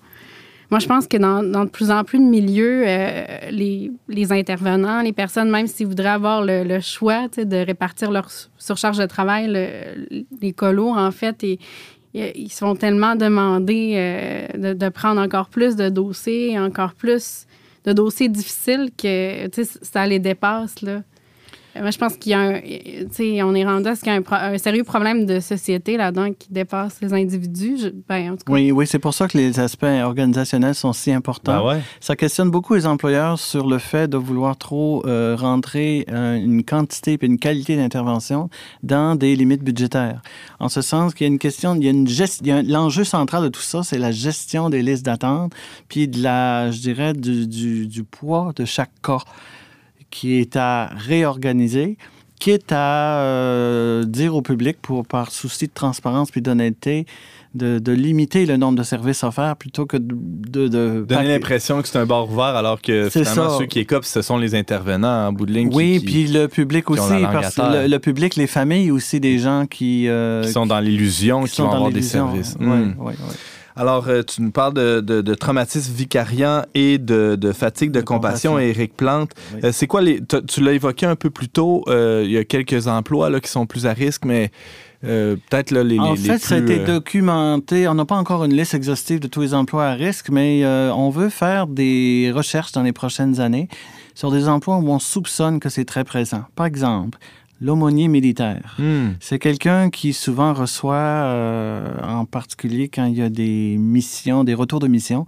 moi, 0.70 0.80
je 0.80 0.86
pense 0.86 1.06
que 1.06 1.16
dans, 1.16 1.42
de 1.42 1.70
plus 1.70 1.90
en 1.90 2.04
plus 2.04 2.18
de 2.18 2.24
milieux, 2.24 2.82
euh, 2.86 3.24
les, 3.50 4.32
intervenants, 4.32 5.00
les 5.00 5.14
personnes, 5.14 5.50
même 5.50 5.66
s'ils 5.66 5.86
voudraient 5.86 6.08
avoir 6.08 6.42
le, 6.44 6.80
choix 6.80 7.28
de 7.28 7.64
répartir 7.64 8.10
leur 8.10 8.28
surcharge 8.58 8.98
de 8.98 9.06
travail, 9.06 9.48
les 10.40 10.52
colos, 10.52 10.94
en 10.94 11.10
fait, 11.10 11.42
et, 11.44 11.58
ils 12.14 12.50
sont 12.50 12.74
tellement 12.74 13.16
demandés 13.16 13.94
euh, 13.96 14.74
de, 14.74 14.88
prendre 14.88 15.20
encore 15.20 15.48
plus 15.48 15.76
de 15.76 15.88
dossiers, 15.88 16.58
encore 16.58 16.94
plus 16.94 17.46
de 17.84 17.92
dossiers 17.92 18.28
difficiles 18.28 18.90
que 18.96 19.48
ça 19.82 20.06
les 20.06 20.18
dépasse. 20.18 20.82
Là. 20.82 21.02
Moi, 21.80 21.90
je 21.90 21.98
pense 21.98 22.16
qu'il 22.16 22.32
y 22.32 22.34
a 22.34 22.40
un. 22.40 22.60
On 23.44 23.54
est 23.54 23.64
rendu 23.64 23.88
à 23.88 23.94
ce 23.94 24.02
qu'il 24.02 24.12
y 24.12 24.16
a 24.16 24.44
un, 24.44 24.58
sérieux 24.58 24.84
problème 24.84 25.26
de 25.26 25.40
société 25.40 25.96
là-dedans 25.96 26.32
qui 26.32 26.52
dépasse 26.52 27.00
les 27.00 27.12
individus. 27.12 27.92
Ben, 28.08 28.36
oui, 28.48 28.72
oui 28.72 28.86
c'est 28.86 28.98
pour 28.98 29.14
ça 29.14 29.28
que 29.28 29.36
les 29.36 29.60
aspects 29.60 29.84
organisationnels 29.84 30.74
sont 30.74 30.92
si 30.92 31.12
importants. 31.12 31.64
Ben 31.64 31.80
ça 32.00 32.16
questionne 32.16 32.50
beaucoup 32.50 32.74
les 32.74 32.86
employeurs 32.86 33.38
sur 33.38 33.66
le 33.66 33.78
fait 33.78 34.08
de 34.08 34.16
vouloir 34.16 34.56
trop 34.56 35.04
euh, 35.06 35.36
rentrer 35.38 36.06
euh, 36.10 36.34
une 36.34 36.64
quantité 36.64 37.18
et 37.20 37.26
une 37.26 37.38
qualité 37.38 37.76
d'intervention 37.76 38.50
dans 38.82 39.14
des 39.14 39.36
limites 39.36 39.62
budgétaires. 39.62 40.22
En 40.60 40.68
ce 40.68 40.82
sens 40.82 41.14
qu'il 41.14 41.26
y 41.26 41.30
a 41.30 41.32
une 41.32 41.38
question, 41.38 41.74
il 41.74 41.84
y 41.84 41.88
a 41.88 41.90
une 41.90 42.08
gestion. 42.08 42.62
L'enjeu 42.66 43.04
central 43.04 43.42
de 43.44 43.48
tout 43.48 43.60
ça, 43.60 43.82
c'est 43.82 43.98
la 43.98 44.12
gestion 44.12 44.70
des 44.70 44.82
listes 44.82 45.04
d'attente, 45.04 45.52
puis 45.88 46.08
de 46.08 46.22
la, 46.22 46.70
je 46.70 46.80
dirais, 46.80 47.12
du, 47.12 47.46
du, 47.46 47.86
du 47.86 48.04
poids 48.04 48.52
de 48.56 48.64
chaque 48.64 48.90
corps 49.02 49.24
qui 50.10 50.38
est 50.38 50.56
à 50.56 50.90
réorganiser, 50.96 51.96
quitte 52.38 52.72
à 52.72 53.20
euh, 53.20 54.04
dire 54.04 54.34
au 54.34 54.42
public, 54.42 54.78
pour, 54.80 55.04
par 55.06 55.30
souci 55.30 55.66
de 55.66 55.72
transparence 55.72 56.30
puis 56.30 56.40
d'honnêteté, 56.40 57.06
de, 57.54 57.78
de, 57.78 57.92
limiter 57.92 58.44
le 58.46 58.56
nombre 58.56 58.78
de 58.78 58.82
services 58.82 59.24
offerts 59.24 59.56
plutôt 59.56 59.86
que 59.86 59.96
de... 59.96 60.68
de, 60.68 61.04
Donner 61.08 61.28
l'impression 61.28 61.80
que 61.80 61.88
c'est 61.88 61.98
un 61.98 62.04
bar 62.06 62.30
ouvert 62.30 62.44
alors 62.44 62.80
que 62.80 63.08
finalement 63.08 63.58
ceux 63.58 63.66
qui 63.66 63.80
écopent, 63.80 64.04
ce 64.04 64.20
sont 64.22 64.36
les 64.36 64.54
intervenants 64.54 65.28
en 65.28 65.32
bout 65.32 65.46
de 65.46 65.52
ligne. 65.52 65.70
Oui, 65.72 65.98
puis 66.00 66.26
le 66.26 66.46
public 66.46 66.90
aussi, 66.90 67.22
parce 67.32 67.56
que 67.56 67.88
le, 67.88 67.98
public, 67.98 68.36
les 68.36 68.46
familles 68.46 68.90
aussi, 68.90 69.18
des 69.18 69.38
gens 69.38 69.66
qui... 69.66 70.08
Euh, 70.08 70.42
qui 70.42 70.52
sont 70.52 70.66
dans 70.66 70.80
l'illusion, 70.80 71.44
qui, 71.44 71.62
vont 71.62 71.70
avoir 71.70 71.90
des 71.90 72.02
services. 72.02 72.56
Oui, 72.60 72.66
oui, 72.66 72.94
oui. 72.98 73.14
Alors, 73.78 74.08
euh, 74.08 74.22
tu 74.24 74.42
nous 74.42 74.50
parles 74.50 74.74
de, 74.74 75.34
traumatisme 75.34 75.92
vicariant 75.92 76.64
et 76.74 76.98
de, 76.98 77.52
fatigue 77.52 77.92
de, 77.92 78.00
compassion, 78.00 78.58
Éric 78.58 78.96
Plante. 78.96 79.30
Euh, 79.62 79.70
c'est 79.72 79.86
quoi 79.86 80.02
les. 80.02 80.20
Tu 80.48 80.60
l'as 80.60 80.72
évoqué 80.72 81.06
un 81.06 81.14
peu 81.14 81.30
plus 81.30 81.48
tôt, 81.48 81.84
euh, 81.86 82.22
il 82.24 82.32
y 82.32 82.38
a 82.38 82.44
quelques 82.44 82.88
emplois 82.88 83.30
là, 83.30 83.38
qui 83.38 83.48
sont 83.48 83.66
plus 83.66 83.86
à 83.86 83.92
risque, 83.92 84.24
mais. 84.24 84.50
peut-être 85.00 85.70
là, 85.70 85.84
les, 85.84 86.00
En 86.00 86.16
fait, 86.16 86.38
ça 86.38 86.56
a 86.56 86.58
été 86.58 86.80
documenté. 86.80 87.86
On 87.86 87.94
n'a 87.94 88.04
pas 88.04 88.16
encore 88.16 88.44
une 88.44 88.54
liste 88.54 88.74
exhaustive 88.74 89.20
de 89.20 89.28
tous 89.28 89.42
les 89.42 89.54
emplois 89.54 89.86
à 89.86 89.92
risque, 89.92 90.28
mais 90.28 90.66
on 90.66 91.10
veut 91.10 91.30
faire 91.30 91.68
des 91.68 92.32
recherches 92.34 92.72
dans 92.72 92.82
les 92.82 92.92
prochaines 92.92 93.38
années 93.38 93.68
sur 94.16 94.32
des 94.32 94.48
emplois 94.48 94.78
où 94.78 94.88
on 94.88 94.98
soupçonne 94.98 95.60
que 95.60 95.68
c'est 95.68 95.84
très 95.84 96.02
présent. 96.02 96.42
Par 96.56 96.66
exemple, 96.66 97.18
l'aumônier 97.60 98.08
militaire. 98.08 98.76
Hmm. 98.78 99.10
C'est 99.20 99.38
quelqu'un 99.38 99.90
qui 99.90 100.12
souvent 100.12 100.52
reçoit, 100.54 100.94
euh, 100.96 102.00
en 102.02 102.24
particulier 102.24 102.88
quand 102.88 103.06
il 103.06 103.16
y 103.16 103.22
a 103.22 103.30
des 103.30 103.76
missions, 103.78 104.44
des 104.44 104.54
retours 104.54 104.80
de 104.80 104.88
mission, 104.88 105.26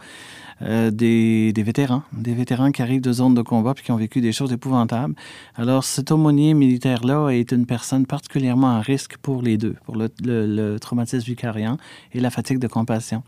euh, 0.62 0.90
des, 0.90 1.52
vétérans, 1.56 2.02
des 2.12 2.34
vétérans 2.34 2.70
qui 2.70 2.82
arrivent 2.82 3.00
de 3.00 3.12
zones 3.12 3.34
de 3.34 3.40
combat 3.40 3.72
puis 3.72 3.82
qui 3.82 3.92
ont 3.92 3.96
vécu 3.96 4.20
des 4.20 4.32
choses 4.32 4.52
épouvantables. 4.52 5.14
Alors, 5.56 5.84
cet 5.84 6.10
aumônier 6.12 6.52
militaire-là 6.52 7.30
est 7.30 7.52
une 7.52 7.64
personne 7.64 8.04
particulièrement 8.04 8.76
à 8.76 8.80
risque 8.80 9.16
pour 9.16 9.40
les 9.40 9.56
deux, 9.56 9.76
pour 9.86 9.96
le, 9.96 10.10
le 10.22 10.78
traumatisme 10.78 11.24
vicariant 11.24 11.78
et 12.12 12.20
la 12.20 12.30
fatigue 12.30 12.58
de 12.58 12.68
compassion 12.68 13.22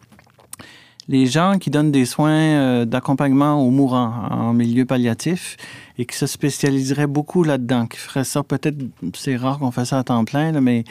les 1.09 1.27
gens 1.27 1.59
qui 1.59 1.71
donnent 1.71 1.91
des 1.91 2.07
soins 2.07 2.31
euh, 2.31 2.85
d'accompagnement 2.85 3.61
aux 3.61 3.71
mourants 3.71 4.13
en 4.31 4.53
milieu 4.53 4.85
palliatif 4.85 5.57
et 5.99 6.07
qui 6.07 6.17
se 6.17 6.27
spécialiseraient 6.27 7.07
beaucoup 7.07 7.45
là-dedans, 7.45 7.87
qui 7.87 7.99
feraient 7.99 8.25
ça 8.25 8.43
peut-être, 8.43 8.79
c'est 9.15 9.37
rare 9.37 9.59
qu'on 9.59 9.71
fasse 9.71 9.91
ça 9.91 9.99
à 9.99 10.05
temps 10.05 10.25
plein, 10.25 10.53
mais 10.61 10.85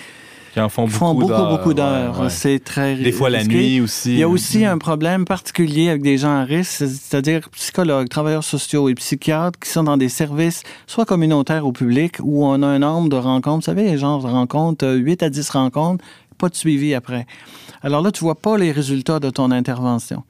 qui 0.53 0.59
en 0.59 0.67
font, 0.67 0.85
beaucoup, 0.85 1.27
beaucoup, 1.27 1.73
d'heures. 1.73 2.29
C'est 2.29 2.59
très 2.59 2.95
Des 2.95 3.13
fois 3.13 3.29
la 3.29 3.45
nuit 3.45 3.79
aussi. 3.79 4.11
Il 4.11 4.17
y 4.17 4.23
a 4.23 4.27
aussi 4.27 4.65
un 4.65 4.77
problème 4.77 5.23
particulier 5.23 5.87
avec 5.87 6.01
des 6.01 6.17
gens 6.17 6.35
à 6.35 6.43
risque, 6.43 6.73
c'est-à-dire 6.79 7.49
psychologues, 7.51 8.09
travailleurs 8.09 8.43
sociaux 8.43 8.89
et 8.89 8.95
psychiatres 8.95 9.57
qui 9.59 9.69
sont 9.69 9.83
dans 9.83 9.95
des 9.95 10.09
services 10.09 10.63
soit 10.87 11.05
communautaires 11.05 11.65
ou 11.65 11.71
publics 11.71 12.17
où 12.21 12.45
on 12.45 12.61
a 12.63 12.67
un 12.67 12.79
nombre 12.79 13.07
de 13.07 13.15
rencontres, 13.15 13.59
vous 13.59 13.61
savez, 13.61 13.83
les 13.83 13.97
gens 13.97 14.17
de 14.17 14.27
rencontres, 14.27 14.87
8 14.89 15.23
à 15.23 15.29
10 15.29 15.49
rencontres, 15.51 16.03
pas 16.37 16.49
de 16.49 16.55
suivi 16.55 16.93
après. 16.93 17.25
Alors 17.83 18.01
là, 18.01 18.11
tu 18.11 18.23
vois 18.23 18.35
pas 18.35 18.57
les 18.57 18.71
résultats 18.71 19.19
de 19.19 19.29
ton 19.29 19.51
intervention. 19.51 20.23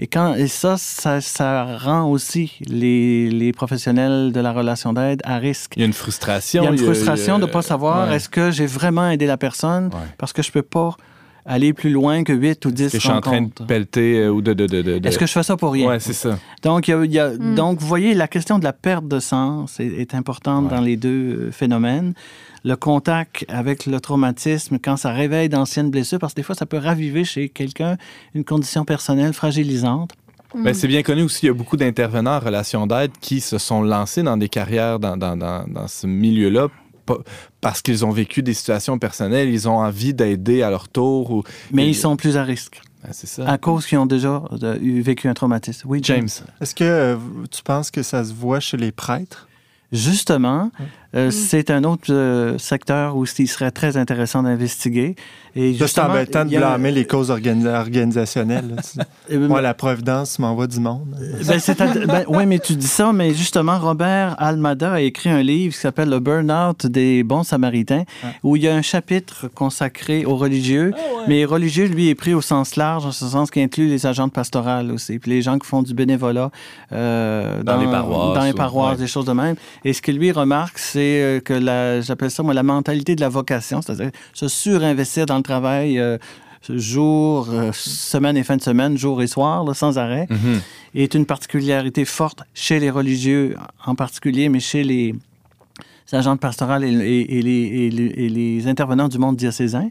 Et, 0.00 0.06
quand, 0.06 0.34
et 0.34 0.46
ça, 0.46 0.76
ça, 0.78 1.76
rend 1.78 2.08
aussi 2.08 2.52
les, 2.60 3.30
les, 3.30 3.52
professionnels 3.52 4.30
de 4.30 4.40
la 4.40 4.52
relation 4.52 4.92
d'aide 4.92 5.20
à 5.24 5.38
risque. 5.38 5.72
Il 5.76 5.80
y 5.80 5.82
a 5.82 5.86
une 5.86 5.92
frustration. 5.92 6.62
Il 6.62 6.66
y 6.66 6.68
a 6.68 6.72
une 6.72 6.78
frustration 6.78 7.38
de 7.38 7.46
ne 7.46 7.50
pas 7.50 7.62
savoir 7.62 8.12
est-ce 8.12 8.28
que 8.28 8.52
j'ai 8.52 8.66
vraiment 8.66 9.10
aidé 9.10 9.26
la 9.26 9.36
personne 9.36 9.90
parce 10.16 10.32
que 10.32 10.42
je 10.42 10.52
peux 10.52 10.62
pas 10.62 10.96
aller 11.44 11.72
plus 11.72 11.90
loin 11.90 12.22
que 12.22 12.32
8 12.32 12.64
ou 12.66 12.70
10 12.70 12.92
que 12.92 12.98
je 12.98 13.02
suis 13.02 13.10
en 13.10 13.20
train 13.22 13.40
de 13.40 13.64
pelleter 13.66 14.18
euh, 14.20 14.28
ou 14.28 14.42
de... 14.42 14.52
de, 14.52 14.66
de, 14.66 15.00
Est-ce 15.06 15.18
que 15.18 15.26
je 15.26 15.32
fais 15.32 15.42
ça 15.42 15.56
pour 15.56 15.72
rien? 15.72 15.88
Oui, 15.88 15.96
c'est 15.98 16.12
ça. 16.12 16.38
Donc, 16.62 16.88
il 16.88 17.10
y 17.10 17.18
a, 17.18 17.30
hmm. 17.30 17.54
donc, 17.54 17.80
vous 17.80 17.86
voyez, 17.86 18.12
la 18.12 18.28
question 18.28 18.58
de 18.58 18.64
la 18.64 18.74
perte 18.74 19.08
de 19.08 19.18
sens 19.18 19.80
est, 19.80 19.86
est 19.86 20.14
importante 20.14 20.68
dans 20.68 20.82
les 20.82 20.98
deux 20.98 21.08
euh, 21.08 21.50
phénomènes 21.50 22.12
le 22.64 22.76
contact 22.76 23.44
avec 23.48 23.86
le 23.86 24.00
traumatisme, 24.00 24.78
quand 24.82 24.96
ça 24.96 25.12
réveille 25.12 25.48
d'anciennes 25.48 25.90
blessures, 25.90 26.18
parce 26.18 26.34
que 26.34 26.40
des 26.40 26.42
fois, 26.42 26.54
ça 26.54 26.66
peut 26.66 26.78
raviver 26.78 27.24
chez 27.24 27.48
quelqu'un 27.48 27.96
une 28.34 28.44
condition 28.44 28.84
personnelle 28.84 29.32
fragilisante. 29.32 30.12
Ben, 30.54 30.72
c'est 30.72 30.88
bien 30.88 31.02
connu 31.02 31.22
aussi, 31.22 31.44
il 31.44 31.48
y 31.48 31.50
a 31.50 31.54
beaucoup 31.54 31.76
d'intervenants 31.76 32.36
en 32.36 32.40
relation 32.40 32.86
d'aide 32.86 33.10
qui 33.20 33.40
se 33.40 33.58
sont 33.58 33.82
lancés 33.82 34.22
dans 34.22 34.38
des 34.38 34.48
carrières 34.48 34.98
dans, 34.98 35.16
dans, 35.16 35.36
dans, 35.36 35.88
ce 35.88 36.06
milieu-là 36.06 36.68
parce 37.60 37.82
qu'ils 37.82 38.04
ont 38.04 38.10
vécu 38.10 38.42
des 38.42 38.54
situations 38.54 38.98
personnelles, 38.98 39.48
ils 39.48 39.68
ont 39.68 39.78
envie 39.78 40.14
d'aider 40.14 40.62
à 40.62 40.70
leur 40.70 40.88
tour. 40.88 41.30
Ou... 41.30 41.42
Mais 41.72 41.88
ils 41.88 41.94
sont 41.94 42.16
plus 42.16 42.36
à 42.36 42.44
risque. 42.44 42.80
Ben, 43.02 43.10
c'est 43.12 43.26
ça. 43.26 43.48
À 43.48 43.58
cause 43.58 43.86
qu'ils 43.86 43.98
ont 43.98 44.06
déjà 44.06 44.42
euh, 44.62 44.78
vécu 44.80 45.28
un 45.28 45.34
traumatisme. 45.34 45.88
Oui, 45.88 46.00
James. 46.02 46.28
Est-ce 46.60 46.74
que 46.74 46.84
euh, 46.84 47.16
tu 47.50 47.62
penses 47.62 47.90
que 47.90 48.02
ça 48.02 48.24
se 48.24 48.32
voit 48.32 48.60
chez 48.60 48.76
les 48.76 48.92
prêtres? 48.92 49.48
Justement, 49.90 50.70
euh, 51.14 51.28
mm. 51.28 51.30
c'est 51.30 51.70
un 51.70 51.84
autre 51.84 52.12
euh, 52.12 52.58
secteur 52.58 53.16
où 53.16 53.24
il 53.24 53.48
serait 53.48 53.70
très 53.70 53.96
intéressant 53.96 54.42
d'investiguer. 54.42 55.16
Et 55.56 55.76
c'est 55.76 56.00
embêtant 56.00 56.44
de 56.44 56.50
blâmer 56.50 56.92
les 56.92 57.04
causes 57.04 57.30
organisationnelles. 57.30 58.76
Moi, 59.32 59.60
la 59.60 59.74
providence 59.74 60.38
m'envoie 60.38 60.66
du 60.68 60.78
monde. 60.78 61.16
Ben, 61.18 62.06
ben, 62.06 62.24
oui, 62.28 62.46
mais 62.46 62.60
tu 62.60 62.74
dis 62.74 62.86
ça, 62.86 63.12
mais 63.12 63.34
justement, 63.34 63.78
Robert 63.78 64.36
Almada 64.38 64.92
a 64.92 65.00
écrit 65.00 65.30
un 65.30 65.42
livre 65.42 65.74
qui 65.74 65.80
s'appelle 65.80 66.10
Le 66.10 66.20
Burnout 66.20 66.86
des 66.86 67.24
bons 67.24 67.42
samaritains, 67.42 68.04
où 68.44 68.54
il 68.54 68.62
y 68.62 68.68
a 68.68 68.74
un 68.74 68.82
chapitre 68.82 69.48
consacré 69.52 70.24
aux 70.24 70.36
religieux, 70.36 70.92
ah 70.94 71.24
mais 71.26 71.44
religieux, 71.44 71.86
lui, 71.86 72.08
est 72.08 72.14
pris 72.14 72.34
au 72.34 72.40
sens 72.40 72.76
large, 72.76 73.06
en 73.06 73.12
ce 73.12 73.26
sens 73.26 73.50
qui 73.50 73.60
inclut 73.60 73.88
les 73.88 74.06
agents 74.06 74.28
pastorales 74.28 74.92
aussi, 74.92 75.18
puis 75.18 75.30
les 75.30 75.42
gens 75.42 75.58
qui 75.58 75.66
font 75.66 75.82
du 75.82 75.94
bénévolat 75.94 76.50
euh, 76.92 77.62
dans, 77.64 77.78
les 77.78 77.86
paroisses, 77.86 78.34
dans 78.34 78.44
les 78.44 78.52
paroisses 78.52 78.98
des 78.98 79.06
choses 79.08 79.24
de 79.24 79.32
même. 79.32 79.56
Et 79.84 79.92
ce 79.92 80.02
que 80.02 80.12
lui 80.12 80.30
remarque, 80.30 80.78
c'est 80.78 81.07
c'est 81.08 81.40
que 81.44 81.54
j'appelle 82.02 82.30
ça 82.30 82.42
moi 82.42 82.54
la 82.54 82.62
mentalité 82.62 83.14
de 83.16 83.20
la 83.20 83.28
vocation, 83.28 83.80
c'est-à-dire 83.82 84.10
se 84.34 84.48
surinvestir 84.48 85.26
dans 85.26 85.36
le 85.36 85.42
travail. 85.42 85.98
Euh, 85.98 86.18
jour, 86.68 87.48
euh, 87.50 87.70
semaine 87.72 88.36
et 88.36 88.42
fin 88.42 88.56
de 88.56 88.62
semaine, 88.62 88.98
jour 88.98 89.22
et 89.22 89.26
soir, 89.28 89.64
là, 89.64 89.74
sans 89.74 89.96
arrêt, 89.96 90.26
Mhm. 90.28 90.60
est 90.94 91.14
une 91.14 91.24
particularité 91.24 92.04
forte 92.04 92.40
chez 92.52 92.78
les 92.80 92.90
religieux 92.90 93.56
en 93.86 93.94
particulier, 93.94 94.48
mais 94.48 94.60
chez 94.60 94.82
les 94.84 95.14
agents 96.12 96.36
pastorales 96.36 96.84
et, 96.84 96.88
et- 96.92 97.38
et 97.38 97.42
les, 97.42 97.62
et 97.86 97.90
les- 97.90 98.14
et 98.24 98.28
les 98.28 98.66
intervenants 98.66 99.08
du 99.08 99.18
monde 99.18 99.36
diocésain. 99.36 99.88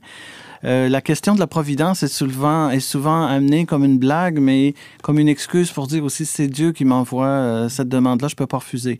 Euh, 0.63 0.89
la 0.89 1.01
question 1.01 1.35
de 1.35 1.39
la 1.39 1.47
providence 1.47 2.03
est 2.03 2.07
souvent, 2.07 2.69
est 2.69 2.79
souvent 2.79 3.25
amenée 3.25 3.65
comme 3.65 3.83
une 3.83 3.97
blague, 3.99 4.39
mais 4.39 4.73
comme 5.03 5.19
une 5.19 5.27
excuse 5.29 5.71
pour 5.71 5.87
dire 5.87 6.03
aussi 6.03 6.25
c'est 6.25 6.47
Dieu 6.47 6.71
qui 6.71 6.85
m'envoie 6.85 7.27
euh, 7.27 7.69
cette 7.69 7.89
demande-là, 7.89 8.27
je 8.27 8.35
peux 8.35 8.47
pas 8.47 8.57
refuser. 8.57 8.97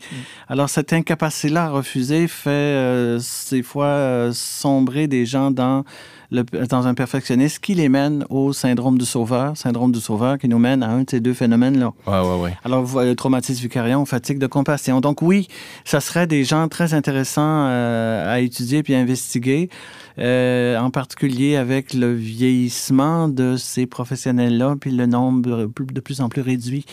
Alors 0.48 0.68
cette 0.68 0.92
incapacité-là 0.92 1.64
à 1.64 1.68
refuser 1.70 2.28
fait 2.28 2.50
euh, 2.50 3.20
des 3.50 3.62
fois 3.62 3.86
euh, 3.86 4.30
sombrer 4.32 5.08
des 5.08 5.26
gens 5.26 5.50
dans 5.50 5.84
le- 6.30 6.44
dans 6.68 6.86
un 6.86 6.92
perfectionnisme 6.94 7.58
qui 7.62 7.74
les 7.74 7.88
mène 7.88 8.24
au 8.28 8.52
syndrome 8.52 8.98
du 8.98 9.06
sauveur, 9.06 9.56
syndrome 9.56 9.92
du 9.92 10.00
sauveur 10.00 10.36
qui 10.38 10.46
nous 10.46 10.58
mène 10.58 10.82
à 10.82 10.88
un 10.90 11.02
de 11.04 11.10
ces 11.10 11.20
deux 11.20 11.32
phénomènes-là. 11.32 11.92
Ouais, 12.06 12.20
ouais, 12.20 12.40
ouais. 12.42 12.56
Alors, 12.64 12.82
vous 12.82 12.88
voyez, 12.92 13.16
traumatisme 13.16 13.62
vicariant, 13.62 14.04
fatigue 14.04 14.38
de 14.38 14.46
compassion. 14.46 15.00
Donc 15.00 15.22
oui, 15.22 15.48
ça 15.86 16.00
serait 16.00 16.26
des 16.26 16.44
gens 16.44 16.68
très 16.68 16.92
intéressants 16.92 17.40
euh, 17.68 18.30
à 18.34 18.40
étudier 18.40 18.82
puis 18.82 18.94
à 18.94 18.98
investiguer, 18.98 19.70
euh, 20.18 20.78
en 20.78 20.90
particulier 20.90 21.56
avec 21.56 21.94
le 21.94 22.12
vieillissement 22.12 23.28
de 23.28 23.56
ces 23.56 23.86
professionnels-là 23.86 24.76
puis 24.80 24.90
le 24.90 25.06
nombre 25.06 25.68
de 25.68 26.00
plus 26.00 26.20
en 26.20 26.28
plus 26.28 26.42
réduit 26.42 26.84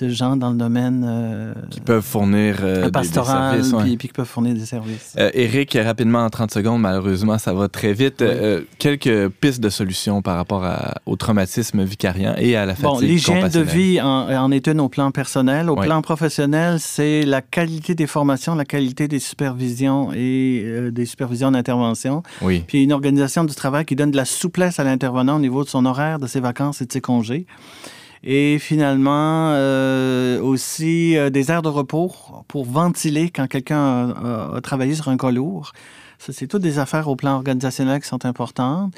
de 0.00 0.08
gens 0.08 0.36
dans 0.36 0.50
le 0.50 0.56
domaine 0.56 1.04
euh, 1.06 1.54
Qui 1.70 1.80
peuvent 1.80 2.02
fournir 2.04 2.56
euh, 2.62 2.90
des- 2.90 3.04
services. 3.04 3.72
ouais. 3.72 3.82
puis, 3.84 3.96
puis 3.96 4.08
qui 4.08 4.14
peuvent 4.14 4.26
fournir 4.26 4.54
des 4.54 4.64
services. 4.66 5.14
Euh, 5.18 5.30
Eric, 5.34 5.76
rapidement 5.82 6.24
en 6.24 6.30
30 6.30 6.50
secondes, 6.52 6.80
malheureusement, 6.80 7.38
ça 7.38 7.52
va 7.52 7.68
très 7.68 7.92
vite. 7.92 8.16
Oui. 8.20 8.26
Euh, 8.30 8.60
quelques 8.78 9.28
pistes 9.28 9.60
de 9.60 9.68
solutions 9.68 10.22
par 10.22 10.36
rapport 10.36 10.64
à- 10.64 10.94
au 11.06 11.16
traumatisme 11.16 11.82
vicariant 11.84 12.34
et 12.38 12.56
à 12.56 12.66
la 12.66 12.74
fatigue 12.74 12.84
Bon, 12.90 13.00
l'hygiène 13.00 13.48
de 13.48 13.60
vie 13.60 14.00
en, 14.00 14.28
en 14.30 14.50
est 14.50 14.66
une 14.68 14.80
au 14.80 14.88
plan 14.88 15.10
personnel. 15.10 15.70
Au 15.70 15.78
Oui. 15.78 15.86
plan 15.86 16.00
professionnel, 16.02 16.76
c'est 16.80 17.22
la 17.22 17.42
qualité 17.42 17.94
des 17.94 18.06
formations, 18.06 18.54
la 18.54 18.64
qualité 18.64 19.08
des 19.08 19.18
supervisions 19.18 20.12
et 20.14 20.62
euh, 20.64 20.90
des 20.90 21.06
supervisions 21.06 21.50
d'intervention. 21.50 22.22
Oui. 22.42 22.64
Puis 22.66 22.84
une 22.84 22.92
organisation 22.92 23.44
du 23.44 23.54
travail 23.54 23.84
qui 23.84 23.96
donne 23.96 24.10
de 24.10 24.16
la 24.16 24.24
souplesse 24.24 24.78
à 24.78 24.84
l'intervenant 24.84 25.36
au 25.36 25.40
niveau 25.40 25.64
de 25.64 25.68
son 25.68 25.84
horaire, 25.86 26.18
de 26.18 26.26
ses 26.26 26.40
vacances 26.40 26.80
et 26.80 26.86
de 26.86 26.92
ses 26.92 27.00
congés. 27.00 27.46
Et 28.24 28.58
finalement, 28.58 29.50
euh, 29.52 30.40
aussi 30.40 31.16
euh, 31.16 31.30
des 31.30 31.50
aires 31.50 31.62
de 31.62 31.68
repos 31.68 32.12
pour 32.48 32.64
ventiler 32.64 33.30
quand 33.30 33.46
quelqu'un 33.46 33.78
a, 33.78 34.50
a- 34.52 34.56
a 34.56 34.60
travaillé 34.60 34.94
sur 34.94 35.08
un 35.08 35.16
cas 35.16 35.30
lourd. 35.30 35.72
Ça, 36.18 36.32
c'est 36.32 36.48
toutes 36.48 36.62
des 36.62 36.78
affaires 36.80 37.08
au 37.08 37.14
plan 37.16 37.34
organisationnel 37.36 38.00
qui 38.00 38.08
sont 38.08 38.24
importantes. 38.24 38.92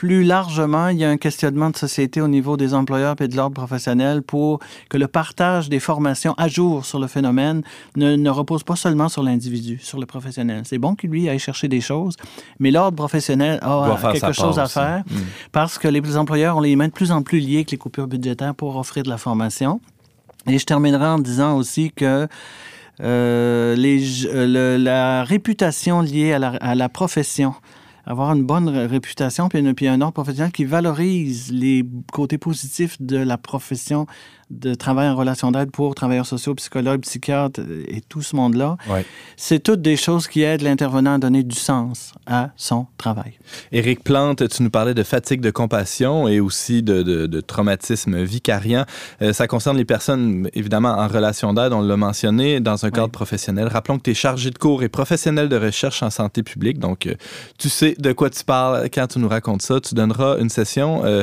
Plus 0.00 0.24
largement, 0.24 0.88
il 0.88 0.96
y 0.96 1.04
a 1.04 1.10
un 1.10 1.18
questionnement 1.18 1.68
de 1.68 1.76
société 1.76 2.22
au 2.22 2.26
niveau 2.28 2.56
des 2.56 2.72
employeurs 2.72 3.16
et 3.20 3.28
de 3.28 3.36
l'ordre 3.36 3.52
professionnel 3.54 4.22
pour 4.22 4.58
que 4.88 4.96
le 4.96 5.08
partage 5.08 5.68
des 5.68 5.78
formations 5.78 6.32
à 6.38 6.48
jour 6.48 6.86
sur 6.86 6.98
le 6.98 7.06
phénomène 7.06 7.60
ne, 7.96 8.16
ne 8.16 8.30
repose 8.30 8.62
pas 8.64 8.76
seulement 8.76 9.10
sur 9.10 9.22
l'individu, 9.22 9.78
sur 9.82 9.98
le 10.00 10.06
professionnel. 10.06 10.62
C'est 10.64 10.78
bon 10.78 10.94
qu'il 10.94 11.10
lui 11.10 11.28
aille 11.28 11.38
chercher 11.38 11.68
des 11.68 11.82
choses, 11.82 12.16
mais 12.58 12.70
l'ordre 12.70 12.96
professionnel 12.96 13.58
a 13.60 13.98
quelque 14.12 14.32
chose 14.32 14.58
à 14.58 14.66
faire 14.68 15.02
Mm. 15.06 15.16
parce 15.52 15.76
que 15.78 15.86
les 15.88 16.16
employeurs 16.16 16.56
ont 16.56 16.60
les 16.62 16.76
mains 16.76 16.88
de 16.88 16.92
plus 16.92 17.12
en 17.12 17.20
plus 17.22 17.38
liées 17.40 17.56
avec 17.56 17.70
les 17.70 17.76
coupures 17.76 18.06
budgétaires 18.06 18.54
pour 18.54 18.76
offrir 18.76 19.02
de 19.02 19.10
la 19.10 19.18
formation. 19.18 19.80
Et 20.46 20.58
je 20.58 20.64
terminerai 20.64 21.04
en 21.06 21.18
disant 21.18 21.56
aussi 21.58 21.92
que 21.94 22.26
euh, 23.02 23.76
les, 23.76 24.26
euh, 24.26 24.46
le- 24.46 24.82
la 24.82 25.24
réputation 25.24 26.00
liée 26.00 26.32
à 26.32 26.38
la, 26.38 26.48
à 26.60 26.74
la 26.74 26.88
profession, 26.88 27.52
avoir 28.04 28.32
une 28.32 28.44
bonne 28.44 28.68
ré- 28.68 28.86
réputation, 28.86 29.48
puis 29.48 29.88
un 29.88 30.00
ordre 30.00 30.14
professionnel 30.14 30.52
qui 30.52 30.64
valorise 30.64 31.52
les 31.52 31.84
côtés 32.12 32.38
positifs 32.38 33.00
de 33.00 33.16
la 33.16 33.38
profession 33.38 34.06
de 34.50 34.74
travail 34.74 35.08
en 35.08 35.14
relation 35.16 35.50
d'aide 35.52 35.70
pour 35.70 35.94
travailleurs 35.94 36.26
sociaux, 36.26 36.54
psychologues, 36.56 37.00
psychiatres 37.02 37.60
et 37.88 38.00
tout 38.00 38.22
ce 38.22 38.34
monde-là, 38.36 38.76
Ouais. 38.88 39.04
c'est 39.36 39.60
toutes 39.62 39.80
des 39.82 39.96
choses 39.96 40.26
qui 40.26 40.42
aident 40.42 40.62
l'intervenant 40.62 41.14
à 41.14 41.18
donner 41.18 41.42
du 41.42 41.54
sens 41.56 42.12
à 42.26 42.50
son 42.56 42.86
travail. 42.98 43.34
Éric 43.72 44.02
Plante, 44.02 44.48
tu 44.48 44.62
nous 44.62 44.70
parlais 44.70 44.94
de 44.94 45.02
fatigue 45.02 45.40
de 45.40 45.50
compassion 45.50 46.26
et 46.28 46.40
aussi 46.40 46.82
de, 46.82 47.02
de- 47.02 47.26
de 47.26 47.40
traumatisme 47.40 48.22
vicariant. 48.22 48.84
Euh, 49.22 49.32
ça 49.32 49.46
concerne 49.46 49.76
les 49.76 49.84
personnes, 49.84 50.48
évidemment, 50.54 50.90
en 50.90 51.06
relation 51.08 51.52
d'aide, 51.54 51.72
on 51.72 51.80
l'a 51.82 51.96
mentionné, 51.96 52.60
dans 52.60 52.84
un 52.84 52.90
cadre 52.90 53.10
professionnel. 53.10 53.68
Rappelons 53.68 53.98
que 53.98 54.02
tu 54.04 54.10
es 54.10 54.14
chargé 54.14 54.50
de 54.50 54.58
cours 54.58 54.82
et 54.82 54.88
professionnel 54.88 55.48
de 55.48 55.56
recherche 55.56 56.02
en 56.02 56.10
santé 56.10 56.42
publique, 56.42 56.78
donc 56.78 57.06
euh, 57.06 57.14
tu 57.58 57.68
sais 57.68 57.94
de 57.98 58.12
quoi 58.12 58.30
tu 58.30 58.44
parles 58.44 58.88
quand 58.92 59.06
tu 59.06 59.18
nous 59.20 59.28
racontes 59.28 59.62
ça. 59.62 59.80
Tu 59.80 59.94
donneras 59.94 60.38
une 60.38 60.48
session, 60.50 61.02
euh, 61.04 61.22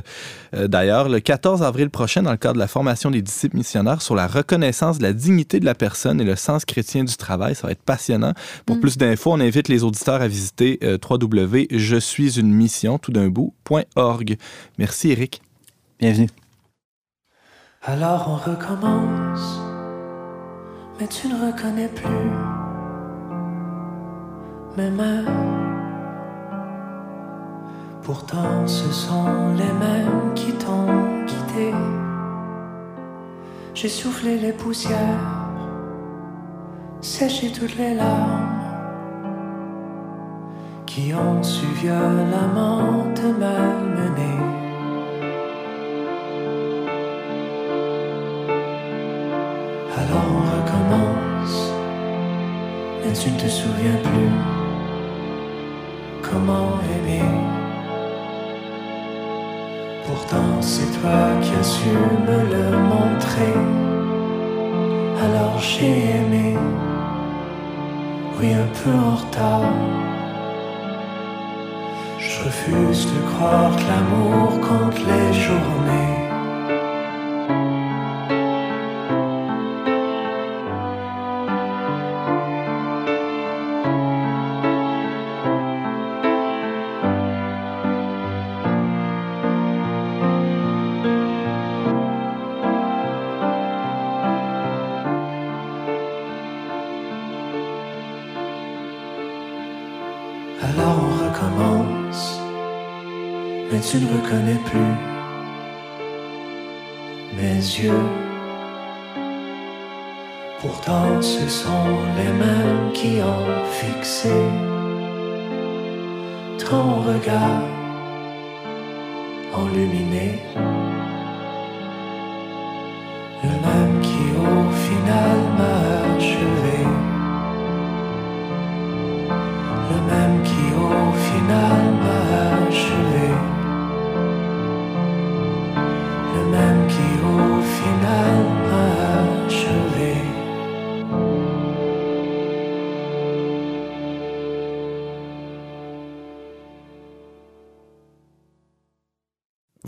d'ailleurs, 0.53 1.09
le 1.09 1.19
14 1.19 1.61
avril 1.63 1.89
prochain, 1.89 2.21
dans 2.23 2.31
le 2.31 2.37
cadre 2.37 2.53
de 2.55 2.59
la 2.59 2.67
formation 2.67 3.11
des 3.11 3.16
disciples 3.21 3.57
missionnaires 3.57 4.01
sur 4.01 4.15
la 4.15 4.27
reconnaissance 4.27 4.97
de 4.97 5.03
la 5.03 5.13
dignité 5.13 5.59
de 5.59 5.65
la 5.65 5.75
personne 5.75 6.21
et 6.21 6.23
le 6.23 6.35
sens 6.35 6.65
chrétien 6.65 7.03
du 7.03 7.15
travail. 7.17 7.55
Ça 7.55 7.67
va 7.67 7.71
être 7.71 7.81
passionnant. 7.83 8.33
Pour 8.65 8.77
Mm. 8.77 8.79
plus 8.81 8.97
d'infos, 8.97 9.31
on 9.33 9.39
invite 9.39 9.67
les 9.67 9.83
auditeurs 9.83 10.21
à 10.21 10.27
visiter 10.27 10.79
euh, 10.83 10.97
www.je 11.09 11.97
suis 11.97 12.39
une 12.39 12.53
mission 12.53 12.97
tout 12.97 13.11
d'un 13.11 13.27
bout.org. 13.29 14.37
Merci 14.77 15.11
Eric. 15.11 15.41
Bienvenue. 15.99 16.29
Alors 17.83 18.25
on 18.29 18.51
recommence, 18.51 19.59
mais 20.99 21.07
tu 21.07 21.27
ne 21.27 21.35
reconnais 21.47 21.87
plus 21.89 22.29
mes 24.77 24.89
mains. 24.91 25.25
Pourtant 28.03 28.65
ce 28.67 28.91
sont 28.91 29.53
les 29.57 29.73
mêmes 29.85 30.33
qui 30.35 30.51
t'ont 30.53 31.25
quitté. 31.25 31.71
J'ai 33.79 33.89
soufflé 33.89 34.39
les 34.39 34.53
poussières, 34.53 34.97
séché 36.99 37.51
toutes 37.51 37.77
les 37.77 37.93
larmes 37.93 38.63
qui 40.87 41.13
ont 41.13 41.43
su 41.43 41.67
violemment 41.79 43.03
te 43.13 43.27
malmener. 43.27 44.39
Alors 49.95 50.27
on 50.33 50.41
recommence, 50.57 51.71
mais 53.05 53.13
tu 53.13 53.29
ne 53.29 53.39
te 53.39 53.47
souviens 53.47 53.97
plus 54.01 54.31
comment 56.23 56.79
aimer. 56.95 57.56
Pourtant 60.07 60.61
c'est 60.61 60.89
toi 61.01 61.19
qui 61.41 61.51
as 61.59 61.63
su 61.63 61.89
me 61.89 62.39
le 62.53 62.77
montrer. 62.77 63.53
Alors 65.21 65.59
j'ai 65.59 65.99
aimé, 66.17 66.55
oui 68.39 68.53
un 68.53 68.69
peu 68.77 68.91
en 68.91 69.15
retard. 69.15 69.69
Je 72.17 72.43
refuse 72.45 73.05
de 73.13 73.19
croire 73.31 73.75
que 73.75 73.81
l'amour 73.89 74.49
compte 74.61 74.99
les 74.99 75.33
journées. 75.33 76.16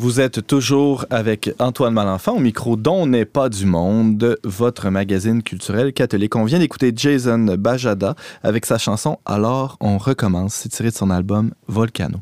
Vous 0.09 0.19
êtes 0.19 0.47
toujours 0.47 1.05
avec 1.11 1.51
Antoine 1.59 1.93
Malenfant 1.93 2.35
au 2.35 2.39
micro 2.39 2.75
dont 2.75 3.05
n'est 3.05 3.25
pas 3.25 3.47
du 3.47 3.67
monde, 3.67 4.39
votre 4.43 4.89
magazine 4.89 5.43
culturel 5.43 5.93
catholique. 5.93 6.35
On 6.35 6.45
vient 6.45 6.57
d'écouter 6.57 6.91
Jason 6.95 7.55
Bajada 7.59 8.15
avec 8.41 8.65
sa 8.65 8.79
chanson 8.79 9.19
Alors 9.27 9.77
on 9.79 9.99
recommence. 9.99 10.55
C'est 10.55 10.69
tiré 10.69 10.89
de 10.89 10.95
son 10.95 11.11
album 11.11 11.51
Volcano. 11.67 12.21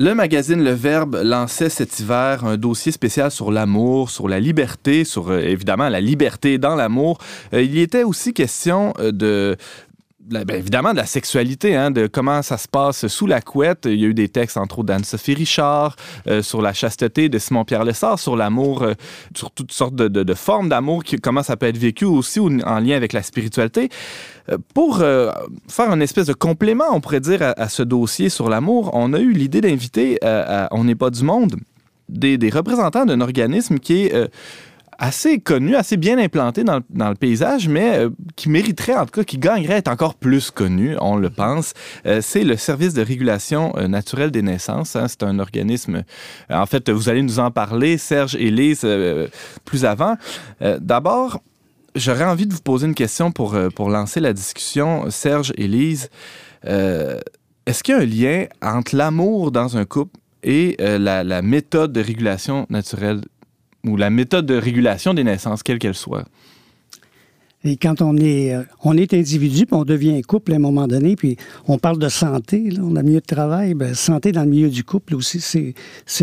Le 0.00 0.14
magazine 0.14 0.62
Le 0.62 0.70
Verbe 0.70 1.20
lançait 1.24 1.68
cet 1.68 1.98
hiver 1.98 2.44
un 2.44 2.56
dossier 2.56 2.92
spécial 2.92 3.32
sur 3.32 3.50
l'amour, 3.50 4.10
sur 4.10 4.28
la 4.28 4.38
liberté, 4.38 5.04
sur 5.04 5.30
euh, 5.30 5.40
évidemment 5.40 5.88
la 5.88 6.00
liberté 6.00 6.56
dans 6.56 6.76
l'amour. 6.76 7.18
Euh, 7.52 7.62
il 7.62 7.74
y 7.74 7.80
était 7.80 8.04
aussi 8.04 8.32
question 8.32 8.94
euh, 9.00 9.10
de 9.10 9.56
ben, 10.28 10.50
évidemment 10.50 10.92
de 10.92 10.98
la 10.98 11.06
sexualité, 11.06 11.74
hein, 11.74 11.90
de 11.90 12.06
comment 12.06 12.42
ça 12.42 12.58
se 12.58 12.68
passe 12.68 13.06
sous 13.06 13.26
la 13.26 13.40
couette. 13.40 13.86
Il 13.86 13.98
y 13.98 14.04
a 14.04 14.08
eu 14.08 14.14
des 14.14 14.28
textes, 14.28 14.56
entre 14.56 14.80
autres, 14.80 14.88
d'Anne-Sophie 14.88 15.34
Richard, 15.34 15.96
euh, 16.26 16.42
sur 16.42 16.60
la 16.60 16.72
chasteté 16.72 17.28
de 17.28 17.38
Simon-Pierre 17.38 17.84
Lessard, 17.84 18.18
sur 18.18 18.36
l'amour, 18.36 18.82
euh, 18.82 18.92
sur 19.34 19.50
toutes 19.50 19.72
sortes 19.72 19.94
de, 19.94 20.34
formes 20.34 20.68
d'amour, 20.68 21.02
comment 21.22 21.42
ça 21.42 21.56
peut 21.56 21.66
être 21.66 21.78
vécu 21.78 22.04
aussi 22.04 22.40
en 22.40 22.78
lien 22.80 22.96
avec 22.96 23.12
la 23.12 23.22
spiritualité. 23.22 23.88
Euh, 24.50 24.58
Pour 24.74 24.98
faire 24.98 25.92
une 25.92 26.02
espèce 26.02 26.26
de 26.26 26.34
complément, 26.34 26.84
on 26.92 27.00
pourrait 27.00 27.20
dire, 27.20 27.54
à, 27.56 27.68
ce 27.68 27.82
dossier 27.82 28.28
sur 28.28 28.48
l'amour, 28.48 28.90
on 28.92 29.12
a 29.14 29.20
eu 29.20 29.32
l'idée 29.32 29.60
d'inviter 29.60 30.18
à 30.24 30.68
On 30.72 30.84
n'est 30.84 30.94
pas 30.94 31.10
du 31.10 31.24
monde 31.24 31.56
des, 32.08 32.38
des 32.38 32.50
représentants 32.50 33.06
d'un 33.06 33.20
organisme 33.20 33.78
qui 33.78 34.04
est... 34.04 34.30
assez 34.98 35.38
connu, 35.38 35.76
assez 35.76 35.96
bien 35.96 36.18
implanté 36.18 36.64
dans 36.64 36.80
le, 36.92 37.14
paysage, 37.14 37.68
mais 37.68 37.98
euh, 37.98 38.10
qui 38.36 38.48
mériterait, 38.48 38.96
en 38.96 39.06
tout 39.06 39.20
cas, 39.20 39.24
qui 39.24 39.38
gagnerait 39.38 39.74
à 39.74 39.76
être 39.78 39.88
encore 39.88 40.16
plus 40.16 40.50
connu, 40.50 40.96
on 41.00 41.16
le 41.16 41.30
pense. 41.30 41.72
Euh, 42.04 42.20
c'est 42.20 42.42
le 42.42 42.56
Service 42.56 42.94
de 42.94 43.02
régulation 43.02 43.72
euh, 43.76 43.86
naturelle 43.86 44.32
des 44.32 44.42
naissances. 44.42 44.96
hein. 44.96 45.06
C'est 45.08 45.22
un 45.22 45.38
organisme... 45.38 46.02
en 46.50 46.66
fait, 46.66 46.90
vous 46.90 47.08
allez 47.08 47.22
nous 47.22 47.38
en 47.38 47.50
parler, 47.50 47.96
Serge 47.96 48.34
et 48.34 48.50
Lise, 48.50 48.86
plus 49.64 49.84
avant. 49.84 50.16
D'abord, 50.60 51.40
j'aurais 51.94 52.24
envie 52.24 52.46
de 52.46 52.52
vous 52.52 52.60
poser 52.60 52.86
une 52.86 52.94
question 52.94 53.30
pour, 53.30 53.56
pour 53.74 53.90
lancer 53.90 54.20
la 54.20 54.32
discussion. 54.32 55.10
Serge 55.10 55.52
et 55.56 55.68
Lise, 55.68 56.10
est-ce 56.64 57.82
qu'il 57.82 57.94
y 57.94 57.96
a 57.96 58.00
un 58.00 58.06
lien 58.06 58.46
entre 58.62 58.96
l'amour 58.96 59.52
dans 59.52 59.76
un 59.76 59.84
couple 59.84 60.18
et 60.42 60.76
la, 60.80 61.22
la 61.22 61.42
méthode 61.42 61.92
de 61.92 62.00
régulation 62.00 62.66
naturelle 62.70 63.20
ou 63.88 63.96
la 63.96 64.10
méthode 64.10 64.46
de 64.46 64.54
régulation 64.54 65.14
des 65.14 65.24
naissances, 65.24 65.62
quelle 65.62 65.78
qu'elle 65.78 65.94
soit. 65.94 66.24
Et 67.64 67.76
quand 67.76 68.02
on 68.02 68.16
est, 68.16 68.54
euh, 68.54 68.62
on 68.84 68.96
est 68.96 69.12
individu, 69.14 69.66
puis 69.66 69.74
on 69.74 69.84
devient 69.84 70.22
couple 70.22 70.52
à 70.52 70.56
un 70.56 70.60
moment 70.60 70.86
donné, 70.86 71.16
puis 71.16 71.36
on 71.66 71.76
parle 71.76 71.98
de 71.98 72.08
santé, 72.08 72.70
là, 72.70 72.82
on 72.84 72.94
a 72.94 73.02
milieu 73.02 73.18
de 73.18 73.26
travail, 73.26 73.74
ben, 73.74 73.94
santé 73.94 74.30
dans 74.30 74.44
le 74.44 74.50
milieu 74.50 74.68
du 74.68 74.84
couple 74.84 75.16
aussi, 75.16 75.40
c'est, 75.40 75.74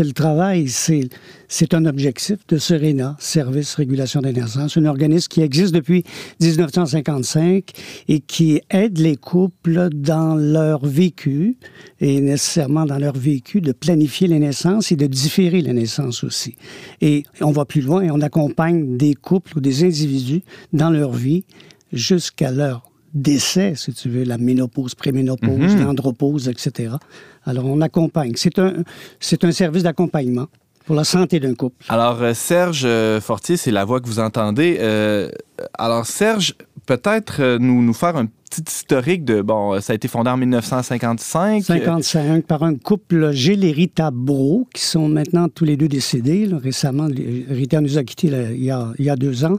le 0.02 0.12
travail, 0.12 0.68
c'est, 0.68 1.74
un 1.74 1.84
objectif 1.84 2.38
de 2.48 2.56
Serena, 2.56 3.16
Service 3.18 3.74
Régulation 3.74 4.22
des 4.22 4.32
naissances, 4.32 4.78
un 4.78 4.86
organisme 4.86 5.28
qui 5.28 5.42
existe 5.42 5.74
depuis 5.74 6.04
1955 6.40 7.70
et 8.08 8.20
qui 8.20 8.62
aide 8.70 8.96
les 8.96 9.16
couples 9.16 9.90
dans 9.92 10.36
leur 10.36 10.86
vécu, 10.86 11.58
et 12.00 12.22
nécessairement 12.22 12.86
dans 12.86 12.98
leur 12.98 13.14
vécu, 13.14 13.60
de 13.60 13.72
planifier 13.72 14.26
les 14.26 14.38
naissances 14.38 14.90
et 14.90 14.96
de 14.96 15.06
différer 15.06 15.60
les 15.60 15.74
naissances 15.74 16.24
aussi. 16.24 16.56
Et 17.02 17.24
on 17.42 17.50
va 17.50 17.66
plus 17.66 17.82
loin, 17.82 18.08
on 18.10 18.22
accompagne 18.22 18.96
des 18.96 19.14
couples 19.14 19.58
ou 19.58 19.60
des 19.60 19.84
individus 19.84 20.42
dans 20.72 20.88
leur 20.88 21.12
vie 21.12 21.25
jusqu'à 21.92 22.50
leur 22.50 22.82
décès, 23.14 23.74
si 23.76 23.92
tu 23.92 24.08
veux, 24.10 24.24
la 24.24 24.38
ménopause, 24.38 24.94
préménopause, 24.94 25.74
Mhm. 25.74 25.84
l'andropause, 25.84 26.48
etc. 26.48 26.94
Alors, 27.44 27.64
on 27.64 27.80
accompagne. 27.80 28.32
C'est 28.36 28.58
un, 28.58 29.52
service 29.52 29.82
d'accompagnement 29.84 30.46
pour 30.84 30.94
la 30.96 31.04
santé 31.04 31.40
d'un 31.40 31.54
couple. 31.54 31.84
Alors, 31.88 32.22
euh, 32.22 32.34
Serge 32.34 32.82
euh, 32.84 33.20
Fortier, 33.20 33.56
c'est 33.56 33.70
la 33.70 33.84
voix 33.84 34.00
que 34.00 34.06
vous 34.06 34.18
entendez. 34.20 34.76
Euh, 34.80 35.30
alors, 35.78 36.04
Serge, 36.06 36.54
peut-être 36.84 37.56
nous, 37.58 37.82
nous 37.82 37.94
faire 37.94 38.16
un 38.16 38.26
petit 38.26 38.62
historique 38.68 39.24
de... 39.24 39.40
Bon, 39.40 39.80
ça 39.80 39.92
a 39.92 39.96
été 39.96 40.08
fondé 40.08 40.30
en 40.30 40.36
1955. 40.36 41.64
55 41.64 42.44
par 42.44 42.62
un 42.62 42.74
couple, 42.76 43.32
Gilles 43.32 43.64
et 43.64 43.72
Rita 43.72 44.10
Bro, 44.12 44.68
qui 44.74 44.82
sont 44.82 45.08
maintenant 45.08 45.48
tous 45.48 45.64
les 45.64 45.76
deux 45.76 45.88
décédés. 45.88 46.46
là, 46.46 46.58
récemment, 46.62 47.08
Rita 47.48 47.80
nous 47.80 47.96
a 47.98 48.04
quittés 48.04 48.28
là, 48.28 48.50
il, 48.52 48.62
y 48.62 48.70
a, 48.70 48.92
il 48.98 49.04
y 49.06 49.10
a 49.10 49.16
deux 49.16 49.44
ans. 49.44 49.58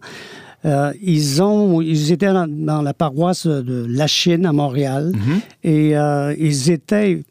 Euh, 0.66 0.92
ils, 1.04 1.42
ont, 1.42 1.82
ils 1.82 2.12
étaient 2.12 2.34
dans, 2.34 2.48
dans 2.48 2.82
la 2.82 2.94
paroisse 2.94 3.46
de 3.46 3.86
La 3.88 4.08
Chine 4.08 4.44
à 4.46 4.52
Montréal 4.54 5.12
Mhm. 5.14 5.40
et 5.64 5.96
euh, 5.96 6.34
ils 6.38 6.72
étaient, 6.72 7.24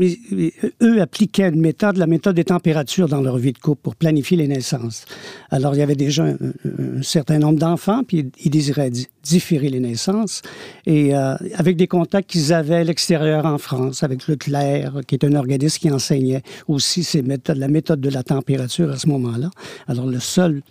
ils- 0.00 0.50
eux 0.82 1.00
appliquaient 1.02 1.50
une 1.50 1.60
méthode, 1.60 1.98
la 1.98 2.06
méthode 2.06 2.36
des 2.36 2.44
températures 2.44 3.06
dans 3.06 3.20
leur 3.20 3.36
vie 3.36 3.52
de 3.52 3.58
couple 3.58 3.82
pour 3.82 3.96
planifier 3.96 4.38
les 4.38 4.48
naissances. 4.48 5.04
Alors 5.50 5.74
il 5.74 5.78
y 5.78 5.82
avait 5.82 5.94
déjà 5.94 6.24
un, 6.24 6.36
un 6.38 7.02
certain 7.02 7.38
nombre 7.38 7.58
d'enfants, 7.58 8.02
puis 8.02 8.30
ils 8.42 8.50
désiraient 8.50 8.90
di- 8.90 9.08
différer 9.22 9.68
les 9.68 9.80
naissances 9.80 10.40
et 10.86 11.14
euh, 11.14 11.34
avec 11.56 11.76
des 11.76 11.86
contacts 11.86 12.30
qu'ils 12.30 12.50
avaient 12.54 12.76
à 12.76 12.84
l'extérieur 12.84 13.44
en 13.44 13.58
France, 13.58 14.02
avec 14.02 14.26
Leclerc, 14.26 15.02
qui 15.06 15.16
est 15.16 15.24
un 15.24 15.34
organisme 15.34 15.78
qui 15.80 15.90
enseignait 15.90 16.42
aussi 16.66 17.04
ces 17.04 17.20
méthodes, 17.20 17.58
la 17.58 17.68
méthode 17.68 18.00
de 18.00 18.08
la 18.08 18.22
température 18.22 18.90
à 18.90 18.96
ce 18.96 19.06
moment-là. 19.08 19.50
Alors 19.86 20.06
le 20.06 20.18
seul 20.18 20.62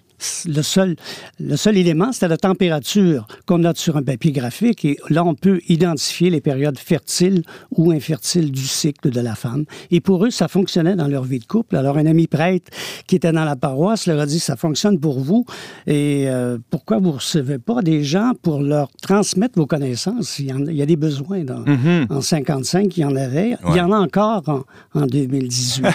le 0.48 0.62
seul, 0.62 0.96
le 1.40 1.56
seul 1.56 1.78
élément, 1.78 2.12
c'était 2.12 2.28
la 2.28 2.38
température 2.38 3.28
qu'on 3.46 3.60
note 3.60 3.78
sur 3.78 3.98
un 3.98 4.04
papier 4.04 4.32
graphique. 4.32 4.86
Et 4.86 4.98
là, 5.10 5.24
on 5.24 5.36
peut 5.36 5.60
identifier 5.70 6.30
les 6.30 6.42
périodes 6.42 6.78
fertiles 6.78 7.44
ou 7.72 7.92
infertiles 7.92 8.52
du 8.52 8.66
cycle 8.66 9.10
de 9.10 9.22
la 9.22 9.36
femme. 9.36 9.66
Et 9.92 10.02
pour 10.02 10.26
eux, 10.26 10.32
ça 10.32 10.48
fonctionnait 10.48 10.96
dans 10.96 11.08
leur 11.08 11.24
vie 11.24 11.40
de 11.40 11.46
couple. 11.46 11.76
Alors, 11.76 11.98
un 11.98 12.06
ami 12.06 12.28
prêtre 12.28 12.72
qui 13.08 13.16
était 13.16 13.32
dans 13.32 13.46
la 13.46 13.56
paroisse 13.56 14.08
leur 14.08 14.20
a 14.20 14.26
dit, 14.26 14.40
ça 14.40 14.56
fonctionne 14.56 15.00
pour 15.00 15.20
vous. 15.20 15.46
Et 15.88 16.26
euh, 16.28 16.58
pourquoi 16.70 16.98
vous 16.98 17.08
ne 17.10 17.14
recevez 17.14 17.58
pas 17.60 17.82
des 17.82 18.04
gens 18.04 18.34
pour 18.42 18.62
leur 18.62 18.90
transmettre 19.02 19.58
vos 19.58 19.68
connaissances? 19.68 20.40
Il 20.40 20.48
y, 20.48 20.54
en 20.54 20.66
a, 20.68 20.72
il 20.72 20.78
y 20.78 20.82
a 20.82 20.86
des 20.86 20.96
besoins. 20.96 21.44
Dans, 21.44 21.60
Mhm. 21.60 22.08
En 22.10 22.22
55, 22.22 22.98
il 22.98 23.02
y 23.02 23.06
en 23.06 23.16
avait. 23.16 23.56
Il 23.70 23.76
y 23.76 23.82
en 23.82 23.92
a 23.92 23.98
encore 23.98 24.44
en, 24.48 25.00
en 25.00 25.06
2018. 25.06 25.86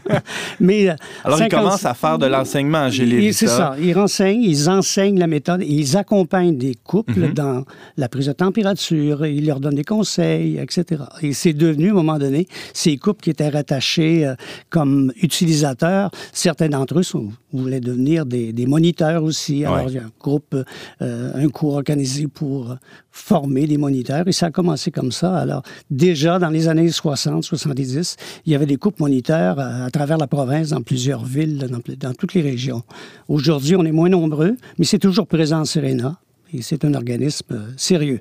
Mais, 0.60 0.90
euh, 0.90 0.94
Alors, 1.24 1.38
ils 1.38 1.42
50 1.44 1.50
commencent 1.50 1.84
à 1.84 1.94
faire 1.94 2.18
de 2.18 2.26
l'enseignement, 2.26 2.88
j'ai 2.90 3.06
les 3.06 3.32
C'est 3.32 3.46
ça. 3.46 3.69
Ils 3.78 3.92
renseignent, 3.92 4.42
ils 4.42 4.68
enseignent 4.70 5.18
la 5.18 5.26
méthode, 5.26 5.62
et 5.62 5.66
ils 5.66 5.96
accompagnent 5.96 6.56
des 6.56 6.74
couples 6.74 7.20
Mhm. 7.28 7.32
dans 7.34 7.64
la 7.96 8.08
prise 8.08 8.26
de 8.26 8.32
température, 8.32 9.26
ils 9.26 9.44
leur 9.46 9.60
donnent 9.60 9.74
des 9.74 9.84
conseils, 9.84 10.56
etc. 10.58 11.02
Et 11.22 11.32
c'est 11.32 11.52
devenu, 11.52 11.88
à 11.88 11.90
un 11.90 11.94
moment 11.94 12.18
donné, 12.18 12.48
ces 12.72 12.96
couples 12.96 13.22
qui 13.22 13.30
étaient 13.30 13.48
rattachés 13.48 14.26
euh, 14.26 14.34
comme 14.70 15.12
utilisateurs, 15.22 16.10
certains 16.32 16.68
d'entre 16.68 16.98
eux 16.98 17.02
sont- 17.02 17.30
voulaient 17.52 17.80
devenir 17.80 18.24
des, 18.26 18.52
des 18.52 18.66
moniteurs 18.66 19.22
aussi. 19.24 19.64
Alors, 19.64 19.78
Ouais. 19.78 19.84
il 19.88 19.94
y 19.94 19.98
a 19.98 20.02
un 20.04 20.10
groupe, 20.20 20.54
euh, 21.02 21.32
un 21.34 21.48
cours 21.48 21.74
organisé 21.74 22.26
pour 22.28 22.70
euh, 22.72 22.74
former 23.10 23.66
des 23.66 23.76
moniteurs, 23.76 24.26
et 24.28 24.32
ça 24.32 24.46
a 24.46 24.50
commencé 24.50 24.90
comme 24.90 25.12
ça. 25.12 25.36
Alors, 25.36 25.62
déjà 25.90 26.38
dans 26.38 26.48
les 26.50 26.68
années 26.68 26.90
60, 26.90 27.42
70, 27.44 28.16
il 28.46 28.52
y 28.52 28.54
avait 28.54 28.66
des 28.66 28.76
couples 28.76 29.02
moniteurs 29.02 29.58
à, 29.58 29.84
à 29.84 29.90
travers 29.90 30.16
la 30.16 30.26
province, 30.26 30.68
dans 30.70 30.80
plusieurs 30.82 31.24
villes, 31.24 31.58
dans, 31.58 31.80
dans 31.98 32.14
toutes 32.14 32.34
les 32.34 32.40
régions. 32.42 32.82
Aujourd'hui, 33.28 33.59
on 33.76 33.84
est 33.84 33.92
moins 33.92 34.08
nombreux, 34.08 34.56
mais 34.78 34.84
c'est 34.84 34.98
toujours 34.98 35.26
présent 35.26 35.60
en 35.60 35.64
Serena. 35.64 36.18
Et 36.52 36.62
c'est 36.62 36.84
un 36.84 36.94
organisme 36.94 37.46
euh, 37.52 37.68
sérieux. 37.76 38.20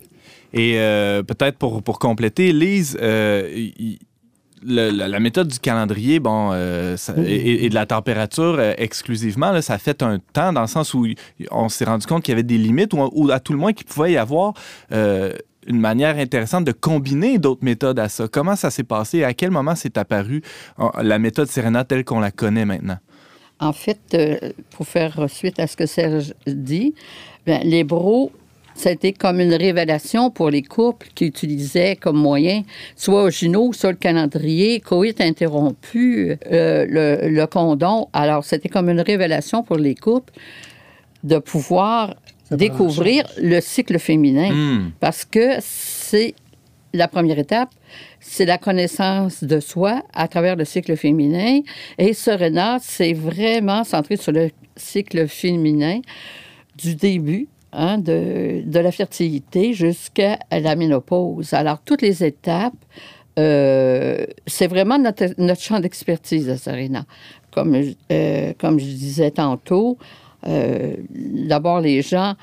Et 0.53 0.73
euh, 0.77 1.23
peut-être 1.23 1.57
pour, 1.57 1.81
pour 1.81 1.97
compléter, 1.97 2.53
Lise, 2.53 2.95
euh, 3.01 3.69
le- 4.63 4.91
la, 4.91 5.07
la 5.07 5.19
méthode 5.19 5.47
du 5.47 5.57
calendrier, 5.59 6.19
bon, 6.19 6.51
euh, 6.53 6.95
ça- 6.97 7.15
et, 7.17 7.65
et 7.65 7.69
de 7.69 7.73
la 7.73 7.85
température 7.85 8.57
euh, 8.59 8.73
exclusivement, 8.77 9.51
là, 9.51 9.61
ça 9.63 9.77
fait 9.79 10.03
un 10.03 10.19
temps 10.33 10.53
dans 10.53 10.61
le 10.61 10.67
sens 10.67 10.93
où 10.93 11.07
on 11.49 11.69
s'est 11.69 11.85
rendu 11.85 12.05
compte 12.05 12.23
qu'il 12.23 12.33
y 12.33 12.33
avait 12.33 12.43
des 12.43 12.57
limites 12.57 12.93
ou, 12.93 13.09
ou 13.13 13.31
à 13.31 13.39
tout 13.39 13.53
le 13.53 13.59
moins 13.59 13.73
qu'il 13.73 13.85
pouvait 13.87 14.11
y 14.11 14.17
avoir 14.17 14.53
euh, 14.91 15.33
une 15.65 15.79
manière 15.79 16.17
intéressante 16.17 16.65
de 16.65 16.71
combiner 16.71 17.37
d'autres 17.37 17.63
méthodes 17.63 17.99
à 17.99 18.09
ça. 18.09 18.27
Comment 18.27 18.55
ça 18.55 18.69
s'est 18.69 18.83
passé? 18.83 19.23
À 19.23 19.33
quel 19.33 19.51
moment 19.51 19.75
s'est 19.75 19.97
apparue 19.97 20.41
la 21.01 21.19
méthode 21.19 21.47
Serena 21.47 21.83
telle 21.83 22.03
qu'on 22.03 22.19
la 22.19 22.31
connaît 22.31 22.65
maintenant? 22.65 22.97
En 23.59 23.73
fait, 23.73 23.99
euh, 24.13 24.37
pour 24.71 24.87
faire 24.87 25.25
suite 25.29 25.59
à 25.59 25.67
ce 25.67 25.75
que 25.75 25.85
Serge 25.85 26.33
dit, 26.47 26.93
ben, 27.45 27.61
les 27.63 27.83
bros, 27.83 28.31
ça 28.73 28.89
a 28.89 28.91
été 28.93 29.11
comme 29.11 29.41
une 29.41 29.53
révélation 29.53 30.29
pour 30.31 30.49
les 30.49 30.61
couples 30.61 31.07
qui 31.13 31.25
utilisaient 31.25 31.97
comme 31.97 32.15
moyen 32.17 32.63
soit 32.95 33.23
au 33.23 33.29
gyno, 33.29 33.73
soit 33.73 33.91
le 33.91 33.97
calendrier, 33.97 34.79
coït 34.79 35.19
interrompu, 35.19 36.37
euh, 36.51 36.85
le, 36.87 37.29
le 37.29 37.45
condom. 37.47 38.07
Alors, 38.13 38.45
c'était 38.45 38.69
comme 38.69 38.89
une 38.89 39.01
révélation 39.01 39.63
pour 39.63 39.77
les 39.77 39.95
couples 39.95 40.31
de 41.23 41.37
pouvoir 41.39 42.15
découvrir 42.51 43.25
le 43.37 43.59
cycle 43.59 43.99
féminin 43.99 44.51
Hmm. 44.51 44.91
parce 44.99 45.25
que 45.25 45.57
c'est 45.59 46.33
la 46.93 47.07
première 47.07 47.37
étape, 47.37 47.69
c'est 48.19 48.45
la 48.45 48.57
connaissance 48.57 49.43
de 49.43 49.59
soi 49.59 50.03
à 50.13 50.27
travers 50.27 50.55
le 50.55 50.65
cycle 50.65 50.95
féminin. 50.95 51.61
Et 51.97 52.13
Serena, 52.13 52.77
c'est 52.81 53.13
vraiment 53.13 53.83
centré 53.83 54.17
sur 54.17 54.31
le 54.31 54.49
cycle 54.75 55.27
féminin 55.27 56.01
du 56.77 56.95
début 56.95 57.47
hein, 57.71 57.97
de, 57.97 58.61
de 58.65 58.79
la 58.79 58.91
fertilité 58.91 59.73
jusqu'à 59.73 60.39
la 60.51 60.75
ménopause. 60.75 61.53
Alors, 61.53 61.79
toutes 61.83 62.01
les 62.01 62.23
étapes, 62.23 62.73
euh, 63.37 64.25
c'est 64.47 64.67
vraiment 64.67 64.97
notre, 64.97 65.33
notre 65.37 65.61
champ 65.61 65.79
d'expertise 65.79 66.49
à 66.49 66.57
Serena. 66.57 67.05
comme, 67.51 67.75
euh, 68.11 68.53
comme 68.57 68.79
je 68.79 68.85
disais 68.85 69.31
tantôt, 69.31 69.97
euh, 70.47 70.95
d'abord, 71.09 71.81
les 71.81 72.01
gens 72.01 72.35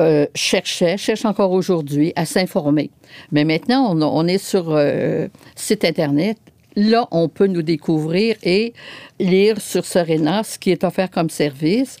euh, 0.00 0.26
cherchaient, 0.34 0.98
cherchent 0.98 1.24
encore 1.24 1.52
aujourd'hui 1.52 2.12
à 2.14 2.26
s'informer. 2.26 2.90
Mais 3.30 3.44
maintenant, 3.44 3.96
on, 3.98 4.26
est 4.26 4.38
sur 4.38 4.66
euh, 4.70 5.28
site 5.56 5.84
Internet. 5.84 6.36
Là, 6.76 7.08
on 7.10 7.28
peut 7.28 7.46
nous 7.46 7.62
découvrir 7.62 8.36
et 8.42 8.74
lire 9.18 9.60
sur 9.60 9.84
Serena 9.84 10.42
ce 10.42 10.58
qui 10.58 10.70
est 10.70 10.84
offert 10.84 11.10
comme 11.10 11.30
service. 11.30 11.96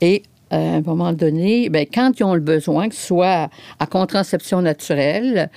Et 0.00 0.22
à 0.50 0.56
un 0.56 0.80
moment 0.80 1.12
donné, 1.12 1.68
ben, 1.70 1.86
quand 1.92 2.18
ils 2.18 2.24
ont 2.24 2.34
le 2.34 2.40
besoin, 2.40 2.88
que 2.88 2.94
ce 2.94 3.06
soit 3.06 3.48
à 3.78 3.86
contraception 3.86 4.60
naturelle, 4.60 5.48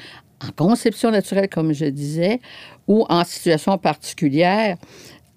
en 0.41 0.51
conception 0.51 1.11
naturelle, 1.11 1.49
comme 1.49 1.73
je 1.73 1.85
disais, 1.85 2.39
ou 2.87 3.05
en 3.09 3.23
situation 3.23 3.77
particulière, 3.77 4.77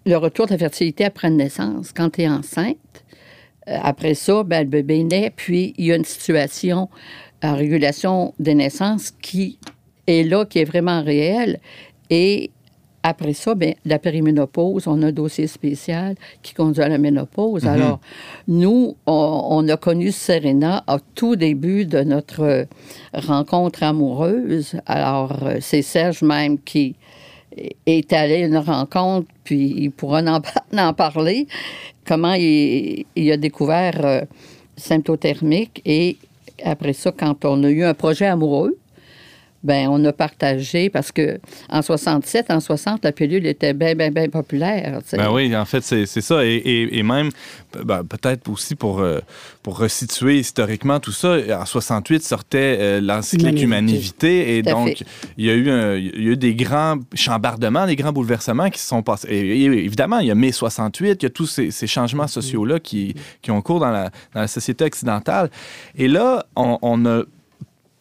le 0.05 0.17
retour 0.17 0.47
de 0.47 0.53
la 0.53 0.59
fertilité 0.59 1.05
après 1.05 1.31
naissance, 1.31 1.93
quand 1.93 2.11
tu 2.11 2.23
es 2.23 2.29
enceinte, 2.29 2.77
euh, 2.85 3.08
après 3.83 4.15
ça, 4.15 4.43
ben, 4.45 4.63
le 4.63 4.69
bébé 4.69 5.05
naît, 5.05 5.33
puis 5.35 5.75
il 5.79 5.87
y 5.87 5.93
a 5.93 5.97
une 5.97 6.05
situation 6.05 6.89
en 7.43 7.55
régulation 7.55 8.35
des 8.39 8.55
naissances 8.55 9.11
qui 9.11 9.59
est 10.07 10.23
là, 10.23 10.45
qui 10.45 10.59
est 10.59 10.65
vraiment 10.65 11.03
réelle. 11.03 11.61
Et 12.11 12.51
après 13.03 13.33
ça, 13.33 13.55
ben, 13.55 13.75
la 13.85 13.99
périménopause, 13.99 14.87
on 14.87 15.03
a 15.03 15.07
un 15.07 15.13
dossier 15.13 15.47
spécial 15.47 16.17
qui 16.43 16.55
conduit 16.55 16.83
à 16.83 16.89
la 16.89 16.99
ménopause. 16.99 17.65
Mhm. 17.65 17.71
Alors, 17.71 18.01
nous, 18.49 18.97
on, 19.07 19.47
on 19.51 19.69
a 19.69 19.77
connu 19.77 20.11
Serena 20.11 20.85
au 20.89 20.99
tout 21.15 21.37
début 21.37 21.87
de 21.87 22.01
notre 22.01 22.43
euh, 22.43 22.65
rencontre 23.15 23.83
amoureuse. 23.83 24.77
Alors, 24.87 25.43
euh, 25.45 25.59
c'est 25.61 25.83
Serge 25.83 26.23
même 26.23 26.59
qui 26.59 26.97
est 27.87 28.13
allé 28.13 28.43
à 28.43 28.47
une 28.47 28.59
rencontre, 28.59 29.29
puis 29.45 29.75
il 29.77 29.91
pourra 29.91 30.21
en, 30.23 30.41
en 30.79 30.93
parler, 30.93 31.47
comment 32.09 32.33
il, 32.33 33.05
a 33.31 33.37
découvert 33.37 34.05
euh, 34.05 34.21
symptothermique. 34.77 35.83
Et 35.85 36.17
après 36.65 36.95
ça, 36.95 37.13
quand 37.13 37.45
on 37.45 37.63
a 37.65 37.71
eu 37.71 37.85
un 37.85 37.95
projet 37.95 38.27
amoureux, 38.27 38.79
ben 39.65 39.89
on 39.89 40.05
a 40.05 40.13
partagé 40.13 40.89
parce 40.91 41.11
que 41.13 41.41
en 41.69 41.83
67, 41.83 42.51
en 42.51 42.61
60, 42.61 43.05
la 43.05 43.13
pilule 43.13 43.47
était 43.47 43.73
bien, 43.75 43.95
bien, 43.95 44.11
bien 44.11 44.29
populaire. 44.29 45.01
Ben 45.17 45.31
oui, 45.33 45.55
en 45.57 45.65
fait, 45.65 45.83
c'est 45.83 46.07
c'est 46.07 46.21
ça. 46.21 46.45
Et, 46.45 46.55
et- 46.57 46.99
et 46.99 47.03
même, 47.03 47.31
ben, 47.85 48.05
peut-être 48.05 48.49
aussi 48.51 48.75
pour, 48.77 49.01
euh, 49.01 49.19
pour 49.63 49.79
resituer 49.79 50.39
historiquement 50.39 51.01
tout 51.01 51.13
ça, 51.13 51.37
en 51.61 51.67
68 51.67 52.23
sortait 52.23 52.77
euh, 52.81 53.01
l'encyclique 53.01 53.55
Humanité. 53.65 54.57
Et 54.59 54.63
donc, 54.63 54.89
il 55.37 55.45
y, 55.47 55.51
a 55.51 55.55
eu 55.55 55.71
un- 55.71 55.97
il 55.97 56.23
y 56.25 56.29
a 56.29 56.33
eu 56.33 56.37
des 56.37 56.55
grands 56.55 56.97
chambardements, 57.15 57.87
des 57.87 57.97
grands 57.97 58.13
bouleversements 58.13 58.71
qui 58.71 58.79
se 58.79 58.87
sont 58.89 59.03
passés. 59.03 59.29
Et, 59.31 59.63
et 59.63 59.65
évidemment, 59.65 60.19
il 60.21 60.29
y 60.29 60.31
a 60.31 60.35
mai 60.35 60.53
68, 60.53 61.23
il 61.23 61.23
y 61.25 61.27
a 61.27 61.31
tous 61.31 61.47
ces, 61.47 61.71
ces 61.71 61.87
changements 61.87 62.29
sociaux-là 62.29 62.79
qui, 62.81 63.15
qui 63.43 63.51
ont 63.51 63.61
cours 63.61 63.81
dans 63.81 63.91
la, 63.91 64.11
dans 64.35 64.41
la 64.41 64.49
société 64.49 64.85
occidentale. 64.85 65.51
Et 65.97 66.09
là, 66.09 66.47
on, 66.57 66.79
on 66.83 67.05
a 67.07 67.23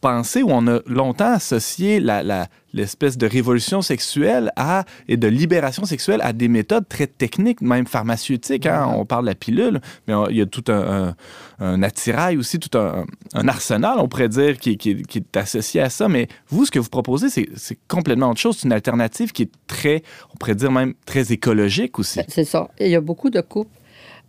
pensé 0.01 0.43
ou 0.43 0.49
on 0.51 0.67
a 0.67 0.79
longtemps 0.85 1.33
associé 1.33 1.99
la- 1.99 2.21
la- 2.23 2.47
l'espèce 2.73 3.17
de 3.17 3.25
révolution 3.25 3.81
sexuelle 3.81 4.51
à, 4.55 4.85
et 5.07 5.17
de 5.17 5.27
libération 5.27 5.85
sexuelle 5.85 6.19
à 6.23 6.33
des 6.33 6.47
méthodes 6.47 6.87
très 6.87 7.07
techniques, 7.07 7.61
même 7.61 7.87
pharmaceutiques. 7.87 8.65
hein. 8.67 8.87
On 8.95 9.05
parle 9.05 9.23
de 9.25 9.29
la 9.29 9.35
pilule, 9.35 9.81
mais 10.07 10.13
on- 10.13 10.29
il 10.29 10.37
y 10.37 10.41
a 10.41 10.45
tout 10.45 10.63
un, 10.67 11.07
un- 11.09 11.15
un 11.59 11.81
attirail 11.81 12.37
aussi, 12.37 12.59
tout 12.59 12.77
un, 12.77 13.05
un 13.33 13.47
arsenal, 13.47 13.97
on 13.99 14.07
pourrait 14.07 14.29
dire, 14.29 14.57
qui, 14.59 14.77
qui- 14.77 15.01
qui 15.03 15.17
est 15.19 15.37
associé 15.37 15.81
à 15.81 15.89
ça. 15.89 16.07
Mais 16.07 16.27
vous, 16.49 16.65
ce 16.65 16.71
que 16.71 16.79
vous 16.79 16.89
proposez, 16.89 17.29
c'est 17.29 17.77
complètement 17.87 18.29
autre 18.29 18.39
chose. 18.39 18.57
C'est 18.59 18.67
une 18.67 18.73
alternative 18.73 19.31
qui 19.31 19.43
est 19.43 19.51
très, 19.65 20.03
on 20.33 20.37
pourrait 20.37 20.55
dire 20.55 20.71
même 20.71 20.93
très 21.05 21.31
écologique 21.31 21.97
aussi. 21.97 22.19
Ben, 22.19 22.25
C'est 22.27 22.45
ça. 22.45 22.69
Et 22.77 22.85
il 22.85 22.91
y 22.91 22.95
a 22.95 23.01
beaucoup 23.01 23.29
de 23.31 23.41
couples, 23.41 23.71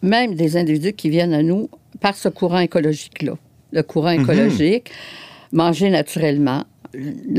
même 0.00 0.34
des 0.34 0.56
individus 0.56 0.92
qui 0.94 1.10
viennent 1.10 1.34
à 1.34 1.42
nous 1.42 1.68
par 2.00 2.16
ce 2.16 2.28
courant 2.30 2.60
écologique-là. 2.60 3.32
Le 3.72 3.82
courant 3.82 4.14
Mhm. 4.14 4.22
écologique, 4.22 4.90
manger 5.52 5.90
naturellement, 5.90 6.64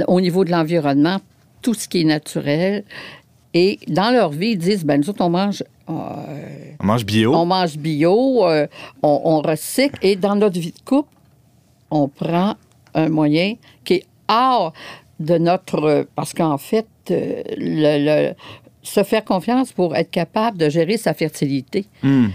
au 0.08 0.22
niveau 0.22 0.46
de 0.46 0.52
l'environnement, 0.52 1.18
tout 1.62 1.74
ce 1.74 1.88
qui 1.88 2.02
est 2.02 2.06
naturel. 2.06 2.84
Et 3.54 3.80
dans 3.88 4.12
leur 4.12 4.30
vie, 4.30 4.52
ils 4.52 4.58
disent, 4.58 4.86
ben 4.86 5.00
nous 5.02 5.10
autres, 5.10 5.24
on 5.24 5.30
mange, 5.30 5.64
euh, 5.90 5.94
On 6.80 6.86
mange 6.86 7.06
bio. 7.06 7.34
on 7.34 7.46
mange 7.46 7.78
bio, 7.78 8.46
euh, 8.48 8.68
on, 9.02 9.22
on 9.26 9.42
recycle. 9.42 9.98
Et 10.04 10.16
dans 10.16 10.36
notre 10.36 10.60
vie 10.60 10.72
de 10.72 10.82
couple, 10.86 11.10
on 11.92 12.08
prend 12.08 12.56
un 12.94 13.10
moyen 13.10 13.56
qui 13.84 13.96
est 13.96 14.06
hors 14.28 14.74
de 15.20 15.38
notre... 15.38 16.08
Parce 16.16 16.34
qu'en 16.34 16.58
fait, 16.60 16.88
euh, 17.12 17.42
le- 17.58 18.30
le- 18.30 18.34
se 18.84 19.04
faire 19.04 19.26
confiance 19.26 19.72
pour 19.74 19.96
être 19.96 20.10
capable 20.12 20.58
de 20.58 20.70
gérer 20.70 20.98
sa 20.98 21.14
fertilité. 21.14 21.86
Hmm. 22.04 22.28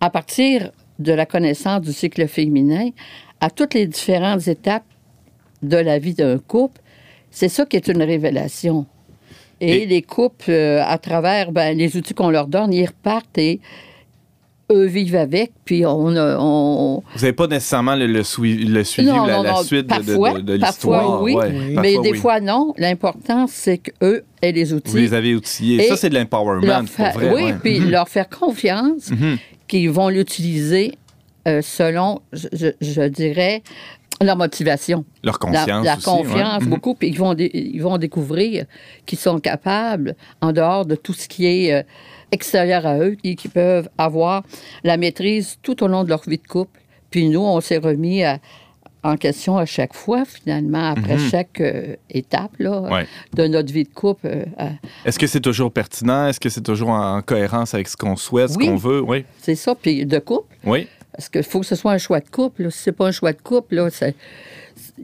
À 0.00 0.08
partir 0.08 0.70
de 0.98 1.12
la 1.12 1.26
connaissance 1.26 1.82
du 1.82 1.92
cycle 1.92 2.26
féminin, 2.28 2.90
à 3.40 3.50
toutes 3.50 3.74
les 3.74 3.86
différentes 3.86 4.46
étapes 4.48 4.84
de 5.62 5.76
la 5.76 5.98
vie 5.98 6.14
d'un 6.14 6.38
couple, 6.38 6.80
c'est 7.30 7.48
ça 7.48 7.64
qui 7.66 7.76
est 7.76 7.88
une 7.88 8.02
révélation. 8.02 8.86
Et, 9.60 9.82
Et- 9.82 9.86
les 9.86 10.02
couples, 10.02 10.50
euh, 10.50 10.82
à 10.84 10.96
travers 10.98 11.52
ben, 11.52 11.76
les 11.76 11.96
outils 11.96 12.14
qu'on 12.14 12.30
leur 12.30 12.46
donne, 12.46 12.72
ils 12.72 12.86
repartent 12.86 13.36
et 13.38 13.60
eux 14.72 14.86
vivent 14.86 15.16
avec, 15.16 15.50
puis 15.64 15.84
on, 15.84 16.14
a- 16.16 16.38
on, 16.38 17.02
Vous 17.14 17.20
n'avez 17.20 17.32
pas 17.32 17.48
nécessairement 17.48 17.96
le, 17.96 18.06
le 18.06 18.22
suivi, 18.22 18.64
le 18.64 18.84
suivi 18.84 19.08
Non, 19.08 19.24
ou 19.24 19.26
la, 19.26 19.36
non, 19.38 19.42
la 19.42 19.50
non. 19.50 19.62
suite 19.64 19.86
de- 19.88 19.94
de, 20.02 20.06
Parfois, 20.16 20.32
de- 20.34 20.40
de 20.40 20.58
parfois, 20.58 20.96
l'histoire? 20.98 21.22
oui. 21.22 21.34
Ouais, 21.34 21.46
Oui. 21.48 21.58
mais 21.70 21.74
parfois, 21.74 22.02
des 22.04 22.10
oui. 22.12 22.18
fois 22.18 22.40
non. 22.40 22.74
L'important, 22.78 23.46
c'est 23.48 23.78
qu'eux 23.78 24.22
aient 24.40 24.52
les 24.52 24.72
outils. 24.72 24.90
Vous 24.92 24.96
les 24.96 25.12
avez 25.12 25.34
outillés. 25.34 25.84
Et 25.84 25.88
ça, 25.88 25.96
c'est 25.96 26.08
de 26.08 26.14
l'empowerment, 26.18 26.84
oui, 27.16 27.32
ouais. 27.42 27.54
puis 27.60 27.80
leur 27.80 28.08
faire 28.08 28.28
confiance 28.28 29.10
Mhm. 29.10 29.38
qu'ils 29.66 29.90
vont 29.90 30.08
l'utiliser 30.08 30.92
euh, 31.48 31.62
selon, 31.62 32.20
je, 32.32 32.46
je- 32.52 32.68
je 32.80 33.02
dirais, 33.08 33.62
leur 34.22 34.36
motivation. 34.36 35.04
Leur 35.24 35.38
confiance 35.38 35.84
La, 35.84 35.96
aussi, 35.96 36.04
confiance, 36.04 36.62
ouais. 36.62 36.68
Beaucoup. 36.68 36.94
Puis 36.94 37.08
ils 37.08 37.18
vont, 37.18 37.34
ils 37.36 37.80
vont 37.82 37.98
découvrir 37.98 38.66
qu'ils 39.06 39.18
sont 39.18 39.40
capables, 39.40 40.14
en 40.40 40.52
dehors 40.52 40.84
de 40.86 40.94
tout 40.94 41.12
ce 41.14 41.26
qui 41.28 41.46
est 41.46 41.72
euh, 41.72 41.82
extérieur 42.32 42.86
à 42.86 42.98
eux, 42.98 43.16
et 43.24 43.34
qu'ils 43.34 43.50
peuvent 43.50 43.88
avoir 43.98 44.42
la 44.84 44.96
maîtrise 44.96 45.56
tout 45.62 45.82
au 45.82 45.88
long 45.88 46.04
de 46.04 46.08
leur 46.10 46.22
vie 46.28 46.38
de 46.38 46.46
couple. 46.46 46.80
Puis 47.10 47.28
nous, 47.28 47.40
on 47.40 47.60
s'est 47.60 47.78
remis 47.78 48.22
à- 48.22 48.38
en 49.02 49.16
question 49.16 49.56
à 49.56 49.64
chaque 49.64 49.94
fois, 49.94 50.26
finalement, 50.26 50.90
après 50.90 51.14
Mhm. 51.16 51.30
chaque 51.30 51.60
euh, 51.62 51.96
étape 52.10 52.50
là, 52.58 52.82
Ouais. 52.82 53.06
de 53.34 53.46
notre 53.46 53.72
vie 53.72 53.84
de 53.84 53.88
couple. 53.88 54.26
euh, 54.26 54.44
Est-ce 55.06 55.18
que 55.18 55.26
c'est 55.26 55.40
toujours 55.40 55.72
pertinent? 55.72 56.26
Est-ce 56.26 56.38
que 56.38 56.50
c'est 56.50 56.60
toujours 56.60 56.90
en, 56.90 57.16
en 57.16 57.22
cohérence 57.22 57.72
avec 57.72 57.88
ce 57.88 57.96
qu'on 57.96 58.16
souhaite, 58.16 58.50
ce 58.50 58.58
qu'on 58.58 58.76
veut? 58.76 59.00
Oui. 59.00 59.24
c'est 59.38 59.54
ça. 59.54 59.74
Puis 59.74 60.04
de 60.04 60.18
couple, 60.18 60.54
Oui. 60.64 60.86
Parce 61.20 61.28
qu'il 61.28 61.42
faut 61.42 61.60
que 61.60 61.66
ce 61.66 61.76
soit 61.76 61.92
un 61.92 61.98
choix 61.98 62.20
de 62.20 62.30
couple. 62.30 62.62
là. 62.62 62.70
Si 62.70 62.78
c'est 62.78 62.92
pas 62.92 63.06
un 63.06 63.12
choix 63.12 63.34
de 63.34 63.42
couple, 63.42 63.74
là, 63.74 63.90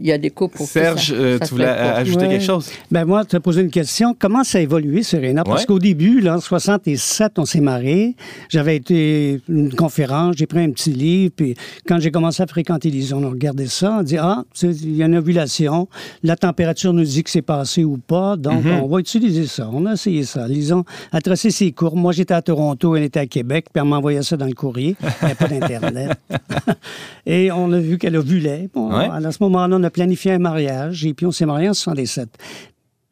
il 0.01 0.07
y 0.07 0.13
a 0.13 0.19
des 0.19 0.31
couples 0.31 0.57
pour 0.57 0.67
Serge, 0.67 1.09
ça, 1.09 1.15
euh, 1.15 1.35
ça 1.39 1.41
tu 1.41 1.47
se 1.47 1.51
voulais 1.55 1.67
ajouter 1.67 2.25
Ouais. 2.27 2.29
quelque 2.33 2.45
chose? 2.45 2.71
Ben 2.91 3.05
moi, 3.05 3.25
tu 3.25 3.37
as 3.37 3.41
posé 3.41 3.61
une 3.63 3.71
question. 3.71 4.15
Comment 4.19 4.45
ça 4.45 4.59
a 4.59 4.61
évolué, 4.61 5.03
Serena? 5.03 5.45
Parce 5.45 5.63
Ouais. 5.63 5.67
qu'au 5.67 5.79
début, 5.79 6.21
là, 6.21 6.37
en 6.37 6.41
67, 6.41 7.39
on 7.39 7.45
s'est 7.45 7.61
mariés. 7.61 8.17
J'avais 8.49 8.77
été 8.77 9.41
à 9.49 9.53
une 9.53 9.73
conférence, 9.75 10.37
j'ai 10.37 10.47
pris 10.47 10.61
un 10.61 10.71
petit 10.71 10.91
livre, 10.93 11.33
puis 11.37 11.55
quand 11.87 11.99
j'ai 12.01 12.11
commencé 12.11 12.43
à 12.43 12.47
fréquenter 12.47 12.91
les 12.91 13.13
on 13.13 13.23
a 13.25 13.29
regardé 13.29 13.67
ça, 13.67 13.99
on 14.01 14.03
dit, 14.03 14.17
ah, 14.19 14.45
il 14.63 14.97
y 14.97 15.03
a 15.03 15.07
une 15.07 15.17
ovulation, 15.17 15.89
la 16.23 16.37
température 16.37 16.93
nous 16.93 17.05
dit 17.05 17.23
que 17.23 17.31
c'est 17.31 17.43
passé 17.43 17.85
ou 17.85 17.99
pas, 17.99 18.37
donc 18.37 18.65
Mm-hmm. 18.65 18.81
on 18.83 18.87
va 18.89 18.99
utiliser 19.01 19.47
ça. 19.47 19.69
On 19.73 19.87
a 19.87 19.93
essayé 19.93 20.25
ça. 20.25 20.49
Lison 20.49 20.85
a 21.13 21.21
tracé 21.21 21.51
ses 21.51 21.71
cours. 21.73 21.95
Moi, 21.97 22.13
j'étais 22.13 22.35
à 22.35 22.43
Toronto, 22.43 22.97
elle 22.97 23.05
était 23.05 23.21
à 23.21 23.27
Québec, 23.27 23.67
puis 23.73 23.81
elle 23.83 23.89
m'envoyait 23.89 24.23
ça 24.23 24.37
dans 24.37 24.47
le 24.47 24.55
courrier. 24.55 24.97
Il 25.01 25.07
n'y 25.07 25.13
avait 25.27 25.35
pas 25.35 25.47
d'Internet. 25.49 26.11
et 27.27 27.51
on 27.53 27.73
a 27.73 27.79
vu 27.79 27.99
qu'elle 27.99 28.17
ovulait. 28.17 28.69
Bon, 28.75 28.87
Ouais. 28.97 29.09
À 29.11 29.33
ce 29.33 29.39
moment-là, 29.43 29.77
on 29.79 29.83
a 29.87 29.91
planifié 29.91 30.33
un 30.33 30.39
mariage, 30.39 31.05
et 31.07 31.15
puis 31.15 31.27
on 31.27 31.33
s'est 31.33 31.47
mariés 31.47 31.69
en 31.69 31.75
67. 31.75 32.29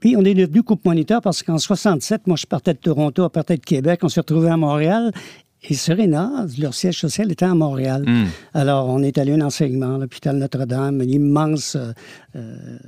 Puis 0.01 0.17
on 0.17 0.25
est 0.25 0.35
devenu 0.35 0.63
couple 0.63 0.89
moniteur 0.89 1.23
parce 1.23 1.43
qu'en 1.43 1.59
67, 1.59 2.27
moi 2.27 2.37
je 2.37 2.47
partais 2.47 2.75
de 2.75 2.79
Toronto, 2.79 3.25
elle 3.25 3.31
partait 3.31 3.57
de 3.57 3.65
Québec, 3.65 4.01
on 4.03 4.09
s'est 4.09 4.21
retrouvés 4.21 4.51
à 4.51 4.57
Montréal. 4.57 5.13
Et 5.67 5.75
Serena, 5.75 6.45
leur 6.59 6.75
siège 6.75 6.99
social 6.99 7.33
était 7.33 7.47
à 7.47 7.55
Montréal. 7.55 8.05
Hmm. 8.07 8.27
Alors, 8.53 8.89
on 8.91 9.03
est 9.03 9.17
allé 9.17 9.33
à 9.33 9.37
un 9.37 9.41
enseignement, 9.41 9.95
à 9.95 9.99
l'hôpital 9.99 10.37
Notre-Dame, 10.37 11.01
une 11.01 11.11
immense, 11.11 11.77
euh, 11.77 11.93
euh, 12.37 12.79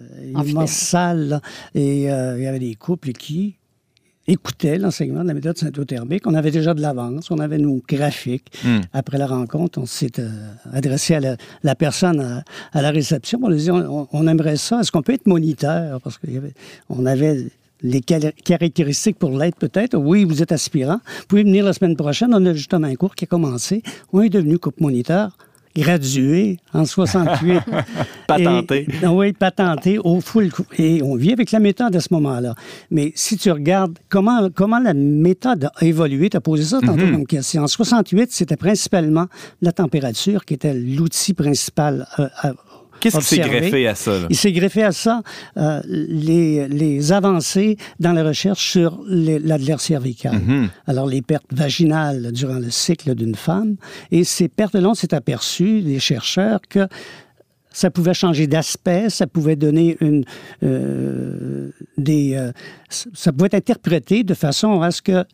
immense 0.47 0.73
salle. 0.73 1.29
là. 1.29 1.41
Et 1.75 2.13
euh, 2.13 2.37
il 2.37 2.45
y 2.45 2.47
avait 2.47 2.59
des 2.59 2.75
couples 2.75 3.13
qui 3.13 3.57
écoutaient 4.29 4.79
l'enseignement 4.79 5.23
de 5.23 5.29
la 5.29 5.35
méthode 5.35 5.57
syntothermique. 5.57 6.27
On 6.27 6.35
avait 6.35 6.51
déjà 6.51 6.75
de 6.75 6.81
l'avance, 6.81 7.31
on 7.31 7.39
avait 7.39 7.59
nos 7.59 7.83
graphiques. 7.89 8.53
Hmm. 8.65 8.81
Après 8.93 9.19
la 9.19 9.27
rencontre, 9.27 9.79
on 9.79 9.87
s'est 9.87 10.19
euh, 10.19 10.29
adressé 10.73 11.15
à 11.15 11.21
la, 11.21 11.37
la 11.63 11.75
personne 11.75 12.21
à, 12.21 12.45
à 12.73 12.83
la 12.83 12.91
réception. 12.91 13.39
On 13.43 13.49
lui 13.49 13.59
dit, 13.59 13.71
on, 13.71 14.09
on 14.11 14.27
aimerait 14.27 14.57
ça. 14.57 14.81
Est-ce 14.81 14.91
qu'on 14.91 15.03
peut 15.03 15.15
être 15.15 15.27
moniteur? 15.27 16.01
Parce 16.01 16.19
qu'on 16.19 17.07
avait 17.07 17.47
les 17.83 18.01
caractéristiques 18.01 19.19
pour 19.19 19.37
l'être 19.39 19.59
peut-être. 19.59 19.97
Oui, 19.97 20.25
vous 20.25 20.43
êtes 20.43 20.51
aspirant. 20.51 21.01
Vous 21.05 21.27
pouvez 21.29 21.45
venir 21.45 21.65
la 21.65 21.73
semaine 21.73 21.95
prochaine. 21.95 22.33
On 22.35 22.45
a 22.47 22.55
justement 22.55 22.87
un 22.87 22.95
cours 22.95 23.15
qui 23.15 23.25
a 23.25 23.29
commencé. 23.29 23.83
On 24.13 24.23
est 24.23 24.31
devenu 24.31 24.59
couple 24.59 24.83
moniteur 24.83 25.37
gradué 25.77 26.59
en 26.73 26.85
68. 26.85 27.61
Patenté. 28.27 28.87
Et- 29.03 29.07
oui, 29.07 29.33
patenté 29.33 29.99
au 29.99 30.21
full. 30.21 30.51
Et 30.79 31.03
on 31.03 31.15
vit 31.15 31.33
avec 31.33 31.53
la 31.53 31.59
méthode 31.61 31.95
à 31.95 32.01
ce 32.01 32.09
moment-là. 32.13 32.55
Mais 32.91 33.13
si 33.15 33.37
tu 33.37 33.51
regardes 33.51 33.99
comment, 34.09 34.49
comment 34.51 34.79
la 34.81 34.95
méthode 34.95 35.69
a 35.75 35.85
évolué, 35.85 36.31
tu 36.31 36.37
as 36.37 36.41
posé 36.41 36.65
ça 36.65 36.81
tantôt 36.81 37.07
comme 37.07 37.27
question. 37.27 37.63
En 37.63 37.67
68, 37.69 38.33
c'était 38.33 38.57
principalement 38.57 39.27
la 39.63 39.73
température 39.73 40.45
qui 40.45 40.55
était 40.55 40.75
l'outil 40.75 41.35
principal 41.35 42.07
euh, 42.19 42.29
à 42.43 42.53
Qu'est-ce 43.01 43.19
qui 43.19 43.25
s'est 43.25 43.39
greffé 43.39 43.87
à 43.87 43.95
ça? 43.95 44.19
là? 44.19 44.27
Il 44.31 44.37
s'est 44.37 44.53
greffé 44.53 44.83
à 44.83 44.93
ça 44.93 45.23
euh, 45.57 45.81
les, 45.87 46.69
les 46.69 47.13
avancées 47.13 47.77
dans 48.01 48.13
la 48.13 48.25
recherche 48.25 48.71
sur 48.71 49.01
l'adlaire 49.07 49.81
cervicale. 49.81 50.39
Mhm. 50.39 50.69
Alors, 50.87 51.07
les 51.07 51.23
pertes 51.23 51.53
vaginales 51.53 52.33
durant 52.33 52.59
le 52.59 52.71
cycle 52.71 53.15
d'une 53.15 53.35
femme. 53.35 53.77
Et 54.11 54.25
ces 54.25 54.49
pertes-là, 54.49 54.89
on 54.89 54.95
s'est 54.95 55.15
aperçu, 55.15 55.81
les 55.81 55.99
chercheurs, 55.99 56.61
que 56.69 56.87
ça 57.77 57.91
pouvait 57.91 58.15
changer 58.15 58.47
d'aspect, 58.47 59.11
ça 59.11 59.27
pouvait 59.27 59.55
donner 59.55 59.99
une, 60.01 60.25
euh, 60.63 61.71
des, 61.99 62.35
euh, 62.35 62.51
ça 62.89 63.33
pouvait 63.33 63.49
être 63.49 63.55
interprété 63.55 64.25
de 64.25 64.33
façon 64.33 64.81
à 64.81 64.91
ce 64.91 65.03
que 65.03 65.25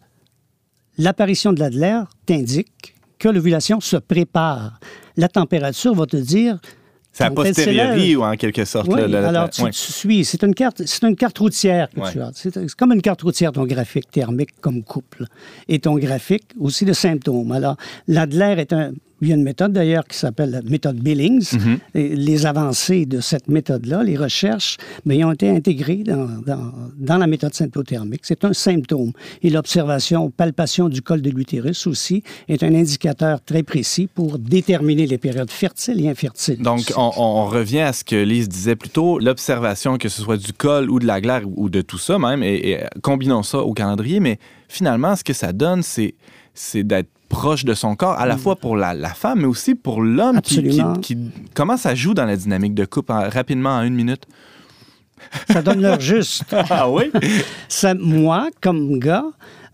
l'apparition 0.98 1.52
de 1.52 1.60
l'adlaire 1.60 2.06
t'indique 2.26 2.96
que 3.20 3.28
l'ovulation 3.28 3.80
se 3.80 3.96
prépare. 3.96 4.80
La 5.16 5.28
température 5.28 5.94
va 5.94 6.06
te 6.06 6.16
dire 6.16 6.58
C'est 7.12 7.24
a 7.24 7.30
posteriori 7.30 8.16
ou 8.16 8.22
en 8.24 8.34
quelque 8.36 8.64
sorte. 8.64 8.88
oui, 8.90 9.10
là, 9.10 9.28
alors 9.28 9.50
tu, 9.50 9.62
ouais. 9.62 9.70
tu 9.70 9.92
suis. 9.92 10.24
C'est 10.24 10.42
une 10.44 10.54
carte, 10.54 10.82
c'est 10.86 11.02
une 11.06 11.14
carte 11.16 11.38
routière 11.38 11.88
que 11.90 12.00
Ouais. 12.00 12.10
tu 12.12 12.20
as. 12.22 12.30
C'est 12.34 12.54
c'est 12.54 12.74
comme 12.74 12.92
une 12.92 13.02
carte 13.02 13.20
routière 13.22 13.52
ton 13.52 13.64
graphique 13.66 14.10
thermique 14.10 14.50
comme 14.62 14.82
couple 14.82 15.26
et 15.68 15.78
ton 15.78 15.96
graphique 15.98 16.44
aussi 16.58 16.84
de 16.86 16.92
symptômes. 16.94 17.52
Alors 17.52 17.76
l'Adler 18.08 18.54
est 18.58 18.72
un 18.72 18.92
il 19.22 19.28
y 19.28 19.32
a 19.32 19.36
une 19.36 19.44
méthode 19.44 19.72
d'ailleurs 19.72 20.04
qui 20.04 20.18
s'appelle 20.18 20.50
la 20.50 20.62
méthode 20.62 20.96
Billings. 20.96 21.56
Et 21.94 22.14
les 22.14 22.44
avancées 22.44 23.06
de 23.06 23.20
cette 23.20 23.48
méthode-là, 23.48 24.02
les 24.02 24.16
recherches, 24.16 24.76
ben, 25.06 25.14
ils 25.14 25.24
ont 25.24 25.32
été 25.32 25.48
intégrées 25.48 26.02
dans, 26.04 26.26
dans, 26.44 26.72
dans 26.96 27.18
la 27.18 27.26
méthode 27.28 27.54
symptothermique. 27.54 28.22
C'est 28.24 28.44
un 28.44 28.52
symptôme. 28.52 29.12
Et 29.42 29.50
l'observation, 29.50 30.30
palpation 30.30 30.88
du 30.88 31.02
col 31.02 31.22
de 31.22 31.30
l'utérus 31.30 31.86
aussi, 31.86 32.24
est 32.48 32.62
un 32.64 32.74
indicateur 32.74 33.40
très 33.42 33.62
précis 33.62 34.08
pour 34.12 34.38
déterminer 34.38 35.06
les 35.06 35.18
périodes 35.18 35.50
fertiles 35.50 36.04
et 36.04 36.08
infertiles. 36.08 36.60
Donc, 36.60 36.92
on, 36.96 37.12
on 37.16 37.46
revient 37.46 37.80
à 37.80 37.92
ce 37.92 38.02
que 38.02 38.16
Lise 38.16 38.48
disait 38.48 38.76
plus 38.76 38.90
tôt, 38.90 39.20
l'observation, 39.20 39.98
que 39.98 40.08
ce 40.08 40.20
soit 40.20 40.36
du 40.36 40.52
col 40.52 40.90
ou 40.90 40.98
de 40.98 41.06
la 41.06 41.20
glaire 41.20 41.42
ou 41.56 41.70
de 41.70 41.80
tout 41.80 41.98
ça 41.98 42.18
même, 42.18 42.42
et, 42.42 42.70
et 42.70 42.78
combinons 43.02 43.44
ça 43.44 43.58
au 43.58 43.72
calendrier, 43.72 44.18
mais 44.18 44.38
finalement, 44.68 45.14
ce 45.14 45.22
que 45.22 45.32
ça 45.32 45.52
donne, 45.52 45.82
c'est 45.82 46.14
d'être 46.82 47.08
proche 47.32 47.64
de 47.64 47.74
son 47.74 47.96
corps, 47.96 48.18
à 48.20 48.26
la 48.26 48.36
fois 48.36 48.56
pour 48.56 48.76
la, 48.76 48.94
la 48.94 49.08
femme, 49.14 49.40
mais 49.40 49.46
aussi 49.46 49.74
pour 49.74 50.02
l'homme. 50.02 50.40
Qui, 50.42 50.62
qui, 50.68 50.82
qui- 51.00 51.18
comment 51.54 51.76
ça 51.76 51.94
joue 51.94 52.14
dans 52.14 52.26
la 52.26 52.36
dynamique 52.36 52.74
de 52.74 52.84
couple 52.84 53.10
en- 53.12 53.28
rapidement 53.28 53.70
en 53.70 53.82
une 53.82 53.94
minute? 53.94 54.24
Ça 55.50 55.62
donne 55.62 55.80
l'heure 55.80 56.00
juste. 56.00 56.44
Ah 56.70 56.90
oui? 56.90 57.10
Ça, 57.68 57.94
moi, 57.94 58.48
comme 58.60 58.98
gars, 58.98 59.24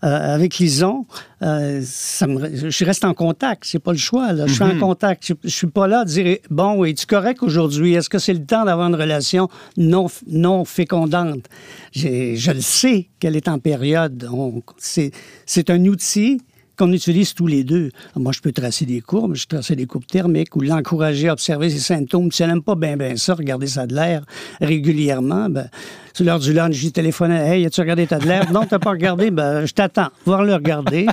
euh, 0.03 0.35
avec 0.35 0.57
Lison, 0.59 1.05
euh, 1.41 1.81
ça 1.83 2.27
me- 2.27 2.69
je 2.69 2.85
reste 2.85 3.03
en 3.03 3.13
contact. 3.13 3.63
C'est 3.65 3.79
pas 3.79 3.91
le 3.91 3.97
choix. 3.97 4.31
Là. 4.31 4.47
Je 4.47 4.53
suis 4.53 4.63
en 4.63 4.79
contact. 4.79 5.25
Je, 5.27 5.33
je 5.43 5.49
suis 5.49 5.67
pas 5.67 5.87
là 5.87 6.01
à 6.01 6.05
dire 6.05 6.37
bon, 6.49 6.85
es-tu 6.85 7.05
correct 7.05 7.43
aujourd'hui? 7.43 7.95
Est-ce 7.95 8.09
que 8.09 8.19
c'est 8.19 8.33
le 8.33 8.45
temps 8.45 8.63
d'avoir 8.63 8.87
une 8.87 8.95
relation 8.95 9.49
non 9.75 10.07
non 10.27 10.63
fécondante? 10.65 11.45
Je 11.93 12.51
le 12.51 12.61
sais 12.61 13.09
qu'elle 13.19 13.35
est 13.35 13.47
en 13.49 13.59
période. 13.59 14.29
C'est 14.77 15.69
un 15.69 15.83
outil 15.85 16.39
qu'on 16.79 16.93
utilise 16.93 17.33
tous 17.33 17.45
les 17.45 17.65
deux. 17.65 17.91
Moi, 18.15 18.31
je 18.31 18.39
peux 18.39 18.53
tracer 18.53 18.85
des 18.85 19.01
courbes, 19.01 19.35
je 19.35 19.45
tracer 19.45 19.75
des 19.75 19.85
courbes 19.85 20.05
thermiques 20.05 20.55
ou 20.55 20.61
l'encourager 20.61 21.27
à 21.27 21.33
observer 21.33 21.69
ses 21.69 21.79
symptômes. 21.79 22.31
Si 22.31 22.41
elle 22.41 22.49
n'aime 22.49 22.63
pas 22.63 22.75
bien 22.75 22.95
ben 22.95 23.17
ça, 23.17 23.35
regarder 23.35 23.67
ça 23.67 23.85
de 23.85 23.93
l'air 23.93 24.23
régulièrement, 24.61 25.49
ben, 25.49 25.67
sur 26.13 26.23
l'heure 26.23 26.39
du 26.39 26.53
lunch, 26.53 26.75
j'y 26.75 26.93
téléphone, 26.93 27.31
Hey, 27.31 27.65
as-tu 27.65 27.81
regardé 27.81 28.07
ta 28.07 28.17
de 28.17 28.25
l'air? 28.25 28.51
Non, 28.53 28.65
t'as 28.65 28.79
pas 28.79 28.91
regardé? 28.91 29.29
Ben, 29.29 29.65
je 29.65 29.73
t'attends. 29.73 30.07
Voir 30.25 30.43
le 30.43 30.55
regarder. 30.55 31.05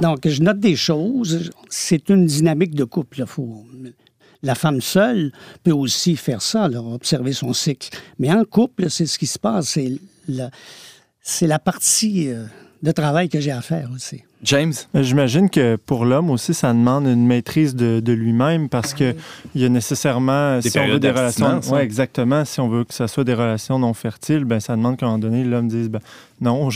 Donc, 0.00 0.26
je 0.26 0.42
note 0.42 0.58
des 0.58 0.74
choses. 0.74 1.50
C'est 1.68 2.08
une 2.08 2.24
dynamique 2.24 2.74
de 2.74 2.84
couple. 2.84 3.20
là. 3.20 3.26
Faut... 3.26 3.66
La 4.42 4.54
femme 4.54 4.80
seule 4.80 5.32
peut 5.62 5.72
aussi 5.72 6.16
faire 6.16 6.40
ça, 6.40 6.68
là, 6.68 6.80
observer 6.80 7.32
son 7.32 7.52
cycle. 7.52 7.90
Mais 8.18 8.32
en 8.32 8.44
couple, 8.44 8.88
c'est 8.88 9.06
ce 9.06 9.18
qui 9.18 9.26
se 9.26 9.38
passe. 9.38 9.68
C'est 9.68 9.98
la, 10.28 10.50
c'est 11.20 11.46
la 11.46 11.58
partie 11.58 12.28
euh, 12.28 12.44
de 12.82 12.92
travail 12.92 13.28
que 13.28 13.40
j'ai 13.40 13.52
à 13.52 13.62
faire 13.62 13.90
aussi. 13.94 14.22
James? 14.42 14.72
J'imagine 14.94 15.48
que 15.48 15.76
pour 15.76 16.04
l'homme 16.04 16.30
aussi, 16.30 16.52
ça 16.52 16.72
demande 16.72 17.06
une 17.06 17.26
maîtrise 17.26 17.74
de, 17.74 18.00
de 18.00 18.12
lui-même 18.12 18.68
parce 18.68 18.92
que 18.92 19.14
il 19.54 19.62
y 19.62 19.64
a 19.64 19.68
nécessairement, 19.68 20.58
Des 20.60 20.70
si 20.70 20.78
on 20.78 20.86
veut 20.88 20.98
des 21.00 21.10
relations, 21.10 21.46
d'abstinence, 21.46 21.68
ouais, 21.74 21.80
hein. 21.80 21.84
exactement, 21.84 22.44
si 22.44 22.60
on 22.60 22.68
veut 22.68 22.84
que 22.84 22.92
ça 22.92 23.08
soit 23.08 23.24
des 23.24 23.34
relations 23.34 23.78
non 23.78 23.94
fertiles, 23.94 24.44
ben 24.44 24.60
ça 24.60 24.76
demande 24.76 24.96
qu'à 24.98 25.06
un 25.06 25.10
moment 25.10 25.18
donné, 25.18 25.44
l'homme 25.44 25.68
dise, 25.68 25.88
ben, 25.88 26.00
non, 26.40 26.68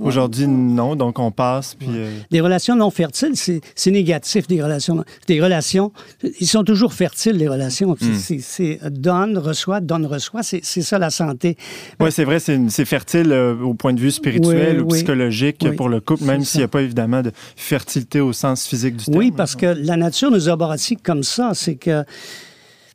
aujourd'hui, 0.00 0.46
non, 0.48 0.96
donc 0.96 1.18
on 1.18 1.30
passe, 1.30 1.74
puis 1.74 1.88
euh, 1.90 2.10
Des 2.30 2.40
relations 2.40 2.76
non 2.76 2.90
fertiles, 2.90 3.32
c'est 3.36 3.60
c'est 3.74 3.90
négatif, 3.90 4.46
des 4.46 4.62
relations. 4.62 5.04
Des 5.26 5.40
relations, 5.42 5.92
ils 6.40 6.46
sont 6.46 6.64
toujours 6.64 6.92
fertiles, 6.94 7.36
les 7.36 7.48
relations. 7.48 7.96
Hmm. 8.00 8.14
C'est- 8.40 8.78
donne, 8.90 9.36
reçoit, 9.38 9.80
donne, 9.80 10.06
reçoit. 10.06 10.42
C'est 10.42 10.60
c'est 10.62 10.82
ça 10.82 10.98
la 10.98 11.10
santé. 11.10 11.56
ouais, 12.00 12.10
c'est 12.10 12.24
vrai, 12.24 12.38
c'est 12.40 12.84
fertile 12.84 13.32
euh, 13.32 13.54
au 13.60 13.74
point 13.74 13.92
de 13.92 14.00
vue 14.00 14.10
spirituel 14.10 14.76
Oui, 14.78 14.82
ou 14.82 14.86
oui. 14.90 14.96
psychologique 14.98 15.58
Oui, 15.62 15.72
pour 15.76 15.88
le 15.88 16.00
couple, 16.00 16.24
même 16.24 16.42
s'il 16.44 16.60
n'y 16.60 16.64
a 16.64 16.68
pas 16.68 16.85
évidemment 16.86 17.22
de 17.22 17.30
fertilité 17.56 18.20
au 18.20 18.32
sens 18.32 18.66
physique 18.66 18.96
du 18.96 19.04
terme. 19.04 19.18
Oui, 19.18 19.30
parce 19.30 19.54
que 19.54 19.66
la 19.66 19.96
nature 19.96 20.30
nous 20.30 20.48
a 20.48 20.56
bâtis 20.56 20.96
comme 20.96 21.22
ça. 21.22 21.52
C'est 21.54 21.76
que 21.76 22.04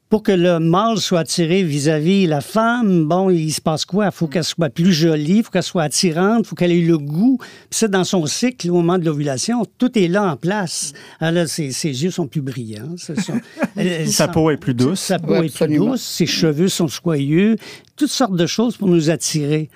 pour 0.10 0.24
que 0.24 0.34
le 0.34 0.60
mâle 0.60 0.98
soit 0.98 1.20
attiré 1.20 1.64
vis-à-vis 1.64 2.28
la 2.28 2.42
femme, 2.42 3.06
bon, 3.08 3.30
il 3.30 3.50
se 3.54 3.62
passe 3.62 3.86
quoi? 3.86 4.08
Il 4.08 4.12
faut 4.12 4.28
qu'elle 4.28 4.44
soit 4.44 4.70
plus 4.70 4.92
jolie, 4.92 5.38
il 5.38 5.44
faut 5.44 5.52
qu'elle 5.52 5.64
soit 5.64 5.84
attirante, 5.84 6.42
il 6.44 6.48
faut 6.50 6.56
qu'elle 6.58 6.74
ait 6.74 6.82
le 6.82 6.98
goût. 6.98 7.38
Puis 7.40 7.80
ça, 7.80 7.88
dans 7.88 8.04
son 8.04 8.26
cycle, 8.26 8.70
au 8.70 8.74
moment 8.74 8.98
de 8.98 9.06
l'ovulation, 9.06 9.64
tout 9.78 9.98
est 9.98 10.10
là 10.10 10.30
en 10.34 10.36
place. 10.36 10.92
Alors 11.22 11.34
là, 11.36 11.48
ses, 11.48 11.72
ses 11.72 12.04
yeux 12.04 12.12
sont 12.12 12.28
plus 12.28 12.42
brillants. 12.42 12.96
ce 12.98 13.16
sont- 13.16 13.40
elle- 13.78 13.88
elle 13.88 14.12
Sa 14.12 14.26
sent- 14.26 14.32
peau 14.34 14.52
est 14.52 14.58
plus 14.58 14.74
douce. 14.74 15.00
Sa 15.00 15.18
peau 15.18 15.40
Oui, 15.40 15.46
est 15.46 15.66
plus 15.66 15.78
douce, 15.78 16.02
ses 16.02 16.26
cheveux 16.26 16.68
sont 16.68 16.90
soyeux, 16.90 17.56
toutes 17.96 18.12
sortes 18.12 18.36
de 18.36 18.46
choses 18.48 18.76
pour 18.76 18.90
nous 18.90 19.10
attirer. 19.12 19.70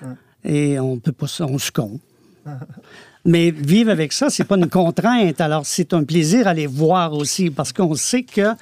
Et 0.44 0.78
on 0.78 0.98
peut 0.98 1.12
pas, 1.12 1.26
on 1.40 1.56
succombe. 1.56 1.98
Mais 3.26 3.50
vivre 3.50 3.90
avec 3.90 4.12
ça, 4.12 4.30
c'est 4.30 4.44
pas 4.44 4.56
une 4.56 4.68
contrainte. 4.68 5.40
Alors, 5.40 5.66
c'est 5.66 5.92
un 5.92 6.04
plaisir 6.04 6.46
à 6.48 6.54
les 6.54 6.66
voir 6.66 7.12
aussi, 7.12 7.50
parce 7.50 7.72
qu'on 7.72 7.94
sait 7.94 8.22
que 8.22 8.52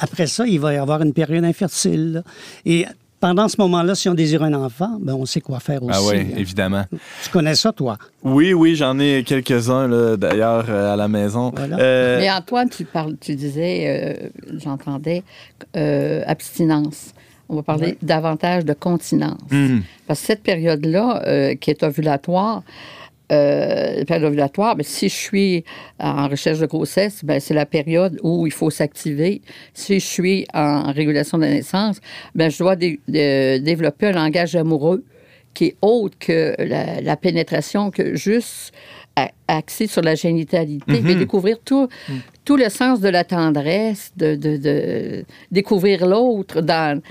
après 0.00 0.26
ça, 0.26 0.46
il 0.46 0.58
va 0.60 0.72
y 0.74 0.76
avoir 0.76 1.00
une 1.02 1.12
période 1.12 1.44
infertile. 1.44 2.12
là. 2.14 2.22
Et 2.64 2.86
pendant 3.20 3.48
ce 3.48 3.56
moment-là, 3.60 3.94
si 3.94 4.08
on 4.08 4.14
désire 4.14 4.42
un 4.42 4.54
enfant, 4.54 4.96
ben 4.98 5.12
on 5.14 5.26
sait 5.26 5.42
quoi 5.42 5.60
faire 5.60 5.82
aussi. 5.82 5.92
Ah 5.94 6.02
oui, 6.10 6.20
hein. 6.20 6.36
évidemment. 6.38 6.84
Tu 7.22 7.28
connais 7.30 7.54
ça, 7.54 7.70
toi? 7.70 7.98
Oui, 8.22 8.54
oui, 8.54 8.74
j'en 8.76 8.98
ai 8.98 9.22
quelques-uns, 9.24 9.86
là, 9.88 10.16
d'ailleurs, 10.16 10.64
euh, 10.70 10.94
à 10.94 10.96
la 10.96 11.06
maison. 11.06 11.52
Voilà. 11.54 11.78
Euh, 11.78 12.18
Mais 12.18 12.30
Antoine, 12.30 12.70
tu, 12.70 12.84
parles, 12.86 13.16
tu 13.20 13.34
disais, 13.34 13.84
euh, 14.24 14.28
j'entendais, 14.58 15.22
euh, 15.76 16.22
abstinence. 16.26 17.12
On 17.50 17.56
va 17.56 17.62
parler 17.62 17.98
davantage 18.00 18.64
de 18.64 18.72
continence. 18.72 19.38
hum, 19.52 19.82
Parce 20.06 20.20
que 20.20 20.26
cette 20.26 20.42
période-là, 20.42 21.22
euh, 21.26 21.54
qui 21.56 21.70
est 21.70 21.82
ovulatoire, 21.82 22.62
euh, 23.30 23.98
la 23.98 24.04
période 24.04 24.24
ovulatoire, 24.28 24.76
ben, 24.76 24.82
si 24.84 25.08
je 25.08 25.14
suis 25.14 25.64
en 25.98 26.28
recherche 26.28 26.58
de 26.58 26.66
grossesse, 26.66 27.24
ben, 27.24 27.38
c'est 27.40 27.54
la 27.54 27.66
période 27.66 28.18
où 28.22 28.46
il 28.46 28.52
faut 28.52 28.70
s'activer. 28.70 29.40
Si 29.74 30.00
je 30.00 30.06
suis 30.06 30.46
en 30.52 30.92
régulation 30.92 31.38
de 31.38 31.44
la 31.44 31.50
naissance, 31.50 32.00
ben, 32.34 32.50
je 32.50 32.58
dois 32.58 32.76
dé- 32.76 32.98
développer 33.08 34.06
un 34.06 34.12
langage 34.12 34.56
amoureux 34.56 35.04
qui 35.54 35.66
est 35.66 35.76
autre 35.82 36.16
que 36.18 36.54
la, 36.58 37.00
la 37.00 37.16
pénétration, 37.16 37.90
que 37.90 38.14
juste 38.14 38.72
axé 39.48 39.86
sur 39.86 40.00
la 40.02 40.14
génitalité, 40.14 41.00
mais 41.02 41.14
découvrir 41.14 41.58
tout, 41.64 41.88
tout 42.44 42.56
le 42.56 42.68
sens 42.70 43.00
de 43.00 43.08
la 43.08 43.24
tendresse, 43.24 44.12
de, 44.16 44.34
de- 44.36 44.56
de 44.56 45.24
découvrir 45.50 46.06
l'autre 46.06 46.62
dans, 46.62 47.02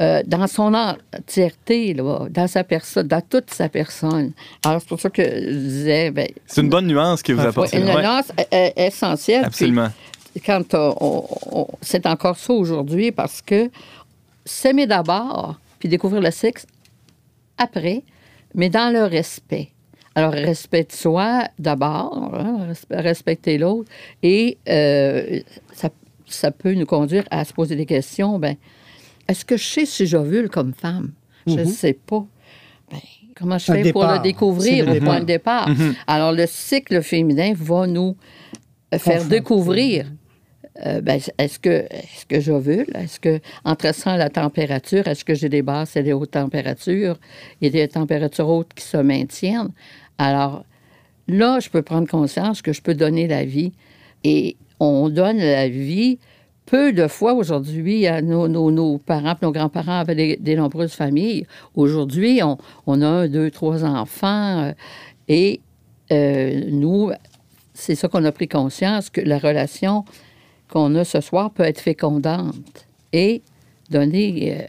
euh, 0.00 0.22
dans 0.26 0.46
son 0.46 0.72
entièreté, 0.74 1.92
là, 1.94 2.26
dans 2.30 2.46
sa 2.46 2.64
personne, 2.64 3.06
dans 3.06 3.20
toute 3.20 3.50
sa 3.50 3.68
personne. 3.68 4.32
Alors, 4.64 4.80
c'est 4.80 4.88
pour 4.88 5.00
ça 5.00 5.10
que 5.10 5.22
je 5.22 5.50
disais, 5.58 6.10
ben, 6.10 6.28
c'est 6.46 6.62
une 6.62 6.70
bonne 6.70 6.86
nuance 6.86 7.22
que 7.22 7.32
vous 7.32 7.40
Ouais, 7.42 7.46
apportez. 7.48 7.76
une 7.78 7.84
Ouais, 7.86 8.00
nuance 8.02 8.32
est- 8.38 8.48
est 8.76 8.86
essentielle. 8.86 9.40
Puis, 9.42 9.46
absolument. 9.48 9.88
quand 10.46 10.74
euh, 10.74 10.92
on- 11.00 11.24
on- 11.52 11.66
c'est 11.82 12.06
encore 12.06 12.36
ça 12.38 12.52
aujourd'hui 12.52 13.12
parce 13.12 13.42
que 13.42 13.70
s'aimer 14.44 14.86
d'abord, 14.86 15.58
puis 15.78 15.88
découvrir 15.88 16.22
le 16.22 16.30
sexe 16.30 16.66
après, 17.58 18.02
mais 18.54 18.68
dans 18.70 18.92
le 18.92 19.04
respect. 19.04 19.68
Alors, 20.14 20.32
respect 20.32 20.84
de 20.84 20.92
soi 20.92 21.44
d'abord, 21.58 22.32
hein, 22.34 22.66
respe- 22.72 23.00
respecter 23.02 23.58
l'autre, 23.58 23.88
et 24.22 24.58
euh, 24.68 25.40
ça, 25.72 25.88
ça 26.26 26.50
peut 26.50 26.74
nous 26.74 26.86
conduire 26.86 27.24
à 27.30 27.44
se 27.44 27.52
poser 27.52 27.76
des 27.76 27.86
questions. 27.86 28.38
Ben, 28.38 28.56
est-ce 29.30 29.44
que 29.44 29.56
je 29.56 29.64
sais 29.64 29.86
si 29.86 30.06
j'ovule 30.06 30.48
comme 30.48 30.74
femme? 30.74 31.12
Je 31.46 31.54
ne 31.54 31.64
sais 31.64 31.92
pas. 31.92 32.26
Ben, 32.90 32.98
comment 33.36 33.58
je 33.58 33.72
fais 33.72 33.92
pour 33.92 34.04
le 34.04 34.20
découvrir 34.20 34.86
le 34.86 34.98
au 34.98 35.04
point 35.04 35.20
de 35.20 35.24
départ? 35.24 35.68
Mhm. 35.68 35.94
Alors, 36.06 36.32
le 36.32 36.46
cycle 36.46 37.00
féminin 37.02 37.52
va 37.56 37.86
nous 37.86 38.16
faire 38.98 39.24
découvrir 39.24 40.06
euh, 40.86 41.00
ben, 41.00 41.20
est-ce 41.38 41.58
que, 41.58 41.86
est-ce 41.90 42.26
que 42.26 42.40
j'ovule? 42.40 42.86
Est-ce 42.94 43.20
que, 43.20 43.40
en 43.64 43.76
traçant 43.76 44.16
la 44.16 44.30
température, 44.30 45.06
est-ce 45.06 45.24
que 45.24 45.34
j'ai 45.34 45.48
des 45.48 45.62
basses 45.62 45.96
et 45.96 46.02
des 46.02 46.12
hautes 46.12 46.30
températures? 46.32 47.18
Il 47.60 47.66
y 47.66 47.68
a 47.68 47.86
des 47.86 47.88
températures 47.88 48.48
hautes 48.48 48.74
qui 48.74 48.84
se 48.84 48.96
maintiennent. 48.96 49.72
Alors, 50.18 50.64
là, 51.28 51.60
je 51.60 51.68
peux 51.68 51.82
prendre 51.82 52.08
conscience 52.08 52.62
que 52.62 52.72
je 52.72 52.82
peux 52.82 52.94
donner 52.94 53.26
la 53.28 53.44
vie. 53.44 53.72
Et 54.24 54.56
on 54.80 55.08
donne 55.08 55.38
la 55.38 55.68
vie 55.68 56.18
peu 56.70 56.92
de 56.92 57.08
fois 57.08 57.34
aujourd'hui, 57.34 58.06
à 58.06 58.22
nos, 58.22 58.98
parents, 58.98 59.34
nos 59.42 59.50
grands-parents 59.50 59.98
avaient 59.98 60.36
des, 60.36 60.56
nombreuses 60.56 60.92
familles. 60.92 61.44
Aujourd'hui, 61.74 62.40
on, 62.86 63.02
a 63.02 63.06
un, 63.06 63.28
deux, 63.28 63.50
trois 63.50 63.84
enfants. 63.84 64.62
euh, 64.62 64.72
et 65.26 65.60
euh, 66.12 66.60
nous, 66.70 67.10
c'est 67.74 67.96
ça 67.96 68.06
qu'on 68.06 68.24
a 68.24 68.30
pris 68.30 68.46
conscience, 68.46 69.10
que 69.10 69.20
la 69.20 69.38
relation 69.38 70.04
qu'on 70.68 70.94
a 70.94 71.04
ce 71.04 71.20
soir 71.20 71.50
peut 71.50 71.64
être 71.64 71.80
fécondante 71.80 72.54
et 73.12 73.42
donner 73.90 74.60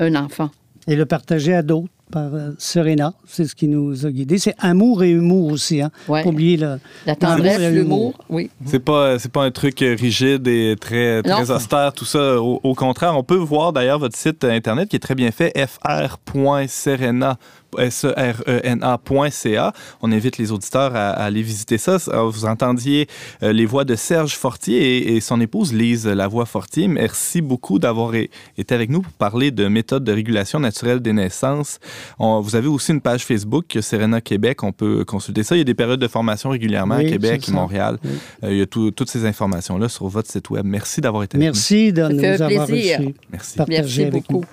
euh, 0.00 0.06
un 0.06 0.14
enfant. 0.14 0.50
Et 0.88 0.96
le 0.96 1.04
partager 1.04 1.52
à 1.52 1.62
d'autres 1.62 1.92
par 2.10 2.34
euh, 2.34 2.50
Serena, 2.58 3.14
c'est 3.26 3.46
ce 3.46 3.54
qui 3.54 3.68
nous 3.68 4.06
a 4.06 4.10
guidés. 4.10 4.38
C'est 4.38 4.54
amour 4.58 5.02
et 5.02 5.10
humour 5.10 5.50
aussi. 5.52 5.82
Hein? 5.82 5.90
Ouais. 6.08 6.22
Pas 6.22 6.28
oublier 6.28 6.56
le, 6.56 6.78
La 7.04 7.16
tendresse, 7.16 7.60
l'humour, 7.72 8.14
oui. 8.28 8.50
C'est 8.64 8.78
pas, 8.78 9.18
c'est 9.18 9.32
pas 9.32 9.44
un 9.44 9.50
truc 9.50 9.82
euh, 9.82 9.96
rigide 9.98 10.46
et 10.46 10.76
très, 10.80 11.22
très 11.22 11.44
Non. 11.44 11.50
austère, 11.54 11.92
tout 11.92 12.04
ça. 12.04 12.40
Au, 12.40 12.60
au 12.62 12.74
contraire, 12.74 13.16
on 13.16 13.24
peut 13.24 13.34
voir 13.36 13.72
d'ailleurs 13.72 13.98
votre 13.98 14.16
site 14.16 14.44
internet 14.44 14.88
qui 14.88 14.96
est 14.96 15.00
très 15.00 15.14
bien 15.14 15.30
fait, 15.30 15.52
fr.serena. 15.66 17.38
S-E-R-E-N-A.ca. 17.78 19.72
On 20.02 20.12
invite 20.12 20.38
les 20.38 20.52
auditeurs 20.52 20.94
à, 20.96 21.10
à 21.10 21.24
aller 21.24 21.42
visiter 21.42 21.78
ça. 21.78 21.98
Vous 22.24 22.44
entendiez 22.44 23.06
euh, 23.42 23.52
les 23.52 23.66
voix 23.66 23.84
de 23.84 23.94
Serge 23.94 24.34
Fortier 24.36 24.78
et, 24.98 25.16
et 25.16 25.20
son 25.20 25.40
épouse 25.40 25.72
Lise 25.72 26.06
Lavoie 26.06 26.46
Fortier. 26.46 26.88
Merci 26.88 27.40
beaucoup 27.40 27.78
d'avoir 27.78 28.12
été 28.14 28.74
avec 28.74 28.90
nous 28.90 29.02
pour 29.02 29.12
parler 29.12 29.50
de 29.50 29.68
méthodes 29.68 30.04
de 30.04 30.12
régulation 30.12 30.58
naturelle 30.60 31.00
des 31.00 31.12
naissances. 31.12 31.78
On- 32.18 32.40
vous 32.40 32.56
avez 32.56 32.68
aussi 32.68 32.92
une 32.92 33.00
page 33.00 33.24
Facebook, 33.24 33.78
Serena 33.80 34.20
Québec. 34.20 34.62
On 34.62 34.72
peut 34.72 35.04
consulter 35.04 35.42
ça. 35.42 35.54
Il 35.56 35.58
y 35.58 35.62
a 35.62 35.64
des 35.64 35.74
périodes 35.74 36.00
de 36.00 36.08
formation 36.08 36.50
régulièrement 36.50 36.96
Oui, 36.96 37.06
à 37.06 37.10
Québec 37.10 37.48
et. 37.48 37.52
Montréal. 37.52 37.98
Oui. 38.04 38.10
Euh, 38.44 38.52
il 38.52 38.58
y 38.58 38.62
a 38.62 38.66
tout- 38.66 38.90
toutes 38.90 39.10
ces 39.10 39.24
informations-là 39.24 39.88
sur 39.88 40.06
votre 40.08 40.30
site 40.30 40.50
web. 40.50 40.64
Merci 40.66 41.00
d'avoir 41.00 41.22
été 41.22 41.36
avec 41.36 41.46
Merci 41.46 41.92
de 41.92 42.02
nous 42.08 42.24
avoir 42.42 42.66
plaisir. 42.66 42.98
reçus. 42.98 43.14
Merci. 43.30 43.58
Merci 43.68 44.04
beaucoup. 44.06 44.44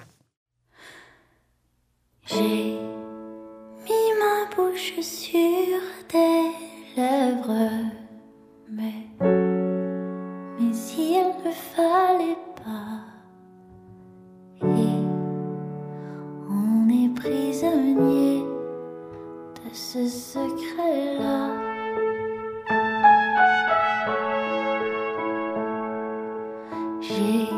J'ai 2.25 2.92
mis 3.85 4.11
ma 4.19 4.55
bouche 4.55 4.93
sur 5.01 5.79
tes 6.07 6.51
lèvres, 6.95 7.69
mais, 8.69 9.07
mais 9.19 10.75
il 10.97 11.27
ne 11.45 11.51
fallait 11.51 12.43
pas. 12.63 13.03
Et 14.61 15.03
on 16.49 16.89
est 16.89 17.13
prisonnier 17.15 18.43
de 19.55 19.73
ce 19.73 20.07
secret-là. 20.07 21.49
J'ai 27.01 27.49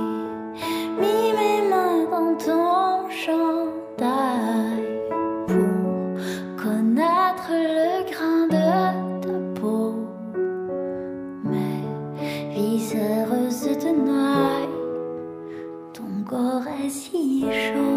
mis 1.00 1.34
mes 1.38 1.70
mains 1.70 2.06
dans 2.10 2.36
ton 2.38 3.10
chandail 3.10 4.45
si 17.46 17.52
chaud. 17.54 17.95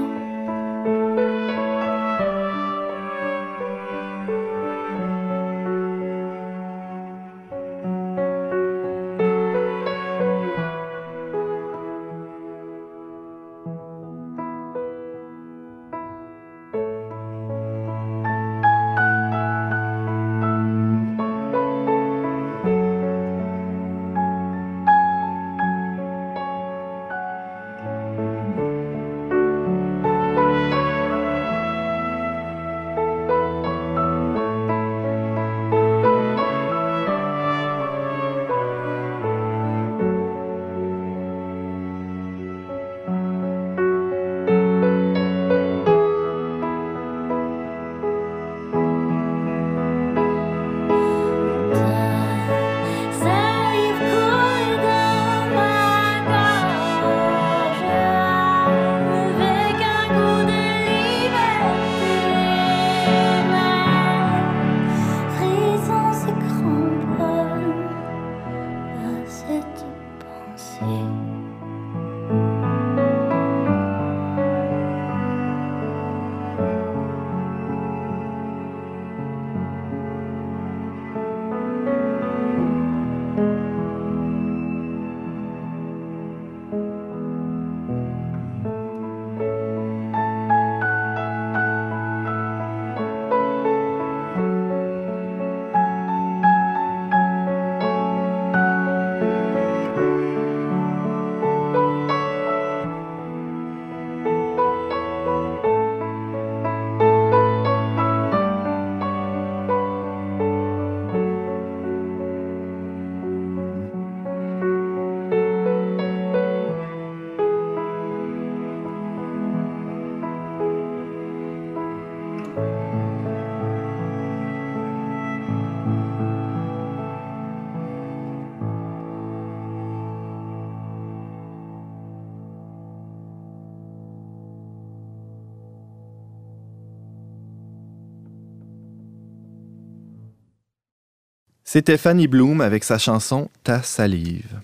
C'était 141.70 141.98
Fanny 141.98 142.28
Bloom 142.28 142.62
avec 142.62 142.82
sa 142.82 142.96
chanson 142.96 143.50
Ta 143.62 143.82
salive. 143.82 144.58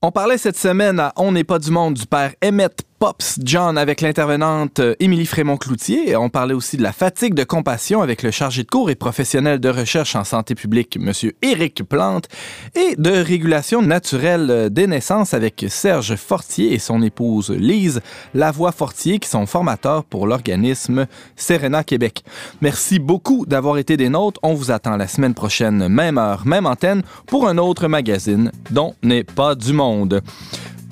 On 0.00 0.10
parlait 0.10 0.38
cette 0.38 0.56
semaine 0.56 0.98
à 0.98 1.12
On 1.16 1.32
n'est 1.32 1.44
pas 1.44 1.58
du 1.58 1.70
monde 1.70 1.92
du 1.92 2.06
père 2.06 2.32
Emmett 2.42 2.82
Pops 2.98 3.38
John 3.42 3.76
avec 3.76 4.00
l'intervenante 4.00 4.78
euh, 4.78 4.94
Émilie 5.00 5.26
Frémont-Cloutier. 5.26 6.16
On 6.16 6.30
parlait 6.30 6.54
aussi 6.54 6.78
de 6.78 6.82
la 6.82 6.92
fatigue 6.92 7.34
de 7.34 7.44
compassion 7.44 8.00
avec 8.00 8.22
le 8.22 8.30
chargé 8.30 8.62
de 8.62 8.70
cours 8.70 8.88
et 8.88 8.94
professionnel 8.94 9.60
de 9.60 9.68
recherche 9.68 10.16
en 10.16 10.24
santé 10.24 10.54
publique, 10.54 10.96
M. 10.96 11.12
Éric 11.42 11.82
Plante, 11.84 12.28
et 12.74 12.96
de 12.96 13.10
régulation 13.10 13.82
naturelle 13.82 14.50
euh, 14.50 14.68
des 14.70 14.86
naissances 14.86 15.34
avec 15.34 15.66
Serge 15.68 16.16
Fortier 16.16 16.72
et 16.72 16.78
son 16.78 17.02
épouse 17.02 17.50
Lise 17.50 18.00
Lavoie-Fortier, 18.32 19.18
qui 19.18 19.28
sont 19.28 19.44
formateurs 19.44 20.04
pour 20.04 20.26
l'organisme 20.26 21.06
Serena 21.36 21.84
Québec. 21.84 22.24
Merci 22.62 22.98
beaucoup 22.98 23.44
d'avoir 23.44 23.76
été 23.76 23.98
des 23.98 24.08
nôtres. 24.08 24.40
On 24.42 24.54
vous 24.54 24.70
attend 24.70 24.96
la 24.96 25.06
semaine 25.06 25.34
prochaine, 25.34 25.88
même 25.88 26.16
heure, 26.16 26.46
même 26.46 26.64
antenne, 26.64 27.02
pour 27.26 27.46
un 27.46 27.58
autre 27.58 27.88
magazine 27.88 28.50
dont 28.70 28.94
n'est 29.02 29.24
pas 29.24 29.54
du 29.54 29.74
monde. 29.74 30.22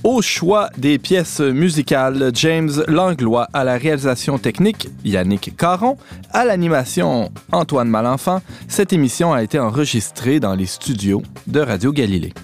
Au 0.05 0.21
choix 0.21 0.69
des 0.77 0.99
pièces 0.99 1.41
musicales, 1.41 2.31
James 2.35 2.71
Langlois 2.89 3.49
à 3.55 3.65
la 3.65 3.79
réalisation 3.79 4.37
technique, 4.39 4.91
Yannick 5.03 5.57
Caron, 5.57 5.97
à 6.31 6.45
l'animation, 6.45 7.33
Antoine 7.53 7.89
Malenfant. 7.89 8.43
Cette 8.69 8.93
émission 8.93 9.33
a 9.33 9.43
été 9.43 9.59
enregistrée 9.59 10.41
dans 10.41 10.55
les 10.55 10.67
studios 10.67 11.23
de 11.47 11.61
Radio 11.61 11.91
Galilée. 11.91 12.35